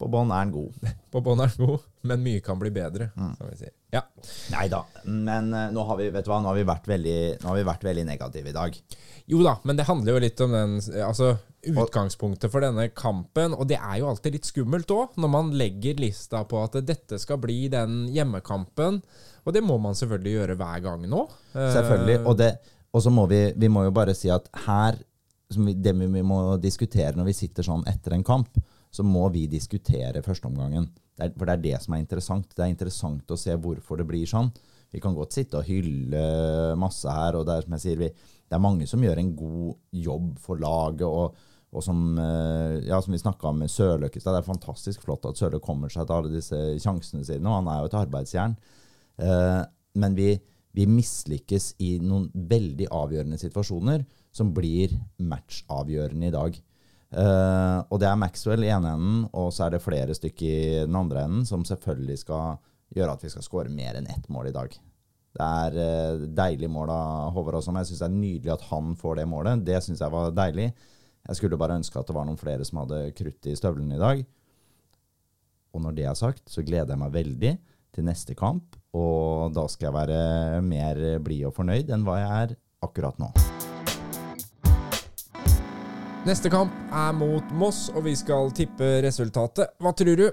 på 0.00 0.08
bånn 0.08 0.30
er 0.32 0.44
han 0.46 0.52
god. 0.54 0.78
På 1.12 1.20
bånn 1.26 1.42
er 1.42 1.50
han 1.52 1.66
god, 1.66 1.82
men 2.06 2.22
mye 2.24 2.40
kan 2.44 2.58
bli 2.60 2.70
bedre, 2.72 3.10
Mm. 3.18 3.34
som 3.36 3.48
vi 3.50 3.56
sier. 3.64 3.72
Ja. 3.92 4.04
Nei 4.54 4.68
da, 4.70 4.84
men 5.04 5.50
eh, 5.52 5.68
nå 5.74 5.82
har 5.88 5.98
vi 5.98 6.06
hva, 6.14 6.22
nå 6.40 6.52
har 6.52 6.56
vi 6.60 6.66
vært 6.68 6.86
veldig, 6.88 7.18
nå 7.42 7.50
har 7.50 7.58
vi 7.58 7.66
vært 7.66 7.84
veldig 7.88 8.04
negative 8.08 8.52
i 8.52 8.56
dag. 8.56 8.78
Jo 9.30 9.42
da, 9.44 9.56
men 9.66 9.76
det 9.78 9.88
handler 9.90 10.14
jo 10.16 10.22
litt 10.24 10.40
om 10.42 10.54
den 10.54 10.78
Altså 11.04 11.34
utgangspunktet 11.68 12.48
for 12.50 12.64
denne 12.64 12.86
kampen. 12.96 13.52
Og 13.52 13.66
det 13.68 13.76
er 13.76 13.98
jo 14.00 14.08
alltid 14.08 14.32
litt 14.38 14.48
skummelt 14.48 14.90
òg, 14.94 15.18
når 15.20 15.30
man 15.34 15.50
legger 15.60 15.98
lista 16.00 16.40
på 16.48 16.62
at 16.64 16.78
dette 16.88 17.18
skal 17.20 17.36
bli 17.42 17.66
den 17.72 18.06
hjemmekampen. 18.14 19.02
Og 19.44 19.52
det 19.54 19.62
må 19.64 19.76
man 19.82 19.94
selvfølgelig 19.98 20.32
gjøre 20.38 20.56
hver 20.60 20.80
gang 20.86 21.04
nå. 21.10 21.20
Selvfølgelig. 21.52 22.16
Og, 22.24 22.38
det, 22.40 22.48
og 22.90 23.04
så 23.04 23.12
må 23.14 23.26
vi, 23.30 23.40
vi 23.56 23.70
må 23.70 23.84
jo 23.86 23.94
bare 23.94 24.16
si 24.16 24.30
at 24.32 24.48
her 24.66 24.98
vi, 25.50 25.74
Det 25.74 25.92
vi 25.98 26.22
må 26.22 26.56
diskutere 26.62 27.16
når 27.18 27.26
vi 27.26 27.34
sitter 27.34 27.66
sånn 27.66 27.82
etter 27.90 28.14
en 28.14 28.22
kamp, 28.26 28.58
så 28.90 29.02
må 29.02 29.24
vi 29.34 29.48
diskutere 29.50 30.22
førsteomgangen. 30.22 30.84
For 31.18 31.42
det 31.42 31.54
er 31.56 31.64
det 31.64 31.80
som 31.82 31.96
er 31.96 32.04
interessant. 32.04 32.52
Det 32.54 32.62
er 32.62 32.70
interessant 32.70 33.34
å 33.34 33.38
se 33.38 33.56
hvorfor 33.58 33.98
det 33.98 34.06
blir 34.06 34.30
sånn. 34.30 34.52
Vi 34.94 35.02
kan 35.02 35.14
godt 35.14 35.34
sitte 35.34 35.58
og 35.58 35.66
hylle 35.66 36.22
masse 36.78 37.10
her, 37.10 37.34
og 37.38 37.48
det 37.48 37.56
er 37.56 37.66
som 37.66 37.74
jeg 37.76 37.82
sier, 37.82 37.98
vi, 37.98 38.12
det 38.46 38.56
er 38.56 38.62
mange 38.62 38.86
som 38.90 39.02
gjør 39.02 39.22
en 39.22 39.34
god 39.38 40.04
jobb 40.06 40.30
for 40.42 40.62
laget. 40.62 41.06
og 41.06 41.34
og 41.70 41.84
som, 41.86 42.18
eh, 42.18 42.80
ja, 42.88 42.98
som 43.02 43.12
vi 43.14 43.18
snakka 43.18 43.52
med 43.54 43.70
Sørløkkestad, 43.70 44.34
det 44.34 44.40
er 44.42 44.52
fantastisk 44.52 45.04
flott 45.04 45.26
at 45.28 45.38
Sørløk 45.38 45.62
kommer 45.62 45.92
seg 45.92 46.06
til 46.06 46.16
alle 46.16 46.32
disse 46.32 46.58
sjansene 46.82 47.22
sine. 47.24 47.46
Og 47.46 47.60
han 47.60 47.68
er 47.70 47.78
jo 47.78 47.90
et 47.90 48.00
arbeidsjern. 48.00 48.56
Eh, 49.22 49.60
men 49.94 50.16
vi, 50.18 50.32
vi 50.76 50.86
mislykkes 50.86 51.72
i 51.82 51.96
noen 52.02 52.28
veldig 52.32 52.86
avgjørende 52.94 53.38
situasjoner 53.40 54.04
som 54.34 54.52
blir 54.54 54.94
matchavgjørende 55.18 56.28
i 56.28 56.34
dag. 56.34 56.58
Uh, 57.10 57.82
og 57.90 57.98
det 57.98 58.06
er 58.06 58.18
Maxwell 58.20 58.62
i 58.62 58.70
ene 58.70 58.92
enden, 58.94 59.24
og 59.34 59.50
så 59.54 59.66
er 59.66 59.74
det 59.74 59.82
flere 59.82 60.14
stykker 60.14 60.46
i 60.46 60.84
den 60.84 60.98
andre 60.98 61.24
enden 61.26 61.48
som 61.48 61.66
selvfølgelig 61.66 62.20
skal 62.22 62.60
gjøre 62.94 63.16
at 63.16 63.24
vi 63.24 63.32
skal 63.32 63.46
skåre 63.46 63.72
mer 63.74 63.98
enn 63.98 64.06
ett 64.10 64.28
mål 64.30 64.52
i 64.52 64.54
dag. 64.54 64.76
Det 65.34 65.46
er 65.46 65.78
uh, 65.78 66.28
deilig 66.38 66.70
mål 66.70 66.94
av 66.94 67.34
Håvard 67.34 67.58
også, 67.58 67.74
men 67.74 67.82
jeg 67.82 67.90
syns 67.90 68.04
det 68.04 68.08
er 68.08 68.20
nydelig 68.20 68.54
at 68.54 68.66
han 68.70 68.94
får 68.98 69.18
det 69.18 69.28
målet. 69.30 69.66
Det 69.66 69.82
syns 69.82 70.02
jeg 70.02 70.14
var 70.14 70.34
deilig. 70.34 70.68
Jeg 71.26 71.38
skulle 71.38 71.58
bare 71.60 71.80
ønske 71.80 71.98
at 71.98 72.08
det 72.08 72.16
var 72.16 72.28
noen 72.28 72.40
flere 72.40 72.66
som 72.66 72.80
hadde 72.84 73.08
krutt 73.18 73.50
i 73.50 73.56
støvlene 73.58 73.98
i 73.98 74.02
dag. 74.02 74.22
Og 75.74 75.82
når 75.82 75.98
det 75.98 76.06
er 76.10 76.18
sagt, 76.18 76.46
så 76.50 76.64
gleder 76.66 76.94
jeg 76.94 77.02
meg 77.02 77.14
veldig 77.14 77.52
til 77.94 78.06
neste 78.06 78.34
kamp. 78.38 78.78
Og 78.96 79.54
da 79.54 79.66
skal 79.70 79.90
jeg 79.90 79.96
være 79.96 80.62
mer 80.66 81.00
blid 81.22 81.46
og 81.48 81.54
fornøyd 81.56 81.92
enn 81.94 82.06
hva 82.06 82.18
jeg 82.20 82.30
er 82.44 82.54
akkurat 82.84 83.18
nå. 83.22 83.30
Neste 86.26 86.50
kamp 86.52 86.74
er 86.92 87.14
mot 87.16 87.52
Moss, 87.56 87.86
og 87.94 88.04
vi 88.04 88.12
skal 88.18 88.50
tippe 88.52 88.98
resultatet. 89.06 89.72
Hva 89.80 89.94
tror 89.96 90.18
du? 90.20 90.26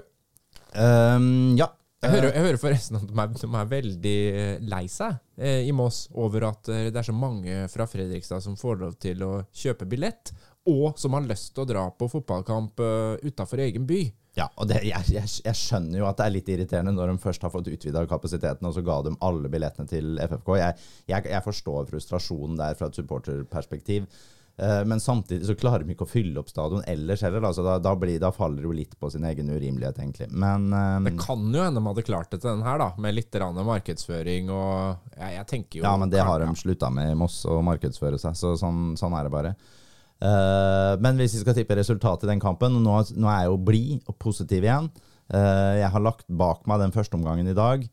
Um, 0.76 1.56
ja. 1.56 1.70
Jeg 1.98 2.12
hører, 2.12 2.28
jeg 2.30 2.44
hører 2.44 2.58
forresten 2.62 2.94
at 2.94 3.08
de 3.08 3.14
er, 3.18 3.30
de 3.34 3.48
er 3.58 3.70
veldig 3.72 4.18
eh, 4.30 4.66
lei 4.70 4.84
seg 4.86 5.16
eh, 5.34 5.64
i 5.66 5.72
Moss 5.74 6.04
over 6.14 6.44
at 6.52 6.68
eh, 6.70 6.84
det 6.94 7.00
er 7.00 7.08
så 7.08 7.14
mange 7.16 7.64
fra 7.72 7.88
Fredrikstad 7.90 8.44
som 8.44 8.54
får 8.54 8.78
lov 8.84 8.92
til 9.02 9.24
å 9.26 9.32
kjøpe 9.50 9.88
billett, 9.90 10.30
og 10.70 10.94
som 11.00 11.16
har 11.16 11.26
lyst 11.26 11.56
til 11.56 11.64
å 11.64 11.66
dra 11.66 11.82
på 11.90 12.06
fotballkamp 12.12 12.84
uh, 12.84 13.16
utafor 13.24 13.64
egen 13.64 13.88
by. 13.88 14.04
Ja, 14.38 14.46
og 14.54 14.70
det, 14.70 14.82
jeg, 14.86 15.10
jeg, 15.10 15.26
jeg 15.44 15.58
skjønner 15.58 16.02
jo 16.02 16.08
at 16.08 16.20
det 16.20 16.28
er 16.28 16.34
litt 16.36 16.50
irriterende 16.52 16.94
når 16.94 17.12
de 17.12 17.20
først 17.22 17.44
har 17.44 17.52
fått 17.54 17.70
utvida 17.72 18.04
kapasiteten, 18.08 18.68
og 18.68 18.74
så 18.76 18.84
ga 18.86 19.00
de 19.06 19.16
alle 19.26 19.50
billettene 19.50 19.90
til 19.90 20.18
FFK. 20.22 20.50
Jeg, 20.60 20.82
jeg, 21.10 21.44
forstår 21.44 21.88
frustrasjonen 21.90 22.58
der 22.60 22.76
fra 22.78 22.90
et 22.90 22.98
supporterperspektiv. 22.98 24.06
Eh, 24.58 24.84
Men 24.86 25.02
samtidig 25.02 25.46
så 25.46 25.56
klarer 25.58 25.82
de 25.86 25.94
ikke 25.94 26.06
å 26.06 26.10
fylle 26.10 26.38
opp 26.38 26.50
stadion 26.50 26.84
ellers 26.86 27.24
heller. 27.26 27.48
Altså 27.50 27.64
da, 27.66 27.76
da, 27.82 27.94
blir, 27.98 28.20
da 28.22 28.30
faller 28.34 28.62
det 28.62 28.68
jo 28.68 28.76
litt 28.78 28.94
på 29.00 29.10
sin 29.10 29.26
egen 29.26 29.50
urimelighet, 29.50 29.98
egentlig. 30.04 30.30
Men 30.30 30.70
Det 30.70 31.16
eh, 31.16 31.20
kan 31.24 31.42
jo 31.42 31.64
hende 31.64 31.82
de 31.82 31.90
hadde 31.90 32.06
klart 32.06 32.30
det 32.30 32.42
til 32.44 32.52
den 32.52 32.66
her, 32.66 32.78
da, 32.82 32.92
med 32.98 33.18
litt 33.18 33.42
markedsføring 33.58 34.54
og 34.54 35.18
ja, 35.18 35.34
Jeg 35.40 35.50
tenker 35.50 35.80
jo 35.80 35.88
Ja, 35.88 35.96
men 35.98 36.14
det 36.14 36.22
har 36.22 36.46
de 36.46 36.54
slutta 36.58 36.90
med 36.94 37.10
i 37.10 37.18
Moss, 37.18 37.42
å 37.46 37.58
markedsføre 37.66 38.22
seg. 38.22 38.38
Så 38.38 38.54
sånn, 38.60 38.94
sånn 38.98 39.18
er 39.18 39.26
det 39.26 39.34
bare. 39.34 39.54
Eh, 40.18 40.94
men 40.98 41.20
hvis 41.20 41.36
vi 41.36 41.44
skal 41.44 41.54
tippe 41.54 41.76
resultatet 41.78 42.26
i 42.26 42.32
den 42.32 42.42
kampen 42.42 42.80
nå, 42.82 42.96
nå 43.14 43.30
er 43.30 43.44
jeg 43.44 43.52
jo 43.52 43.62
blid 43.68 44.10
og 44.10 44.18
positiv 44.18 44.66
igjen. 44.66 44.90
Eh, 45.30 45.78
jeg 45.82 45.92
har 45.94 46.04
lagt 46.04 46.26
bak 46.26 46.66
meg 46.66 46.82
den 46.82 46.94
første 46.94 47.18
omgangen 47.18 47.48
i 47.50 47.56
dag. 47.56 47.86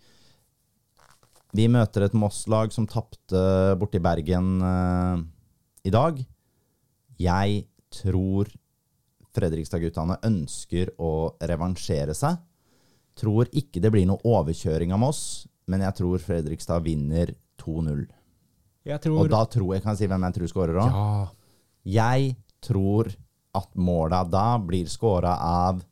Vi 1.56 1.70
møter 1.72 2.08
et 2.08 2.18
Moss-lag 2.18 2.74
som 2.76 2.88
tapte 2.90 3.46
borti 3.80 4.02
Bergen 4.04 4.58
eh, 4.66 5.24
i 5.88 5.94
dag. 5.94 6.20
Jeg 7.22 7.64
tror 7.94 8.50
Fredrikstad-guttene 9.36 10.18
ønsker 10.26 10.94
å 11.00 11.36
revansjere 11.44 12.16
seg. 12.16 12.40
Tror 13.16 13.48
ikke 13.56 13.82
det 13.84 13.92
blir 13.94 14.08
noe 14.08 14.24
overkjøring 14.28 14.92
av 14.96 15.00
Moss, 15.04 15.46
men 15.72 15.84
jeg 15.86 16.00
tror 16.02 16.24
Fredrikstad 16.24 16.84
vinner 16.84 17.32
2-0. 17.62 18.06
Tror 19.02 19.22
Og 19.22 19.32
da 19.32 19.42
tror 19.50 19.76
jeg 19.76 19.84
kan 19.84 19.96
jeg 19.96 20.04
si 20.04 20.10
hvem 20.12 20.26
jeg 20.28 20.36
tror 20.38 20.52
skårer 20.52 20.80
òg. 20.84 20.96
Ja. 20.96 21.45
Jeg 21.86 22.34
tror 22.66 23.12
at 23.56 23.70
måla 23.78 24.24
da 24.28 24.58
blir 24.60 24.90
skåra 24.92 25.36
av 25.38 25.84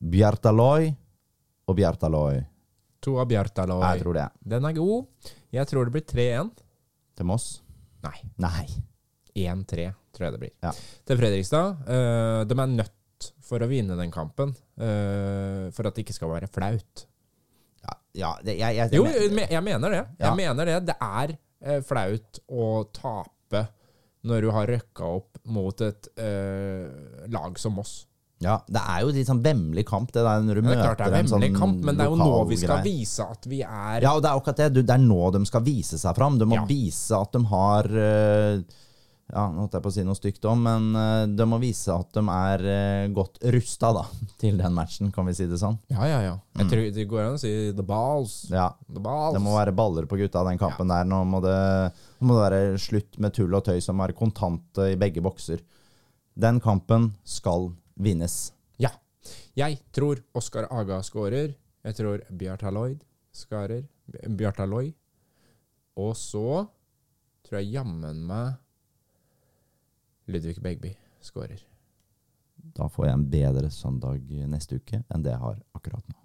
Bjartaloi 0.00 0.90
og 1.66 1.76
Bjartaloi. 1.76 2.40
To 3.00 3.16
av 3.20 3.28
Bjartaloi. 3.30 3.80
Jeg 3.80 4.04
tror 4.04 4.18
det. 4.18 4.28
Den 4.52 4.68
er 4.68 4.76
god. 4.76 5.32
Jeg 5.56 5.66
tror 5.70 5.88
det 5.88 5.94
blir 5.96 6.04
3-1. 6.04 6.52
Til 7.16 7.28
Moss? 7.28 7.48
Nei, 8.04 8.16
Nei. 8.40 8.64
1-3 9.36 9.90
tror 10.12 10.26
jeg 10.26 10.34
det 10.34 10.40
blir. 10.42 10.54
Ja. 10.64 10.72
Til 11.06 11.20
Fredrikstad. 11.20 11.84
Uh, 11.86 12.40
de 12.48 12.56
er 12.56 12.72
nødt 12.74 13.30
for 13.44 13.62
å 13.62 13.68
vinne 13.70 13.96
den 13.98 14.12
kampen 14.14 14.52
uh, 14.52 15.68
for 15.74 15.88
at 15.88 15.96
det 15.96 16.04
ikke 16.04 16.16
skal 16.16 16.32
være 16.32 16.50
flaut. 16.52 17.06
Ja, 17.80 17.96
ja 18.22 18.30
det, 18.44 18.56
jeg, 18.60 18.76
jeg, 18.78 18.94
Jo, 18.96 19.04
jeg, 19.08 19.32
jeg, 19.32 19.50
jeg 19.56 19.64
mener 19.64 19.96
det. 19.96 20.04
Jeg 20.20 20.38
mener 20.38 20.72
det. 20.72 20.78
Det 20.92 20.96
er 21.08 21.36
uh, 21.36 21.78
flaut 21.86 22.42
å 22.48 22.70
tape 22.96 23.66
når 24.24 24.42
du 24.44 24.50
har 24.52 24.66
røkka 24.68 25.04
opp 25.16 25.38
mot 25.48 25.80
et 25.80 26.08
eh, 26.20 27.26
lag 27.32 27.58
som 27.58 27.72
Moss. 27.78 28.06
ja, 28.40 28.58
det 28.68 28.80
er 28.80 29.00
jo 29.04 29.12
litt 29.16 29.28
sånn 29.28 29.42
vemmelig 29.44 29.84
kamp, 29.88 30.12
det 30.12 30.22
der 30.24 30.40
når 30.44 30.60
du 30.60 30.62
Det 30.68 30.76
er 30.78 30.82
klart 30.94 30.98
det 31.04 31.16
er 31.16 31.24
en 31.24 31.28
sånn 31.32 31.56
kamp, 31.56 31.80
men 31.84 31.96
det 31.96 32.04
er 32.06 32.10
jo 32.12 32.16
nå 32.20 32.44
vi 32.48 32.56
skal 32.60 32.80
greie. 32.80 32.84
vise 33.00 33.24
at 33.24 33.44
vi 33.48 33.62
er 33.62 34.00
Ja, 34.04 34.14
og 34.16 34.22
det 34.24 34.30
er 34.30 34.36
akkurat 34.40 34.56
det. 34.56 34.68
Det 34.86 34.94
er 34.94 35.02
nå 35.04 35.30
de 35.32 35.44
skal 35.48 35.62
vise 35.66 35.98
seg 36.00 36.16
fram. 36.16 36.38
De 36.38 36.44
må 36.48 36.56
Ja. 36.60 36.64
vise 36.68 37.12
at 37.20 37.32
de 37.32 37.44
har 37.44 37.84
eh, 37.84 38.60
Ja, 39.30 39.44
nå 39.52 39.62
holdt 39.62 39.76
jeg 39.76 39.84
på 39.84 39.90
å 39.92 39.94
si 39.94 40.02
noe 40.06 40.18
stygt 40.18 40.46
om, 40.50 40.62
men 40.66 40.88
eh, 40.98 41.24
de 41.38 41.46
må 41.46 41.60
vise 41.62 41.94
at 41.94 42.08
de 42.16 42.22
er 42.34 42.64
eh, 42.66 43.10
godt 43.14 43.38
rusta 43.54 43.92
da, 43.94 44.04
til 44.42 44.58
den 44.58 44.74
matchen, 44.74 45.12
kan 45.14 45.28
vi 45.28 45.34
si 45.38 45.46
det 45.50 45.60
sånn. 45.60 45.78
Ja, 45.92 46.06
ja, 46.10 46.20
ja. 46.24 46.36
Jeg 46.58 46.70
tror 46.72 46.86
det 46.96 47.06
går 47.10 47.22
an 47.24 47.36
å 47.38 47.42
si 47.42 47.52
the 47.76 47.86
balls. 47.86 48.36
Ja, 48.50 48.70
The 48.90 49.02
balls. 49.02 49.36
Det 49.36 49.42
må 49.44 49.54
være 49.54 49.74
baller 49.76 50.08
på 50.10 50.18
gutta, 50.18 50.42
den 50.48 50.58
kampen 50.60 50.90
der. 50.90 51.06
Nå 51.08 51.22
må, 51.30 51.42
det, 51.44 51.56
nå 52.18 52.28
må 52.28 52.38
det 52.38 52.46
være 52.48 52.80
slutt 52.82 53.20
med 53.22 53.36
tull 53.36 53.54
og 53.54 53.64
tøy 53.68 53.78
som 53.84 54.02
er 54.02 54.16
kontante 54.18 54.90
i 54.92 54.98
begge 55.00 55.22
bokser. 55.24 55.62
Den 56.40 56.58
kampen 56.62 57.12
skal 57.26 57.70
vinnes. 58.00 58.50
Ja. 58.82 58.90
Jeg 59.58 59.78
tror 59.94 60.22
Oskar 60.38 60.66
Aga 60.74 61.00
skårer. 61.06 61.54
Jeg 61.86 61.96
tror 61.96 62.24
Bjarta 62.28 62.72
Lloyd 62.74 63.00
skårer. 63.34 63.86
Bjarta 64.26 64.66
Loy. 64.66 64.90
Og 66.00 66.16
så 66.18 66.64
tror 67.46 67.60
jeg 67.60 67.74
jammen 67.76 68.24
meg 68.28 68.58
Ludvig 70.30 70.60
Begby 70.62 70.94
skårer. 71.24 71.60
Da 72.76 72.88
får 72.88 73.06
jeg 73.06 73.16
en 73.16 73.28
bedre 73.32 73.70
søndag 73.72 74.20
neste 74.50 74.80
uke 74.80 75.02
enn 75.08 75.24
det 75.24 75.32
jeg 75.34 75.42
har 75.42 75.60
akkurat 75.76 76.04
nå. 76.10 76.18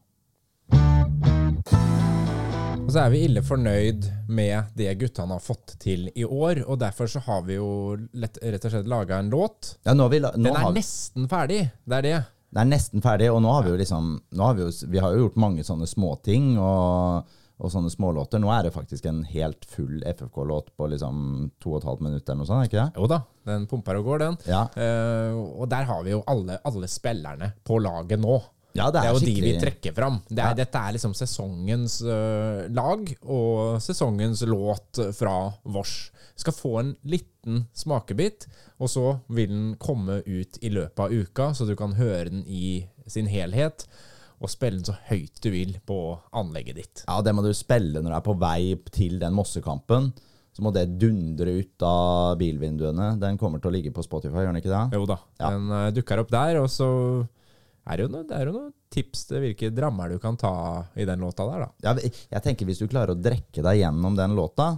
Og 2.86 2.92
så 2.94 3.02
er 3.02 3.10
vi 3.16 3.24
ille 3.26 3.42
fornøyd 3.42 4.06
med 4.30 4.76
det 4.78 4.92
guttene 5.02 5.34
har 5.34 5.42
fått 5.42 5.74
til 5.82 6.06
i 6.14 6.26
år, 6.26 6.62
og 6.70 6.78
derfor 6.84 7.10
så 7.10 7.22
har 7.26 7.42
vi 7.48 7.58
jo 7.58 7.96
lett, 8.14 8.38
rett 8.44 8.68
og 8.68 8.76
slett 8.76 8.92
laga 8.92 9.18
en 9.18 9.32
låt. 9.34 9.72
Ja, 9.88 9.96
vi, 9.98 10.20
Den 10.22 10.52
er 10.52 10.68
vi, 10.68 10.76
nesten 10.78 11.26
ferdig. 11.32 11.64
Det 11.82 11.98
er 11.98 12.06
det. 12.06 12.20
Den 12.54 12.62
er 12.62 12.70
nesten 12.76 13.02
ferdig, 13.04 13.32
og 13.34 13.42
nå 13.42 13.56
har 13.56 13.66
vi 13.66 13.74
jo 13.74 13.80
liksom 13.82 14.12
har 14.38 14.54
vi, 14.60 14.68
jo, 14.68 14.92
vi 14.92 15.02
har 15.02 15.16
jo 15.16 15.26
gjort 15.26 15.42
mange 15.42 15.66
sånne 15.66 15.90
småting 15.90 16.54
og, 16.62 17.34
og 17.56 17.72
sånne 17.72 17.92
smålåter. 17.92 18.42
Nå 18.44 18.50
er 18.52 18.68
det 18.68 18.74
faktisk 18.76 19.06
en 19.08 19.22
helt 19.30 19.64
full 19.72 20.02
FFK-låt 20.04 20.74
på 20.76 20.90
liksom 20.92 21.52
to 21.64 21.76
og 21.76 21.80
et 21.80 21.88
halvt 21.88 22.04
minutt 22.04 22.26
eller 22.28 22.42
noe 22.42 22.50
sånt, 22.50 22.66
er 22.66 22.70
ikke 22.70 22.82
det? 22.82 23.00
Jo 23.00 23.08
da, 23.12 23.22
den 23.48 23.68
pumper 23.72 24.00
og 24.02 24.10
går, 24.10 24.26
den. 24.26 24.42
Ja, 24.50 24.66
Uh, 24.76 25.62
og 25.62 25.70
der 25.72 25.86
har 25.88 26.04
vi 26.04 26.12
jo 26.12 26.22
alle, 26.30 26.58
alle 26.68 26.88
spillerne 26.92 27.54
på 27.66 27.78
laget 27.80 28.20
nå. 28.20 28.36
ja 28.76 28.90
det 28.92 29.02
Det 29.02 29.08
er, 29.08 29.14
jo 29.14 29.20
jo 29.22 29.26
de 29.26 29.44
vi 29.46 29.54
trekker 29.62 29.96
fram. 29.96 30.18
Det 30.28 30.40
er, 30.40 30.52
Ja. 30.52 30.58
Dette 30.60 30.82
er 30.82 30.96
liksom 30.98 31.14
sesongens 31.16 32.02
uh, 32.04 32.68
lag 32.76 33.08
og 33.24 33.80
sesongens 33.82 34.44
låt 34.50 35.00
fra 35.16 35.36
Vårs. 35.64 36.12
Skal 36.36 36.54
få 36.54 36.74
en 36.82 36.96
liten 37.08 37.68
smakebit, 37.74 38.48
og 38.80 38.92
så 38.92 39.20
vil 39.30 39.50
den 39.54 39.70
komme 39.80 40.20
ut 40.26 40.60
i 40.62 40.74
løpet 40.76 41.00
av 41.00 41.14
uka, 41.14 41.54
så 41.56 41.66
du 41.70 41.76
kan 41.80 41.96
høre 41.96 42.28
den 42.30 42.44
i 42.48 42.84
sin 43.08 43.32
helhet. 43.32 43.88
Og 44.44 44.50
spille 44.52 44.82
den 44.82 44.86
så 44.88 44.96
høyt 45.08 45.40
du 45.42 45.50
vil 45.54 45.78
på 45.88 45.98
anlegget 46.36 46.76
ditt. 46.82 47.04
Ja, 47.08 47.22
det 47.24 47.34
må 47.38 47.42
du 47.46 47.52
spille 47.56 48.02
når 48.02 48.12
du 48.12 48.16
er 48.18 48.26
på 48.26 48.36
vei 48.42 48.76
til 48.92 49.20
den 49.22 49.34
Mossekampen. 49.38 50.12
Så 50.56 50.64
må 50.64 50.72
det 50.76 50.86
dundre 51.00 51.52
ut 51.60 51.84
av 51.84 52.38
bilvinduene. 52.40 53.14
Den 53.20 53.38
kommer 53.40 53.60
til 53.60 53.72
å 53.72 53.76
ligge 53.76 53.92
på 53.96 54.04
Spotify, 54.06 54.44
gjør 54.44 54.54
den 54.54 54.62
ikke 54.62 54.72
det? 54.72 54.84
Jo 54.96 55.06
da, 55.10 55.18
Ja. 55.40 55.50
den 55.52 55.72
øh, 55.72 55.90
dukker 55.98 56.22
opp 56.24 56.32
der, 56.32 56.60
og 56.62 56.70
så 56.72 56.88
er 57.88 57.98
det 57.98 58.06
jo 58.06 58.12
noe, 58.14 58.24
det 58.28 58.38
er 58.38 58.48
jo 58.48 58.54
noen 58.56 58.72
tips 58.96 59.26
til 59.30 59.44
hvilke 59.44 59.70
drammer 59.76 60.14
du 60.16 60.20
kan 60.24 60.38
ta 60.40 60.54
i 60.96 61.06
den 61.08 61.24
låta 61.24 61.46
der, 61.50 61.66
da. 61.66 61.70
Ja, 61.86 62.12
jeg 62.36 62.44
tenker 62.46 62.70
Hvis 62.70 62.80
du 62.82 62.88
klarer 62.92 63.14
å 63.14 63.20
drekke 63.20 63.64
deg 63.66 63.82
gjennom 63.82 64.16
den 64.18 64.36
låta 64.38 64.70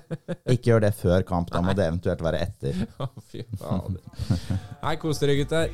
Ikke 0.54 0.72
gjør 0.72 0.86
det 0.86 0.92
før 0.98 1.26
kamp, 1.28 1.52
da 1.52 1.62
må 1.64 1.74
det 1.76 1.86
eventuelt 1.90 2.22
være 2.24 2.42
etter. 2.46 2.84
Å, 3.02 3.08
Fy 3.30 3.44
fader. 3.60 4.00
Nei, 4.82 4.94
kos 5.02 5.20
dere, 5.22 5.36
gutter. 5.38 5.72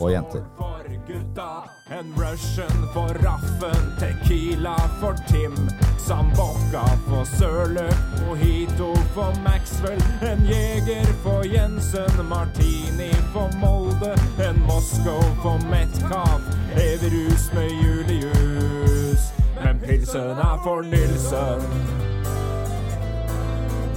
Og 0.00 0.12
jenter. 0.12 0.44
For 0.58 0.88
gutta, 1.06 1.48
en 1.92 2.12
Russian 2.16 2.86
for 2.94 3.12
Raffen, 3.24 3.82
Tequila 4.00 4.76
for 5.00 5.18
Tim, 5.28 5.56
Sambocca 6.00 6.84
for 7.08 7.26
Sørløk, 7.36 8.04
Mojito 8.24 8.92
for 9.16 9.34
Maxwell, 9.44 10.00
en 10.22 10.44
Jeger 10.48 11.10
for 11.24 11.44
Jensen, 11.48 12.24
Martini 12.30 13.10
for 13.34 13.50
Molde, 13.60 14.14
en 14.44 14.60
Moscow 14.68 15.22
for 15.42 15.60
Metcalf, 15.70 16.48
evig 16.78 17.12
rus 17.34 17.52
med 17.52 17.68
Julius. 17.70 19.32
Men 19.64 19.78
pilsen 19.80 20.20
er 20.20 20.60
for 20.64 20.82
Nilsen. 20.82 21.62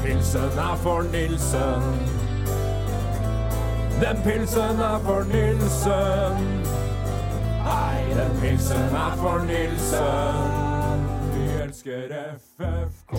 Pilsen 0.04 0.60
er 0.60 0.76
for 0.76 1.02
Nilsen. 1.02 1.82
Den 4.02 4.24
pilsen 4.24 4.80
er 4.80 5.00
for 5.00 5.24
Nilsen. 5.24 6.66
Hei, 7.68 8.04
den 8.10 8.42
pilsen 8.42 8.96
er 9.06 9.14
for 9.18 9.46
Nilsen. 9.46 10.90
Vi 11.34 11.64
elsker 11.64 12.08
FFK. 12.58 13.14